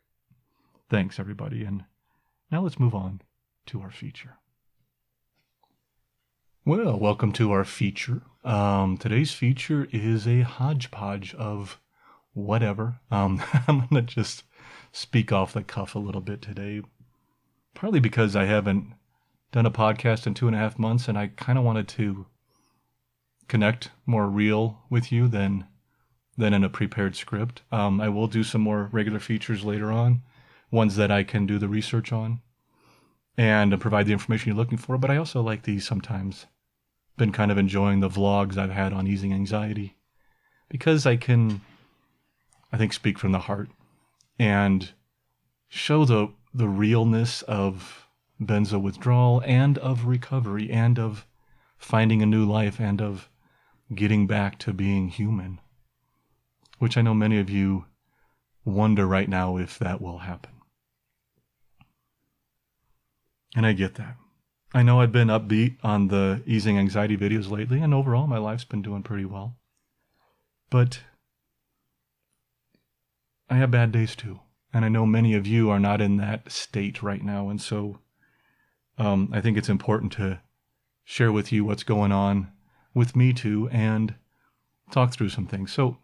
Thanks, 0.90 1.20
everybody. 1.20 1.62
And 1.62 1.84
now 2.51 2.62
let's 2.62 2.80
move 2.80 2.96
on 2.96 3.22
to 3.66 3.80
our 3.82 3.92
feature. 3.92 4.38
Well, 6.65 6.99
welcome 6.99 7.33
to 7.33 7.53
our 7.53 7.65
feature. 7.65 8.21
Um, 8.45 8.99
today's 8.99 9.33
feature 9.33 9.89
is 9.91 10.27
a 10.27 10.43
hodgepodge 10.43 11.35
of 11.35 11.81
whatever. 12.35 13.01
Um, 13.11 13.43
I'm 13.69 13.87
going 13.87 14.07
to 14.07 14.15
just 14.15 14.43
speak 14.93 15.33
off 15.33 15.55
the 15.55 15.63
cuff 15.63 15.95
a 15.95 15.99
little 15.99 16.21
bit 16.21 16.43
today, 16.43 16.83
partly 17.75 18.01
because 18.01 18.37
I 18.37 18.45
haven't 18.45 18.93
done 19.51 19.65
a 19.65 19.71
podcast 19.71 20.27
in 20.27 20.35
two 20.35 20.47
and 20.47 20.55
a 20.55 20.59
half 20.59 20.79
months 20.79 21.09
and 21.09 21.17
I 21.17 21.29
kind 21.29 21.59
of 21.59 21.65
wanted 21.65 21.89
to 21.89 22.27
connect 23.47 23.91
more 24.05 24.27
real 24.29 24.81
with 24.91 25.11
you 25.11 25.27
than 25.27 25.67
than 26.37 26.53
in 26.53 26.63
a 26.65 26.69
prepared 26.69 27.17
script. 27.17 27.63
Um, 27.73 28.01
I 28.01 28.09
will 28.11 28.27
do 28.27 28.45
some 28.45 28.61
more 28.61 28.89
regular 28.93 29.19
features 29.21 29.65
later 29.65 29.91
on, 29.91 30.23
ones 30.71 30.97
that 30.97 31.11
I 31.11 31.25
can 31.25 31.47
do 31.47 31.59
the 31.59 31.67
research 31.67 32.13
on 32.13 32.43
and 33.39 33.80
provide 33.80 34.05
the 34.05 34.12
information 34.12 34.51
you're 34.51 34.57
looking 34.57 34.76
for. 34.76 34.99
But 34.99 35.11
I 35.11 35.16
also 35.16 35.41
like 35.41 35.62
these 35.62 35.86
sometimes. 35.86 36.45
Been 37.16 37.32
kind 37.32 37.51
of 37.51 37.57
enjoying 37.57 38.01
the 38.01 38.11
vlogs 38.11 38.59
I've 38.59 38.70
had 38.70 38.93
on 38.93 39.09
easing 39.09 39.32
anxiety 39.32 39.97
because 40.68 41.07
I 41.07 41.16
can, 41.16 41.62
I 42.70 42.76
think, 42.76 42.93
speak 42.93 43.18
from 43.18 43.32
the 43.32 43.41
heart 43.41 43.70
and 44.39 44.91
show 45.68 46.05
the 46.05 46.28
the 46.53 46.68
realness 46.68 47.43
of 47.43 48.07
benzo 48.41 48.80
withdrawal 48.80 49.43
and 49.47 49.78
of 49.78 50.05
recovery 50.05 50.70
and 50.70 50.99
of 50.99 51.26
finding 51.78 52.22
a 52.22 52.26
new 52.26 52.45
life 52.45 52.78
and 52.78 53.01
of 53.01 53.30
getting 53.95 54.26
back 54.26 54.59
to 54.59 54.72
being 54.72 55.09
human 55.09 55.61
which 56.78 56.97
I 56.97 57.03
know 57.03 57.14
many 57.14 57.39
of 57.39 57.51
you 57.51 57.86
wonder 58.64 59.07
right 59.07 59.28
now 59.28 59.57
if 59.57 59.78
that 59.78 60.01
will 60.01 60.18
happen. 60.18 60.53
And 63.57 63.66
I 63.66 63.72
get 63.72 63.94
that. 63.96 64.16
I 64.74 64.82
know 64.82 65.01
I've 65.01 65.12
been 65.12 65.28
upbeat 65.28 65.76
on 65.82 66.09
the 66.09 66.42
easing 66.46 66.78
anxiety 66.78 67.16
videos 67.16 67.51
lately, 67.51 67.80
and 67.80 67.94
overall 67.94 68.26
my 68.26 68.38
life's 68.38 68.64
been 68.64 68.82
doing 68.82 69.03
pretty 69.03 69.24
well. 69.24 69.57
But 70.70 71.01
I 73.49 73.57
have 73.57 73.70
bad 73.70 73.92
days 73.92 74.14
too. 74.14 74.40
And 74.72 74.84
I 74.84 74.88
know 74.88 75.07
many 75.07 75.34
of 75.34 75.46
you 75.46 75.70
are 75.70 75.80
not 75.80 76.01
in 76.01 76.18
that 76.18 76.53
state 76.53 77.03
right 77.03 77.22
now. 77.22 77.49
And 77.49 77.61
so 77.61 78.01
um, 78.99 79.30
I 79.32 79.40
think 79.40 79.57
it's 79.57 79.70
important 79.70 80.12
to 80.12 80.40
share 81.05 81.32
with 81.32 81.51
you 81.51 81.64
what's 81.64 81.84
going 81.84 82.12
on 82.12 82.53
with 82.94 83.16
me 83.16 83.32
too 83.32 83.68
and 83.72 84.14
talk 84.90 85.12
through 85.12 85.30
some 85.30 85.46
things. 85.46 85.72
So 85.72 85.96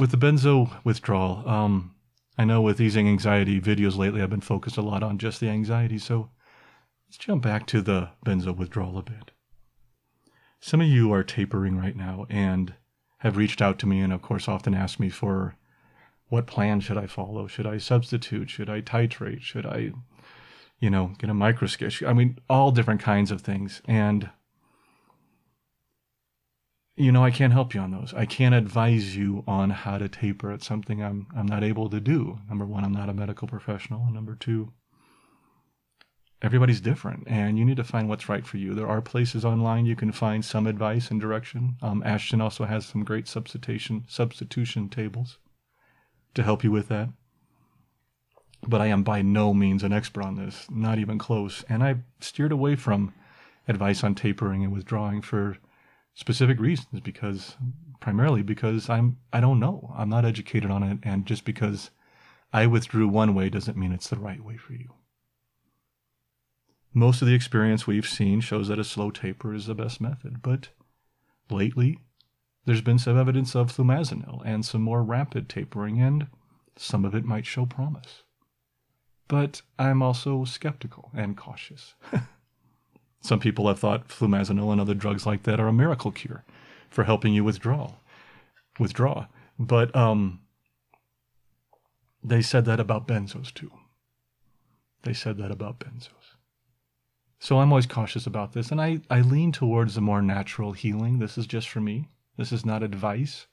with 0.00 0.10
the 0.10 0.16
benzo 0.16 0.84
withdrawal, 0.84 1.48
um, 1.48 1.94
I 2.36 2.44
know 2.44 2.62
with 2.62 2.80
easing 2.80 3.06
anxiety 3.08 3.60
videos 3.60 3.96
lately, 3.96 4.20
I've 4.20 4.30
been 4.30 4.40
focused 4.40 4.76
a 4.76 4.82
lot 4.82 5.04
on 5.04 5.18
just 5.18 5.38
the 5.38 5.48
anxiety. 5.48 5.98
So 5.98 6.30
let's 7.14 7.24
jump 7.24 7.44
back 7.44 7.64
to 7.64 7.80
the 7.80 8.08
benzo 8.26 8.54
withdrawal 8.56 8.98
a 8.98 9.02
bit. 9.02 9.30
Some 10.58 10.80
of 10.80 10.88
you 10.88 11.12
are 11.12 11.22
tapering 11.22 11.78
right 11.78 11.94
now 11.94 12.26
and 12.28 12.74
have 13.18 13.36
reached 13.36 13.62
out 13.62 13.78
to 13.78 13.86
me 13.86 14.00
and, 14.00 14.12
of 14.12 14.20
course, 14.20 14.48
often 14.48 14.74
ask 14.74 14.98
me 14.98 15.10
for 15.10 15.54
what 16.26 16.48
plan 16.48 16.80
should 16.80 16.98
I 16.98 17.06
follow? 17.06 17.46
Should 17.46 17.68
I 17.68 17.78
substitute? 17.78 18.50
Should 18.50 18.68
I 18.68 18.80
titrate? 18.80 19.42
Should 19.42 19.64
I, 19.64 19.92
you 20.80 20.90
know, 20.90 21.12
get 21.18 21.30
a 21.30 21.34
microsketch? 21.34 22.04
I 22.04 22.12
mean, 22.14 22.40
all 22.50 22.72
different 22.72 23.00
kinds 23.00 23.30
of 23.30 23.42
things. 23.42 23.80
And 23.86 24.30
you 26.96 27.12
know, 27.12 27.24
I 27.24 27.30
can't 27.30 27.52
help 27.52 27.74
you 27.74 27.80
on 27.80 27.92
those. 27.92 28.12
I 28.12 28.26
can't 28.26 28.56
advise 28.56 29.16
you 29.16 29.44
on 29.46 29.70
how 29.70 29.98
to 29.98 30.08
taper. 30.08 30.50
It's 30.50 30.66
something 30.66 31.00
I'm 31.02 31.28
I'm 31.36 31.46
not 31.46 31.62
able 31.62 31.88
to 31.90 32.00
do. 32.00 32.40
Number 32.48 32.64
one, 32.64 32.84
I'm 32.84 32.92
not 32.92 33.08
a 33.08 33.14
medical 33.14 33.46
professional, 33.46 34.02
and 34.04 34.14
number 34.14 34.34
two, 34.34 34.72
everybody's 36.44 36.82
different, 36.82 37.24
and 37.26 37.58
you 37.58 37.64
need 37.64 37.78
to 37.78 37.84
find 37.84 38.06
what's 38.06 38.28
right 38.28 38.46
for 38.46 38.58
you. 38.58 38.74
There 38.74 38.86
are 38.86 39.00
places 39.00 39.46
online 39.46 39.86
you 39.86 39.96
can 39.96 40.12
find 40.12 40.44
some 40.44 40.66
advice 40.66 41.10
and 41.10 41.18
direction. 41.18 41.76
Um, 41.80 42.02
Ashton 42.04 42.42
also 42.42 42.64
has 42.66 42.84
some 42.84 43.02
great 43.02 43.26
substitution 43.26 44.04
substitution 44.08 44.90
tables 44.90 45.38
to 46.34 46.42
help 46.42 46.62
you 46.62 46.70
with 46.70 46.88
that. 46.88 47.08
But 48.66 48.82
I 48.82 48.86
am 48.88 49.02
by 49.02 49.22
no 49.22 49.54
means 49.54 49.82
an 49.82 49.94
expert 49.94 50.22
on 50.22 50.36
this, 50.36 50.66
not 50.70 50.98
even 50.98 51.18
close, 51.18 51.64
and 51.66 51.82
I 51.82 51.96
steered 52.20 52.52
away 52.52 52.76
from 52.76 53.14
advice 53.66 54.04
on 54.04 54.14
tapering 54.14 54.62
and 54.62 54.72
withdrawing 54.72 55.22
for 55.22 55.56
specific 56.12 56.60
reasons 56.60 57.00
because 57.00 57.56
primarily 58.00 58.42
because 58.42 58.90
I'm 58.90 59.16
I 59.32 59.40
don't 59.40 59.60
know. 59.60 59.94
I'm 59.96 60.10
not 60.10 60.26
educated 60.26 60.70
on 60.70 60.82
it 60.82 60.98
and 61.02 61.24
just 61.24 61.46
because 61.46 61.90
I 62.52 62.66
withdrew 62.66 63.08
one 63.08 63.34
way 63.34 63.48
doesn't 63.48 63.78
mean 63.78 63.92
it's 63.92 64.10
the 64.10 64.18
right 64.18 64.44
way 64.44 64.58
for 64.58 64.74
you. 64.74 64.90
Most 66.96 67.20
of 67.20 67.26
the 67.26 67.34
experience 67.34 67.88
we've 67.88 68.08
seen 68.08 68.40
shows 68.40 68.68
that 68.68 68.78
a 68.78 68.84
slow 68.84 69.10
taper 69.10 69.52
is 69.52 69.66
the 69.66 69.74
best 69.74 70.00
method, 70.00 70.40
but 70.42 70.68
lately 71.50 71.98
there's 72.64 72.80
been 72.80 73.00
some 73.00 73.18
evidence 73.18 73.56
of 73.56 73.72
flumazenil 73.76 74.40
and 74.44 74.64
some 74.64 74.80
more 74.80 75.02
rapid 75.02 75.48
tapering 75.48 76.00
and 76.00 76.28
some 76.76 77.04
of 77.04 77.14
it 77.14 77.24
might 77.24 77.46
show 77.46 77.66
promise. 77.66 78.22
But 79.26 79.62
I'm 79.76 80.02
also 80.02 80.44
skeptical 80.44 81.10
and 81.14 81.36
cautious. 81.36 81.94
Some 83.20 83.40
people 83.40 83.68
have 83.68 83.78
thought 83.78 84.08
flumazenil 84.08 84.70
and 84.70 84.78
other 84.78 84.92
drugs 84.92 85.24
like 85.24 85.44
that 85.44 85.58
are 85.58 85.66
a 85.66 85.72
miracle 85.72 86.12
cure 86.12 86.44
for 86.90 87.04
helping 87.04 87.32
you 87.32 87.42
withdraw. 87.42 87.94
Withdraw. 88.78 89.28
But 89.58 89.96
um, 89.96 90.40
they 92.22 92.42
said 92.42 92.66
that 92.66 92.80
about 92.80 93.08
benzos 93.08 93.52
too. 93.52 93.70
They 95.04 95.14
said 95.14 95.38
that 95.38 95.50
about 95.50 95.78
benzos. 95.78 96.23
So 97.44 97.58
I'm 97.58 97.70
always 97.70 97.84
cautious 97.84 98.26
about 98.26 98.54
this, 98.54 98.70
and 98.70 98.80
I, 98.80 99.02
I 99.10 99.20
lean 99.20 99.52
towards 99.52 99.98
a 99.98 100.00
more 100.00 100.22
natural 100.22 100.72
healing. 100.72 101.18
This 101.18 101.36
is 101.36 101.46
just 101.46 101.68
for 101.68 101.78
me. 101.78 102.08
This 102.38 102.52
is 102.52 102.64
not 102.64 102.82
advice. 102.82 103.48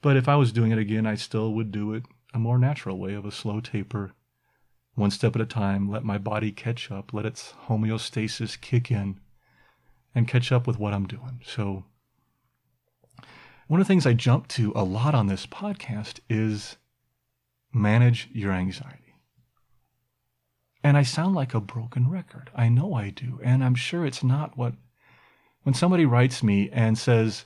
But 0.00 0.16
if 0.16 0.30
I 0.30 0.36
was 0.36 0.50
doing 0.50 0.72
it 0.72 0.78
again, 0.78 1.04
I 1.04 1.14
still 1.14 1.52
would 1.52 1.70
do 1.70 1.92
it 1.92 2.04
a 2.32 2.38
more 2.38 2.58
natural 2.58 2.96
way 2.96 3.12
of 3.12 3.26
a 3.26 3.30
slow 3.30 3.60
taper 3.60 4.14
one 4.94 5.10
step 5.10 5.36
at 5.36 5.42
a 5.42 5.46
time, 5.46 5.90
let 5.90 6.04
my 6.04 6.16
body 6.16 6.52
catch 6.52 6.90
up, 6.90 7.12
let 7.12 7.26
its 7.26 7.52
homeostasis 7.66 8.58
kick 8.58 8.90
in 8.90 9.20
and 10.14 10.26
catch 10.26 10.50
up 10.50 10.66
with 10.66 10.78
what 10.78 10.94
I'm 10.94 11.06
doing. 11.06 11.42
So, 11.44 11.84
one 13.66 13.78
of 13.78 13.86
the 13.86 13.92
things 13.92 14.06
I 14.06 14.14
jump 14.14 14.48
to 14.48 14.72
a 14.74 14.84
lot 14.84 15.14
on 15.14 15.26
this 15.26 15.46
podcast 15.46 16.20
is 16.30 16.78
manage 17.74 18.30
your 18.32 18.52
anxiety. 18.52 19.01
And 20.84 20.96
I 20.96 21.02
sound 21.02 21.34
like 21.34 21.54
a 21.54 21.60
broken 21.60 22.10
record. 22.10 22.50
I 22.54 22.68
know 22.68 22.94
I 22.94 23.10
do. 23.10 23.40
And 23.42 23.62
I'm 23.62 23.74
sure 23.74 24.04
it's 24.04 24.24
not 24.24 24.56
what, 24.56 24.74
when 25.62 25.74
somebody 25.74 26.04
writes 26.04 26.42
me 26.42 26.70
and 26.72 26.98
says, 26.98 27.44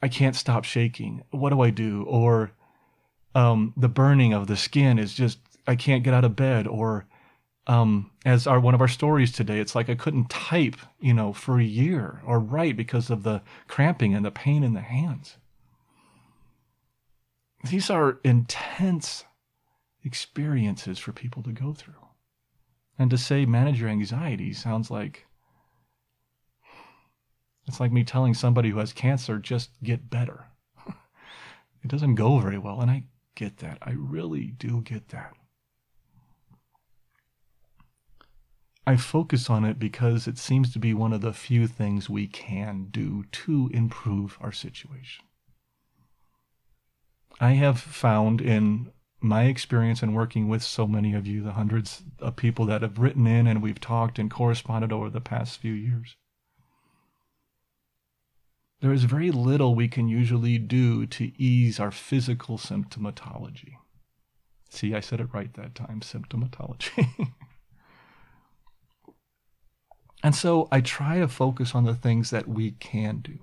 I 0.00 0.08
can't 0.08 0.36
stop 0.36 0.64
shaking, 0.64 1.24
what 1.30 1.50
do 1.50 1.60
I 1.60 1.70
do? 1.70 2.04
Or 2.04 2.52
um, 3.34 3.74
the 3.76 3.88
burning 3.88 4.32
of 4.32 4.46
the 4.46 4.56
skin 4.56 4.98
is 4.98 5.14
just 5.14 5.38
I 5.66 5.76
can't 5.76 6.04
get 6.04 6.14
out 6.14 6.24
of 6.24 6.36
bed 6.36 6.66
or 6.66 7.06
um, 7.66 8.10
as 8.24 8.46
our 8.46 8.60
one 8.60 8.74
of 8.74 8.80
our 8.80 8.88
stories 8.88 9.32
today, 9.32 9.58
it's 9.58 9.74
like 9.74 9.90
I 9.90 9.94
couldn't 9.94 10.30
type, 10.30 10.76
you 11.00 11.12
know, 11.12 11.32
for 11.32 11.58
a 11.58 11.64
year 11.64 12.22
or 12.24 12.38
write 12.38 12.76
because 12.76 13.10
of 13.10 13.24
the 13.24 13.42
cramping 13.66 14.14
and 14.14 14.24
the 14.24 14.30
pain 14.30 14.62
in 14.62 14.74
the 14.74 14.80
hands. 14.80 15.36
These 17.68 17.90
are 17.90 18.18
intense 18.22 19.24
experiences 20.04 20.98
for 21.00 21.12
people 21.12 21.42
to 21.42 21.52
go 21.52 21.72
through. 21.72 22.05
And 22.98 23.10
to 23.10 23.18
say 23.18 23.44
manage 23.44 23.80
your 23.80 23.90
anxiety 23.90 24.52
sounds 24.52 24.90
like 24.90 25.26
it's 27.66 27.80
like 27.80 27.92
me 27.92 28.04
telling 28.04 28.34
somebody 28.34 28.70
who 28.70 28.78
has 28.78 28.92
cancer 28.92 29.38
just 29.38 29.70
get 29.82 30.08
better. 30.08 30.46
it 31.82 31.88
doesn't 31.88 32.14
go 32.14 32.38
very 32.38 32.58
well, 32.58 32.80
and 32.80 32.90
I 32.90 33.04
get 33.34 33.58
that. 33.58 33.78
I 33.82 33.92
really 33.96 34.46
do 34.46 34.80
get 34.82 35.08
that. 35.08 35.32
I 38.86 38.96
focus 38.96 39.50
on 39.50 39.64
it 39.64 39.80
because 39.80 40.28
it 40.28 40.38
seems 40.38 40.72
to 40.72 40.78
be 40.78 40.94
one 40.94 41.12
of 41.12 41.20
the 41.20 41.32
few 41.32 41.66
things 41.66 42.08
we 42.08 42.28
can 42.28 42.86
do 42.90 43.24
to 43.32 43.68
improve 43.74 44.38
our 44.40 44.52
situation. 44.52 45.24
I 47.40 47.52
have 47.52 47.80
found 47.80 48.40
in 48.40 48.92
my 49.26 49.44
experience 49.44 50.02
in 50.02 50.12
working 50.12 50.48
with 50.48 50.62
so 50.62 50.86
many 50.86 51.14
of 51.14 51.26
you, 51.26 51.42
the 51.42 51.52
hundreds 51.52 52.02
of 52.18 52.36
people 52.36 52.66
that 52.66 52.82
have 52.82 52.98
written 52.98 53.26
in 53.26 53.46
and 53.46 53.62
we've 53.62 53.80
talked 53.80 54.18
and 54.18 54.30
corresponded 54.30 54.92
over 54.92 55.10
the 55.10 55.20
past 55.20 55.58
few 55.58 55.72
years, 55.72 56.16
there 58.80 58.92
is 58.92 59.04
very 59.04 59.30
little 59.30 59.74
we 59.74 59.88
can 59.88 60.08
usually 60.08 60.58
do 60.58 61.06
to 61.06 61.32
ease 61.40 61.80
our 61.80 61.90
physical 61.90 62.58
symptomatology. 62.58 63.74
See, 64.70 64.94
I 64.94 65.00
said 65.00 65.20
it 65.20 65.32
right 65.32 65.52
that 65.54 65.74
time 65.74 66.00
symptomatology. 66.00 67.32
And 70.26 70.34
so 70.34 70.66
I 70.72 70.80
try 70.80 71.20
to 71.20 71.28
focus 71.28 71.72
on 71.72 71.84
the 71.84 71.94
things 71.94 72.30
that 72.30 72.48
we 72.48 72.72
can 72.72 73.18
do. 73.18 73.38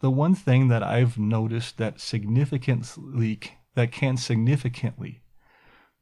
The 0.00 0.12
one 0.12 0.36
thing 0.36 0.68
that 0.68 0.84
I've 0.84 1.18
noticed 1.18 1.78
that 1.78 2.00
significantly 2.00 3.40
that 3.76 3.92
can 3.92 4.16
significantly 4.16 5.22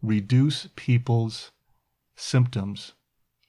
reduce 0.01 0.69
people's 0.77 1.51
symptoms 2.17 2.95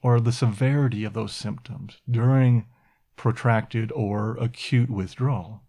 or 0.01 0.19
the 0.19 0.31
severity 0.31 1.03
of 1.03 1.13
those 1.13 1.33
symptoms 1.33 1.97
during 2.09 2.65
protracted 3.15 3.91
or 3.93 4.35
acute 4.37 4.89
withdrawal 4.89 5.61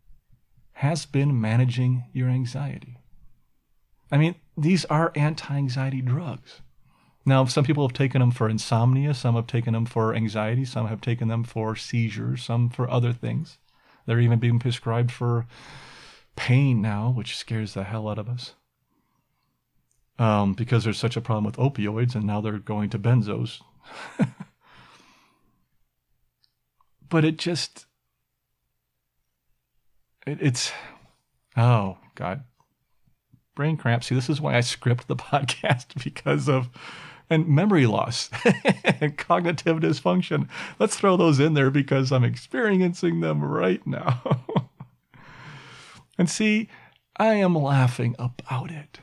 has 0.72 1.06
been 1.06 1.40
managing 1.40 2.04
your 2.12 2.28
anxiety. 2.28 2.98
I 4.10 4.18
mean, 4.18 4.34
these 4.56 4.84
are 4.86 5.12
anti 5.14 5.54
anxiety 5.54 6.00
drugs. 6.00 6.60
Now, 7.24 7.44
some 7.44 7.64
people 7.64 7.86
have 7.86 7.96
taken 7.96 8.20
them 8.20 8.30
for 8.30 8.48
insomnia, 8.48 9.12
some 9.14 9.34
have 9.34 9.48
taken 9.48 9.74
them 9.74 9.84
for 9.84 10.14
anxiety, 10.14 10.64
some 10.64 10.86
have 10.86 11.00
taken 11.00 11.28
them 11.28 11.44
for 11.44 11.74
seizures, 11.74 12.44
some 12.44 12.70
for 12.70 12.88
other 12.88 13.12
things. 13.12 13.58
They're 14.06 14.20
even 14.20 14.38
being 14.38 14.60
prescribed 14.60 15.10
for 15.10 15.46
pain 16.36 16.80
now, 16.80 17.10
which 17.10 17.36
scares 17.36 17.74
the 17.74 17.84
hell 17.84 18.08
out 18.08 18.18
of 18.18 18.28
us. 18.28 18.54
Um, 20.18 20.54
because 20.54 20.84
there's 20.84 20.98
such 20.98 21.16
a 21.16 21.20
problem 21.20 21.44
with 21.44 21.56
opioids, 21.56 22.14
and 22.14 22.24
now 22.24 22.40
they're 22.40 22.58
going 22.58 22.88
to 22.90 22.98
benzos. 22.98 23.60
but 27.08 27.24
it 27.24 27.36
just, 27.36 27.86
it, 30.26 30.38
it's, 30.40 30.72
oh, 31.56 31.98
God. 32.14 32.44
Brain 33.54 33.76
cramp. 33.76 34.04
See, 34.04 34.14
this 34.14 34.30
is 34.30 34.40
why 34.40 34.56
I 34.56 34.60
script 34.60 35.08
the 35.08 35.16
podcast 35.16 36.02
because 36.02 36.48
of 36.48 36.70
and 37.28 37.48
memory 37.48 37.86
loss 37.86 38.30
and 39.00 39.16
cognitive 39.16 39.78
dysfunction. 39.78 40.48
Let's 40.78 40.96
throw 40.96 41.16
those 41.16 41.40
in 41.40 41.54
there 41.54 41.70
because 41.70 42.12
I'm 42.12 42.24
experiencing 42.24 43.20
them 43.20 43.44
right 43.44 43.84
now. 43.86 44.22
And 46.18 46.28
see, 46.30 46.68
I 47.16 47.34
am 47.34 47.54
laughing 47.54 48.14
about 48.18 48.70
it. 48.70 49.00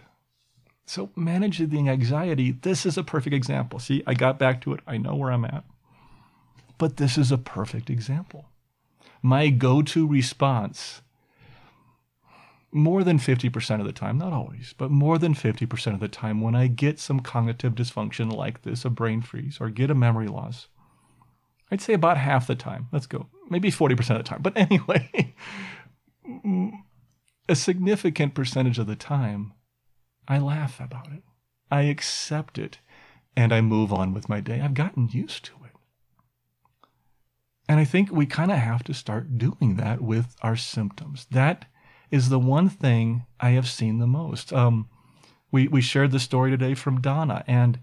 So, 0.85 1.09
managing 1.15 1.69
the 1.69 1.89
anxiety, 1.89 2.51
this 2.51 2.85
is 2.85 2.97
a 2.97 3.03
perfect 3.03 3.33
example. 3.33 3.79
See, 3.79 4.03
I 4.05 4.13
got 4.13 4.37
back 4.37 4.61
to 4.61 4.73
it. 4.73 4.81
I 4.85 4.97
know 4.97 5.15
where 5.15 5.31
I'm 5.31 5.45
at. 5.45 5.63
But 6.77 6.97
this 6.97 7.17
is 7.17 7.31
a 7.31 7.37
perfect 7.37 7.89
example. 7.89 8.45
My 9.21 9.49
go 9.49 9.81
to 9.81 10.05
response 10.05 11.01
more 12.73 13.03
than 13.03 13.19
50% 13.19 13.79
of 13.79 13.85
the 13.85 13.93
time, 13.93 14.17
not 14.17 14.33
always, 14.33 14.73
but 14.77 14.89
more 14.89 15.17
than 15.17 15.35
50% 15.35 15.93
of 15.93 15.99
the 15.99 16.07
time, 16.07 16.41
when 16.41 16.55
I 16.55 16.67
get 16.67 16.99
some 16.99 17.19
cognitive 17.19 17.75
dysfunction 17.75 18.35
like 18.35 18.63
this, 18.63 18.83
a 18.83 18.89
brain 18.89 19.21
freeze, 19.21 19.59
or 19.61 19.69
get 19.69 19.91
a 19.91 19.95
memory 19.95 20.27
loss, 20.27 20.67
I'd 21.71 21.81
say 21.81 21.93
about 21.93 22.17
half 22.17 22.47
the 22.47 22.55
time. 22.55 22.87
Let's 22.91 23.05
go. 23.05 23.27
Maybe 23.49 23.71
40% 23.71 23.99
of 24.11 24.17
the 24.17 24.23
time. 24.23 24.41
But 24.41 24.57
anyway, 24.57 25.35
a 27.47 27.55
significant 27.55 28.33
percentage 28.33 28.79
of 28.79 28.87
the 28.87 28.95
time, 28.95 29.53
I 30.27 30.39
laugh 30.39 30.79
about 30.79 31.11
it. 31.11 31.23
I 31.69 31.83
accept 31.83 32.57
it 32.57 32.79
and 33.35 33.51
I 33.51 33.61
move 33.61 33.91
on 33.91 34.13
with 34.13 34.29
my 34.29 34.39
day. 34.39 34.61
I've 34.61 34.73
gotten 34.73 35.09
used 35.09 35.45
to 35.45 35.53
it. 35.65 35.71
And 37.67 37.79
I 37.79 37.85
think 37.85 38.11
we 38.11 38.25
kind 38.25 38.51
of 38.51 38.57
have 38.57 38.83
to 38.83 38.93
start 38.93 39.37
doing 39.37 39.77
that 39.77 40.01
with 40.01 40.35
our 40.41 40.55
symptoms. 40.55 41.25
That 41.31 41.65
is 42.11 42.29
the 42.29 42.39
one 42.39 42.69
thing 42.69 43.25
I 43.39 43.51
have 43.51 43.67
seen 43.67 43.97
the 43.97 44.07
most. 44.07 44.53
Um, 44.53 44.89
we, 45.51 45.67
we 45.67 45.81
shared 45.81 46.11
the 46.11 46.19
story 46.19 46.51
today 46.51 46.73
from 46.73 47.01
Donna, 47.01 47.43
and 47.47 47.79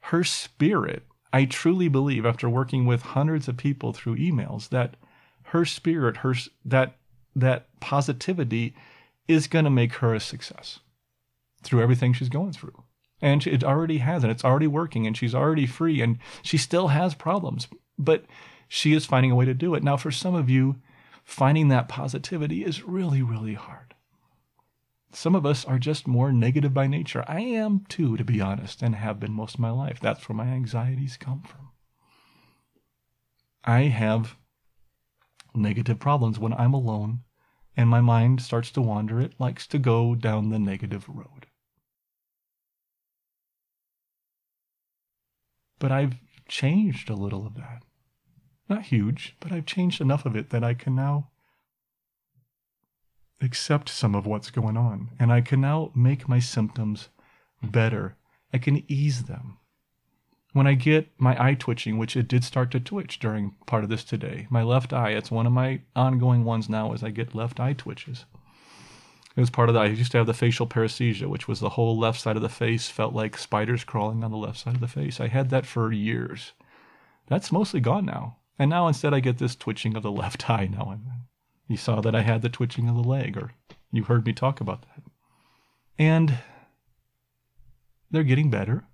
her 0.00 0.24
spirit, 0.24 1.04
I 1.32 1.44
truly 1.44 1.88
believe, 1.88 2.26
after 2.26 2.48
working 2.48 2.86
with 2.86 3.02
hundreds 3.02 3.48
of 3.48 3.56
people 3.56 3.92
through 3.92 4.16
emails, 4.16 4.68
that 4.68 4.96
her 5.44 5.64
spirit, 5.64 6.18
her 6.18 6.34
that 6.64 6.96
that 7.34 7.68
positivity 7.80 8.74
is 9.28 9.46
going 9.46 9.64
to 9.64 9.70
make 9.70 9.94
her 9.94 10.14
a 10.14 10.20
success 10.20 10.80
through 11.62 11.82
everything 11.82 12.12
she's 12.12 12.28
going 12.28 12.52
through. 12.52 12.84
And 13.20 13.46
it 13.46 13.64
already 13.64 13.98
has, 13.98 14.22
and 14.22 14.30
it's 14.30 14.44
already 14.44 14.66
working, 14.66 15.06
and 15.06 15.16
she's 15.16 15.34
already 15.34 15.66
free, 15.66 16.02
and 16.02 16.18
she 16.42 16.58
still 16.58 16.88
has 16.88 17.14
problems, 17.14 17.68
but 17.98 18.24
she 18.68 18.92
is 18.92 19.06
finding 19.06 19.30
a 19.30 19.34
way 19.34 19.44
to 19.44 19.54
do 19.54 19.74
it. 19.74 19.82
Now, 19.82 19.96
for 19.96 20.10
some 20.10 20.34
of 20.34 20.50
you, 20.50 20.76
finding 21.24 21.68
that 21.68 21.88
positivity 21.88 22.64
is 22.64 22.82
really, 22.82 23.22
really 23.22 23.54
hard. 23.54 23.94
Some 25.12 25.34
of 25.34 25.46
us 25.46 25.64
are 25.64 25.78
just 25.78 26.08
more 26.08 26.32
negative 26.32 26.74
by 26.74 26.86
nature. 26.86 27.24
I 27.28 27.40
am 27.40 27.84
too, 27.88 28.16
to 28.16 28.24
be 28.24 28.40
honest, 28.40 28.82
and 28.82 28.96
have 28.96 29.20
been 29.20 29.32
most 29.32 29.54
of 29.54 29.60
my 29.60 29.70
life. 29.70 30.00
That's 30.00 30.28
where 30.28 30.36
my 30.36 30.46
anxieties 30.46 31.16
come 31.16 31.42
from. 31.42 31.70
I 33.64 33.82
have 33.82 34.36
negative 35.54 35.98
problems 35.98 36.38
when 36.38 36.52
I'm 36.52 36.74
alone 36.74 37.20
and 37.76 37.88
my 37.88 38.00
mind 38.00 38.40
starts 38.40 38.70
to 38.72 38.80
wander. 38.80 39.20
It 39.20 39.34
likes 39.38 39.66
to 39.68 39.78
go 39.78 40.14
down 40.14 40.50
the 40.50 40.58
negative 40.58 41.08
road. 41.08 41.46
But 45.78 45.92
I've 45.92 46.14
changed 46.48 47.10
a 47.10 47.14
little 47.14 47.46
of 47.46 47.54
that. 47.56 47.82
Not 48.68 48.84
huge, 48.84 49.36
but 49.40 49.52
I've 49.52 49.66
changed 49.66 50.00
enough 50.00 50.24
of 50.24 50.36
it 50.36 50.50
that 50.50 50.64
I 50.64 50.74
can 50.74 50.94
now 50.94 51.30
accept 53.40 53.88
some 53.88 54.14
of 54.14 54.26
what's 54.26 54.50
going 54.50 54.76
on. 54.76 55.10
And 55.18 55.32
I 55.32 55.40
can 55.40 55.60
now 55.60 55.90
make 55.94 56.28
my 56.28 56.38
symptoms 56.38 57.08
better. 57.62 58.16
I 58.52 58.58
can 58.58 58.84
ease 58.90 59.24
them. 59.24 59.58
When 60.54 60.68
I 60.68 60.74
get 60.74 61.08
my 61.18 61.36
eye 61.44 61.54
twitching, 61.54 61.98
which 61.98 62.16
it 62.16 62.28
did 62.28 62.44
start 62.44 62.70
to 62.70 62.80
twitch 62.80 63.18
during 63.18 63.56
part 63.66 63.82
of 63.82 63.90
this 63.90 64.04
today, 64.04 64.46
my 64.50 64.62
left 64.62 64.92
eye, 64.92 65.10
it's 65.10 65.28
one 65.28 65.46
of 65.46 65.52
my 65.52 65.80
ongoing 65.96 66.44
ones 66.44 66.68
now 66.68 66.92
as 66.92 67.02
I 67.02 67.10
get 67.10 67.34
left 67.34 67.58
eye 67.58 67.72
twitches. 67.72 68.24
It 69.34 69.40
was 69.40 69.50
part 69.50 69.68
of 69.68 69.74
that. 69.74 69.82
I 69.82 69.86
used 69.86 70.12
to 70.12 70.18
have 70.18 70.28
the 70.28 70.32
facial 70.32 70.68
paresthesia, 70.68 71.26
which 71.26 71.48
was 71.48 71.58
the 71.58 71.70
whole 71.70 71.98
left 71.98 72.20
side 72.20 72.36
of 72.36 72.42
the 72.42 72.48
face 72.48 72.88
felt 72.88 73.12
like 73.12 73.36
spiders 73.36 73.82
crawling 73.82 74.22
on 74.22 74.30
the 74.30 74.36
left 74.36 74.60
side 74.60 74.76
of 74.76 74.80
the 74.80 74.86
face. 74.86 75.18
I 75.18 75.26
had 75.26 75.50
that 75.50 75.66
for 75.66 75.90
years. 75.90 76.52
That's 77.26 77.50
mostly 77.50 77.80
gone 77.80 78.06
now. 78.06 78.36
And 78.56 78.70
now 78.70 78.86
instead 78.86 79.12
I 79.12 79.18
get 79.18 79.38
this 79.38 79.56
twitching 79.56 79.96
of 79.96 80.04
the 80.04 80.12
left 80.22 80.48
eye 80.48 80.68
now 80.70 80.88
and 80.92 81.04
then. 81.04 81.22
You 81.66 81.76
saw 81.76 82.00
that 82.00 82.14
I 82.14 82.20
had 82.20 82.42
the 82.42 82.48
twitching 82.48 82.88
of 82.88 82.94
the 82.94 83.02
leg, 83.02 83.36
or 83.36 83.50
you 83.90 84.04
heard 84.04 84.24
me 84.24 84.32
talk 84.32 84.60
about 84.60 84.82
that. 84.82 85.02
And 85.98 86.38
they're 88.08 88.22
getting 88.22 88.50
better. 88.50 88.84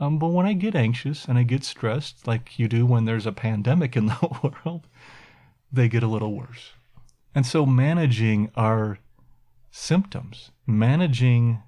Um, 0.00 0.18
but 0.18 0.28
when 0.28 0.46
I 0.46 0.52
get 0.52 0.74
anxious 0.74 1.24
and 1.24 1.38
I 1.38 1.42
get 1.42 1.64
stressed, 1.64 2.26
like 2.26 2.58
you 2.58 2.68
do 2.68 2.86
when 2.86 3.04
there's 3.04 3.26
a 3.26 3.32
pandemic 3.32 3.96
in 3.96 4.06
the 4.06 4.52
world, 4.64 4.86
they 5.72 5.88
get 5.88 6.02
a 6.02 6.08
little 6.08 6.34
worse. 6.34 6.72
And 7.34 7.44
so 7.44 7.66
managing 7.66 8.50
our 8.56 8.98
symptoms, 9.70 10.50
managing 10.66 11.62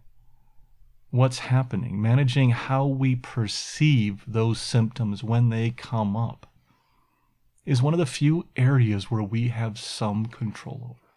what's 1.11 1.41
happening, 1.41 2.01
managing 2.01 2.51
how 2.51 2.87
we 2.87 3.17
perceive 3.17 4.25
those 4.27 4.61
symptoms 4.61 5.25
when 5.25 5.49
they 5.49 5.71
come 5.71 6.17
up, 6.17 6.47
is 7.67 7.83
one 7.83 7.93
of 7.93 7.99
the 7.99 8.07
few 8.07 8.47
areas 8.57 9.11
where 9.11 9.23
we 9.23 9.49
have 9.49 9.79
some 9.79 10.27
control 10.27 10.81
over. 10.85 11.11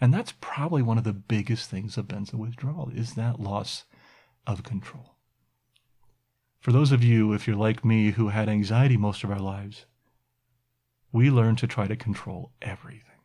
And 0.00 0.12
that's 0.12 0.34
probably 0.40 0.82
one 0.82 0.98
of 0.98 1.04
the 1.04 1.12
biggest 1.12 1.70
things 1.70 1.96
of 1.96 2.08
benzo 2.08 2.34
withdrawal 2.34 2.90
is 2.94 3.14
that 3.14 3.40
loss 3.40 3.84
of 4.46 4.62
control. 4.62 5.13
For 6.64 6.72
those 6.72 6.92
of 6.92 7.04
you, 7.04 7.34
if 7.34 7.46
you're 7.46 7.56
like 7.56 7.84
me, 7.84 8.12
who 8.12 8.28
had 8.28 8.48
anxiety 8.48 8.96
most 8.96 9.22
of 9.22 9.30
our 9.30 9.38
lives, 9.38 9.84
we 11.12 11.30
learn 11.30 11.56
to 11.56 11.66
try 11.66 11.86
to 11.86 11.94
control 11.94 12.52
everything. 12.62 13.20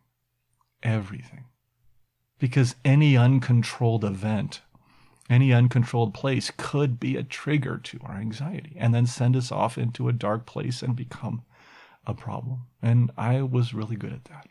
Everything. 0.84 1.46
Because 2.38 2.76
any 2.84 3.16
uncontrolled 3.16 4.04
event, 4.04 4.60
any 5.30 5.54
uncontrolled 5.54 6.14
place 6.14 6.52
could 6.58 7.00
be 7.00 7.16
a 7.16 7.24
trigger 7.24 7.78
to 7.78 8.02
our 8.04 8.18
anxiety 8.18 8.76
and 8.78 8.94
then 8.94 9.06
send 9.06 9.38
us 9.38 9.54
off 9.54 9.78
into 9.78 10.10
a 10.10 10.14
dark 10.14 10.46
place 10.46 10.84
and 10.84 10.94
become 10.94 11.44
a 12.06 12.14
problem. 12.14 12.66
And 12.82 13.10
I 13.18 13.42
was 13.44 13.74
really 13.74 13.96
good 13.96 14.12
at 14.12 14.26
that. 14.26 14.50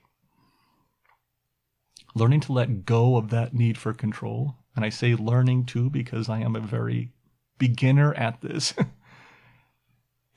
Learning 2.14 2.40
to 2.40 2.54
let 2.54 2.86
go 2.86 3.18
of 3.18 3.28
that 3.28 3.52
need 3.52 3.76
for 3.76 3.92
control. 3.92 4.56
And 4.74 4.82
I 4.82 4.88
say 4.88 5.14
learning 5.14 5.66
too 5.66 5.90
because 5.90 6.30
I 6.30 6.40
am 6.40 6.56
a 6.56 6.60
very 6.60 7.12
beginner 7.58 8.14
at 8.14 8.40
this. 8.40 8.74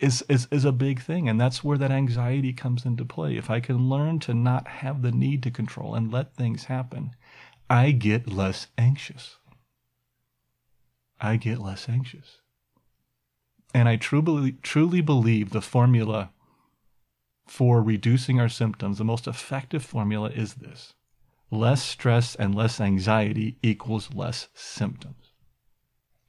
is, 0.02 0.24
is, 0.28 0.48
is 0.52 0.66
a 0.66 0.72
big 0.72 1.02
thing. 1.02 1.30
And 1.30 1.40
that's 1.40 1.64
where 1.64 1.78
that 1.78 1.92
anxiety 1.92 2.52
comes 2.52 2.86
into 2.86 3.06
play. 3.06 3.38
If 3.38 3.50
I 3.50 3.60
can 3.60 3.88
learn 3.88 4.20
to 4.22 4.34
not 4.34 4.68
have 4.68 5.02
the 5.02 5.12
need 5.12 5.44
to 5.44 5.52
control 5.52 5.96
and 5.96 6.12
let 6.12 6.36
things 6.36 6.66
happen, 6.66 7.12
I 7.70 7.92
get 7.92 8.28
less 8.28 8.68
anxious. 8.78 9.38
I 11.20 11.38
get 11.38 11.60
less 11.60 11.88
anxious. 11.88 12.40
And 13.74 13.88
I 13.88 13.96
truly, 13.96 14.54
truly 14.64 15.02
believe 15.02 15.52
the 15.52 15.62
formula 15.62 16.32
for 17.48 17.82
reducing 17.82 18.40
our 18.40 18.50
symptoms, 18.50 18.98
the 18.98 19.04
most 19.04 19.28
effective 19.28 19.86
formula 19.86 20.30
is 20.30 20.56
this 20.56 20.94
less 21.54 21.84
stress 21.84 22.34
and 22.36 22.56
less 22.56 22.80
anxiety 22.80 23.58
equals 23.62 24.14
less 24.14 24.48
symptoms 24.54 25.31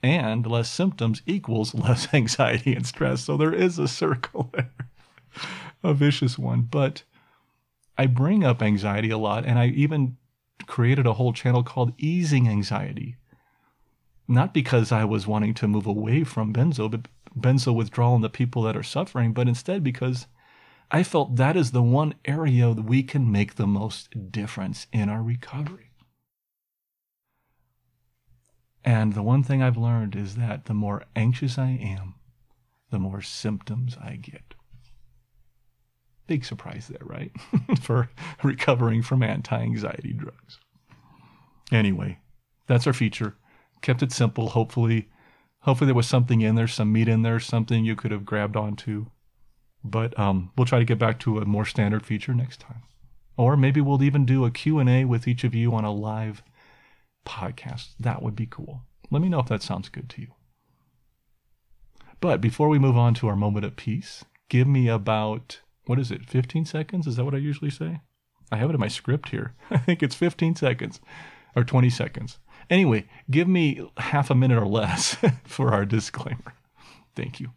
and 0.03 0.47
less 0.47 0.71
symptoms 0.71 1.23
equals 1.27 1.75
less 1.75 2.13
anxiety 2.13 2.75
and 2.75 2.87
stress. 2.87 3.23
So 3.23 3.37
there 3.37 3.55
is 3.55 3.79
a 3.79 3.89
circle 3.89 4.51
there, 4.55 4.73
a 5.83 5.95
vicious 5.95 6.39
one. 6.39 6.63
But 6.63 7.03
I 7.97 8.07
bring 8.07 8.45
up 8.45 8.63
anxiety 8.63 9.11
a 9.11 9.19
lot, 9.19 9.45
and 9.45 9.59
I 9.59 9.69
even 9.69 10.17
created 10.67 11.07
a 11.07 11.15
whole 11.15 11.33
channel 11.33 11.63
called 11.63 11.93
Easing 11.99 12.49
Anxiety. 12.49 13.17
Not 14.29 14.55
because 14.55 14.93
I 14.93 15.05
was 15.05 15.27
wanting 15.27 15.55
to 15.55 15.69
move 15.69 15.87
away 15.87 16.25
from 16.25 16.53
benzo, 16.53 16.91
but 16.91 17.09
benzo 17.39 17.75
withdrawal 17.75 18.15
and 18.15 18.25
the 18.25 18.31
people 18.31 18.63
that 18.63 18.77
are 18.77 18.83
suffering, 18.83 19.33
but 19.33 19.49
instead 19.49 19.83
because 19.83 20.27
I 20.91 21.03
felt 21.03 21.37
that 21.37 21.57
is 21.57 21.71
the 21.71 21.83
one 21.83 22.15
area 22.25 22.75
that 22.75 22.85
we 22.85 23.03
can 23.03 23.31
make 23.31 23.55
the 23.55 23.67
most 23.67 24.31
difference 24.31 24.87
in 24.93 25.09
our 25.09 25.23
recovery. 25.23 25.92
And 28.85 29.13
the 29.13 29.23
one 29.23 29.43
thing 29.43 29.63
I've 29.63 29.77
learned 29.77 30.17
is 30.17 30.37
that 30.37 30.65
the 30.65 30.75
more 30.75 31.05
anxious 31.15 31.59
I 31.59 31.71
am, 31.71 32.15
the 32.91 32.99
more 32.99 33.23
symptoms 33.23 33.97
I 34.03 34.17
get. 34.17 34.55
Big 36.27 36.45
surprise 36.45 36.89
there, 36.89 37.05
right? 37.05 37.33
For 37.81 38.11
recovering 38.43 39.03
from 39.03 39.23
anti 39.23 39.61
anxiety 39.61 40.13
drugs. 40.13 40.59
Anyway, 41.71 42.19
that's 42.67 42.87
our 42.87 42.93
feature. 42.93 43.37
Kept 43.81 44.03
it 44.03 44.13
simple. 44.13 44.51
Hopefully, 44.51 45.09
hopefully 45.61 45.87
there 45.87 45.95
was 45.95 46.07
something 46.07 46.41
in 46.41 46.55
there, 46.55 46.69
some 46.69 46.93
meat 46.93 47.09
in 47.09 47.23
there, 47.23 47.41
something 47.41 47.85
you 47.85 47.97
could 47.97 48.11
have 48.11 48.25
grabbed 48.25 48.57
onto. 48.57 49.07
But 49.85 50.17
um, 50.19 50.53
we'll 50.57 50.67
try 50.67 50.79
to 50.79 50.85
get 50.85 50.99
back 50.99 51.19
to 51.21 51.39
a 51.39 51.45
more 51.45 51.65
standard 51.65 52.07
feature 52.07 52.35
next 52.35 52.61
time. 52.61 52.83
Or 53.37 53.57
maybe 53.57 53.81
we'll 53.81 54.03
even 54.03 54.25
do 54.25 54.45
a 54.45 54.51
Q&A 54.51 55.05
with 55.05 55.27
each 55.27 55.43
of 55.43 55.55
you 55.55 55.75
on 55.75 55.85
a 55.85 55.93
live 55.93 56.43
podcast. 57.25 57.95
That 57.99 58.23
would 58.23 58.37
be 58.37 58.47
cool. 58.47 58.83
Let 59.11 59.23
me 59.23 59.29
know 59.29 59.41
if 59.41 59.49
that 59.49 59.63
sounds 59.63 59.89
good 59.89 60.09
to 60.11 60.23
you. 60.23 60.29
But 62.21 62.41
before 62.41 62.69
we 62.69 62.79
move 62.79 62.97
on 62.97 63.15
to 63.15 63.29
our 63.29 63.37
moment 63.37 63.65
of 63.65 63.77
peace, 63.77 64.25
give 64.49 64.67
me 64.69 64.89
about, 64.89 65.61
what 65.87 65.99
is 65.99 66.11
it, 66.11 66.29
15 66.29 66.65
seconds? 66.65 67.07
Is 67.07 67.17
that 67.17 67.25
what 67.25 67.35
I 67.35 67.39
usually 67.39 67.71
say? 67.71 68.01
I 68.51 68.57
have 68.57 68.71
it 68.71 68.75
in 68.75 68.81
my 68.81 68.89
script 68.89 69.31
here. 69.31 69.55
I 69.71 69.79
think 69.79 70.03
it's 70.03 70.15
15 70.15 70.57
seconds 70.57 71.01
or 71.57 71.65
20 71.65 71.91
seconds. 71.91 72.39
Anyway, 72.71 73.07
give 73.31 73.49
me 73.49 73.91
half 73.97 74.31
a 74.31 74.35
minute 74.35 74.59
or 74.59 74.67
less 74.67 75.17
for 75.45 75.73
our 75.73 75.85
disclaimer. 75.85 76.55
Thank 77.15 77.41
you. 77.41 77.51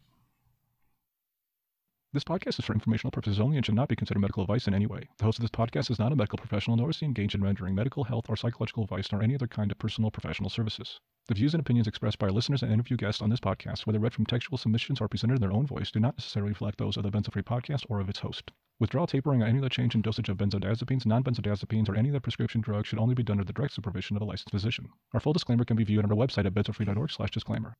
This 2.15 2.23
podcast 2.23 2.59
is 2.59 2.63
for 2.63 2.71
informational 2.71 3.11
purposes 3.11 3.41
only 3.41 3.57
and 3.57 3.65
should 3.65 3.75
not 3.75 3.89
be 3.89 3.95
considered 3.97 4.21
medical 4.21 4.41
advice 4.41 4.69
in 4.69 4.73
any 4.73 4.85
way. 4.85 5.09
The 5.17 5.25
host 5.25 5.37
of 5.37 5.41
this 5.41 5.51
podcast 5.51 5.91
is 5.91 5.99
not 5.99 6.13
a 6.13 6.15
medical 6.15 6.37
professional 6.37 6.77
nor 6.77 6.89
is 6.89 6.97
he 6.97 7.05
engaged 7.05 7.35
in 7.35 7.43
rendering 7.43 7.75
medical, 7.75 8.05
health, 8.05 8.27
or 8.29 8.37
psychological 8.37 8.85
advice 8.85 9.11
nor 9.11 9.21
any 9.21 9.35
other 9.35 9.47
kind 9.47 9.69
of 9.69 9.77
personal 9.79 10.07
or 10.07 10.11
professional 10.11 10.49
services. 10.49 11.01
The 11.27 11.33
views 11.33 11.53
and 11.53 11.59
opinions 11.59 11.87
expressed 11.87 12.17
by 12.17 12.27
our 12.27 12.31
listeners 12.31 12.63
and 12.63 12.71
interview 12.71 12.95
guests 12.95 13.21
on 13.21 13.29
this 13.29 13.41
podcast, 13.41 13.85
whether 13.85 13.99
read 13.99 14.13
from 14.13 14.25
textual 14.25 14.57
submissions 14.57 15.01
or 15.01 15.09
presented 15.09 15.33
in 15.33 15.41
their 15.41 15.51
own 15.51 15.67
voice, 15.67 15.91
do 15.91 15.99
not 15.99 16.17
necessarily 16.17 16.51
reflect 16.51 16.77
those 16.77 16.95
of 16.95 17.03
the 17.03 17.11
Benzo 17.11 17.33
Free 17.33 17.41
podcast 17.41 17.83
or 17.89 17.99
of 17.99 18.07
its 18.07 18.19
host. 18.19 18.49
Withdrawal 18.79 19.07
tapering 19.07 19.43
or 19.43 19.45
any 19.47 19.57
other 19.57 19.67
change 19.67 19.93
in 19.93 20.01
dosage 20.01 20.29
of 20.29 20.37
benzodiazepines, 20.37 21.05
non-benzodiazepines, 21.05 21.89
or 21.89 21.97
any 21.97 22.11
other 22.11 22.21
prescription 22.21 22.61
drug 22.61 22.85
should 22.85 22.99
only 22.99 23.13
be 23.13 23.23
done 23.23 23.39
under 23.39 23.43
the 23.43 23.51
direct 23.51 23.73
supervision 23.73 24.15
of 24.15 24.21
a 24.21 24.25
licensed 24.25 24.51
physician. 24.51 24.87
Our 25.13 25.19
full 25.19 25.33
disclaimer 25.33 25.65
can 25.65 25.75
be 25.75 25.83
viewed 25.83 26.05
on 26.05 26.11
our 26.11 26.17
website 26.17 26.45
at 26.45 26.53
benzofree.org 26.53 27.11
slash 27.11 27.31
disclaimer. 27.31 27.75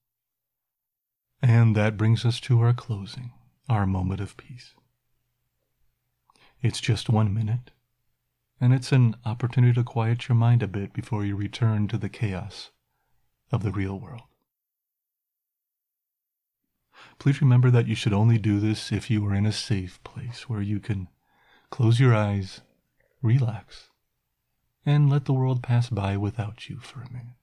And 1.41 1.73
that 1.77 1.95
brings 1.95 2.25
us 2.25 2.41
to 2.41 2.59
our 2.59 2.73
closing, 2.73 3.31
our 3.67 3.85
moment 3.85 4.21
of 4.21 4.37
peace. 4.37 4.73
It's 6.61 6.79
just 6.79 7.09
one 7.09 7.33
minute, 7.33 7.71
and 8.59 8.73
it's 8.73 8.91
an 8.91 9.15
opportunity 9.25 9.73
to 9.73 9.83
quiet 9.83 10.27
your 10.27 10.35
mind 10.35 10.63
a 10.63 10.67
bit 10.67 10.93
before 10.93 11.25
you 11.25 11.35
return 11.35 11.87
to 11.89 11.97
the 11.97 12.09
chaos 12.09 12.71
of 13.51 13.63
the 13.63 13.71
real 13.71 13.99
world. 13.99 14.23
Please 17.19 17.41
remember 17.41 17.69
that 17.71 17.87
you 17.87 17.95
should 17.95 18.13
only 18.13 18.37
do 18.37 18.59
this 18.59 18.91
if 18.91 19.09
you 19.09 19.25
are 19.25 19.33
in 19.33 19.45
a 19.45 19.51
safe 19.51 20.03
place 20.03 20.49
where 20.49 20.61
you 20.61 20.79
can 20.79 21.07
close 21.69 21.99
your 21.99 22.15
eyes, 22.15 22.61
relax, 23.21 23.89
and 24.85 25.09
let 25.09 25.25
the 25.25 25.33
world 25.33 25.63
pass 25.63 25.89
by 25.89 26.15
without 26.17 26.69
you 26.69 26.77
for 26.77 27.01
a 27.01 27.11
minute. 27.11 27.35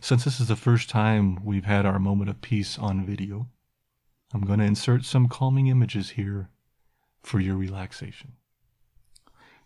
Since 0.00 0.24
this 0.24 0.40
is 0.40 0.48
the 0.48 0.56
first 0.56 0.88
time 0.88 1.44
we've 1.44 1.64
had 1.64 1.84
our 1.84 1.98
moment 1.98 2.30
of 2.30 2.40
peace 2.40 2.78
on 2.78 3.04
video, 3.04 3.48
I'm 4.34 4.42
going 4.42 4.58
to 4.58 4.64
insert 4.64 5.04
some 5.04 5.28
calming 5.28 5.68
images 5.68 6.10
here 6.10 6.50
for 7.22 7.40
your 7.40 7.56
relaxation. 7.56 8.32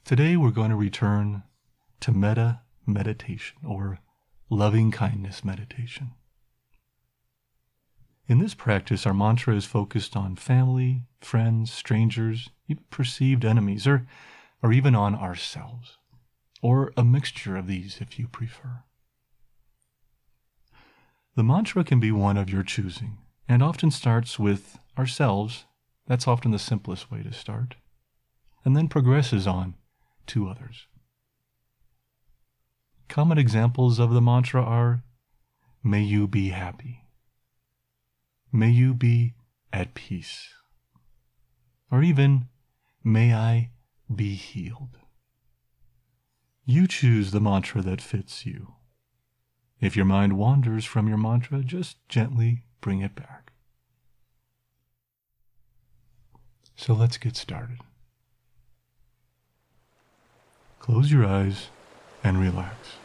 Today 0.05 0.37
we're 0.37 0.51
going 0.51 0.71
to 0.71 0.77
return 0.77 1.45
to 2.01 2.13
metta 2.13 2.61
meditation 2.87 3.59
or 3.67 3.99
loving 4.51 4.91
kindness 4.91 5.45
meditation. 5.45 6.13
In 8.27 8.39
this 8.39 8.55
practice, 8.55 9.07
our 9.07 9.15
mantra 9.15 9.57
is 9.57 9.65
focused 9.65 10.15
on 10.17 10.37
family, 10.37 11.03
friends, 11.21 11.73
strangers, 11.73 12.51
even 12.69 12.85
perceived 12.91 13.45
enemies, 13.45 13.87
or, 13.87 14.07
or 14.63 14.73
even 14.73 14.95
on 14.95 15.15
ourselves, 15.15 15.99
or 16.63 16.93
a 16.97 17.05
mixture 17.05 17.57
of 17.57 17.67
these 17.67 17.99
if 18.01 18.19
you 18.19 18.29
prefer. 18.29 18.85
The 21.35 21.43
mantra 21.43 21.83
can 21.83 21.99
be 21.99 22.13
one 22.13 22.37
of 22.37 22.51
your 22.51 22.63
choosing 22.63 23.19
and 23.51 23.65
often 23.65 23.91
starts 23.91 24.39
with 24.39 24.79
ourselves 24.97 25.65
that's 26.07 26.29
often 26.29 26.53
the 26.53 26.59
simplest 26.59 27.11
way 27.11 27.21
to 27.21 27.33
start, 27.33 27.75
and 28.65 28.77
then 28.77 28.87
progresses 28.87 29.45
on 29.45 29.75
to 30.25 30.49
others. 30.49 30.87
Common 33.09 33.39
examples 33.39 33.99
of 33.99 34.13
the 34.13 34.21
mantra 34.21 34.63
are 34.63 35.03
May 35.83 36.03
you 36.03 36.29
be 36.29 36.51
happy. 36.51 37.07
May 38.53 38.71
you 38.71 38.95
be 38.95 39.35
at 39.73 39.95
peace. 39.95 40.51
Or 41.91 42.05
even, 42.05 42.47
May 43.03 43.35
I 43.35 43.71
be 44.15 44.35
healed. 44.35 44.97
You 46.65 46.87
choose 46.87 47.33
the 47.33 47.41
mantra 47.41 47.83
that 47.83 48.01
fits 48.01 48.47
you. 48.47 48.75
If 49.81 49.97
your 49.97 50.05
mind 50.05 50.39
wanders 50.39 50.85
from 50.85 51.09
your 51.09 51.19
mantra, 51.19 51.65
just 51.65 51.97
gently 52.09 52.67
bring 52.81 53.01
it 53.01 53.15
back. 53.15 53.53
So 56.77 56.95
let's 56.95 57.19
get 57.19 57.37
started. 57.37 57.79
Close 60.79 61.13
your 61.13 61.27
eyes 61.27 61.69
and 62.25 62.41
relax. 62.41 62.97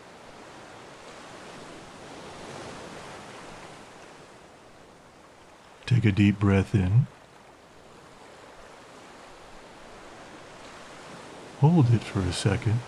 Take 5.85 6.05
a 6.05 6.11
deep 6.11 6.39
breath 6.39 6.73
in. 6.73 7.07
Hold 11.59 11.93
it 11.93 12.03
for 12.03 12.21
a 12.21 12.33
second 12.33 12.79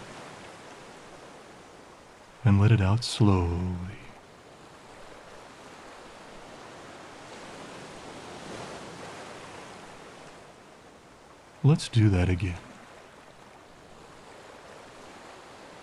and 2.43 2.61
let 2.61 2.71
it 2.71 2.81
out 2.81 3.03
slowly. 3.03 4.06
Let's 11.63 11.89
do 11.89 12.09
that 12.09 12.29
again. 12.29 12.57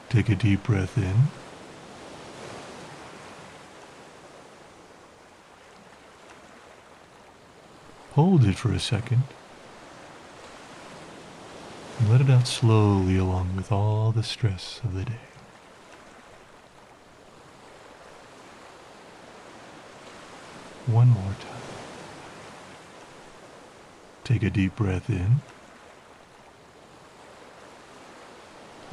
Take 0.08 0.28
a 0.28 0.34
deep 0.36 0.62
breath 0.62 0.96
in. 0.96 1.14
Hold 8.12 8.44
it 8.44 8.54
for 8.54 8.70
a 8.70 8.78
second. 8.78 9.24
And 11.98 12.10
let 12.10 12.20
it 12.20 12.30
out 12.30 12.46
slowly 12.46 13.16
along 13.16 13.56
with 13.56 13.72
all 13.72 14.12
the 14.12 14.22
stress 14.22 14.80
of 14.84 14.94
the 14.94 15.04
day. 15.04 15.18
One 20.86 21.08
more 21.08 21.34
time. 21.40 21.62
Take 24.22 24.44
a 24.44 24.50
deep 24.50 24.76
breath 24.76 25.10
in. 25.10 25.40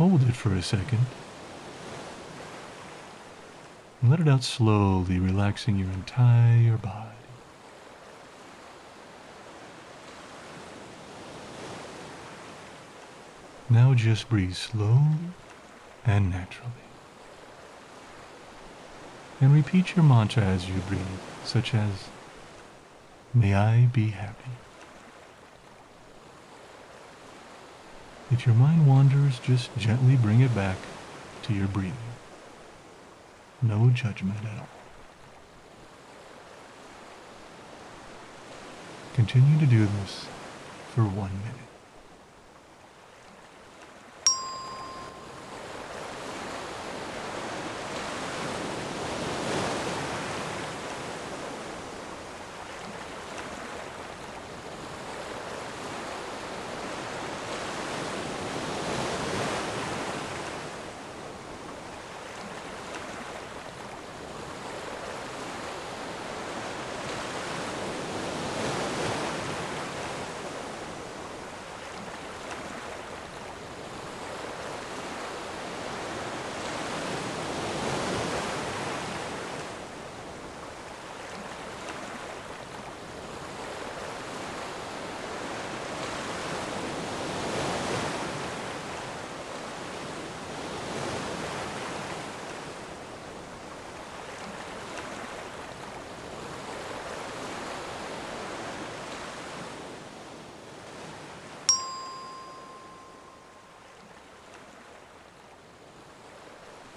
Hold 0.01 0.23
it 0.23 0.35
for 0.35 0.51
a 0.55 0.63
second. 0.63 1.05
And 4.01 4.09
let 4.09 4.19
it 4.19 4.27
out 4.27 4.43
slowly, 4.43 5.19
relaxing 5.19 5.77
your 5.77 5.91
entire 5.91 6.75
body. 6.77 7.09
Now 13.69 13.93
just 13.93 14.27
breathe 14.27 14.55
slowly 14.55 15.35
and 16.03 16.31
naturally. 16.31 16.71
And 19.39 19.53
repeat 19.53 19.95
your 19.95 20.03
mantra 20.03 20.41
as 20.41 20.67
you 20.67 20.79
breathe, 20.87 21.05
such 21.43 21.75
as, 21.75 22.09
May 23.35 23.53
I 23.53 23.85
be 23.93 24.07
happy. 24.07 24.49
If 28.31 28.45
your 28.45 28.55
mind 28.55 28.87
wanders, 28.87 29.39
just 29.39 29.75
gently 29.77 30.15
bring 30.15 30.39
it 30.39 30.55
back 30.55 30.77
to 31.43 31.53
your 31.53 31.67
breathing. 31.67 31.93
No 33.61 33.89
judgment 33.89 34.37
at 34.45 34.59
all. 34.59 34.69
Continue 39.13 39.59
to 39.59 39.65
do 39.65 39.85
this 39.85 40.27
for 40.95 41.03
one 41.03 41.31
minute. 41.43 41.70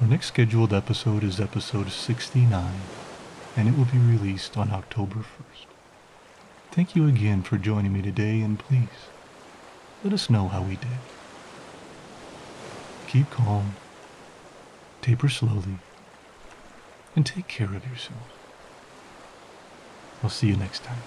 Our 0.04 0.10
next 0.10 0.26
scheduled 0.26 0.74
episode 0.74 1.24
is 1.24 1.40
episode 1.40 1.90
69, 1.90 2.74
and 3.56 3.66
it 3.66 3.74
will 3.74 3.86
be 3.86 3.96
released 3.96 4.58
on 4.58 4.70
October 4.70 5.20
1st. 5.20 5.64
Thank 6.72 6.94
you 6.94 7.08
again 7.08 7.42
for 7.42 7.56
joining 7.56 7.94
me 7.94 8.02
today, 8.02 8.42
and 8.42 8.58
please 8.58 9.08
let 10.02 10.12
us 10.12 10.28
know 10.28 10.48
how 10.48 10.60
we 10.60 10.76
did. 10.76 10.98
Keep 13.06 13.30
calm, 13.30 13.76
taper 15.00 15.30
slowly, 15.30 15.78
and 17.16 17.24
take 17.24 17.48
care 17.48 17.74
of 17.74 17.88
yourself. 17.88 18.28
I'll 20.22 20.28
see 20.28 20.48
you 20.48 20.56
next 20.56 20.84
time. 20.84 21.00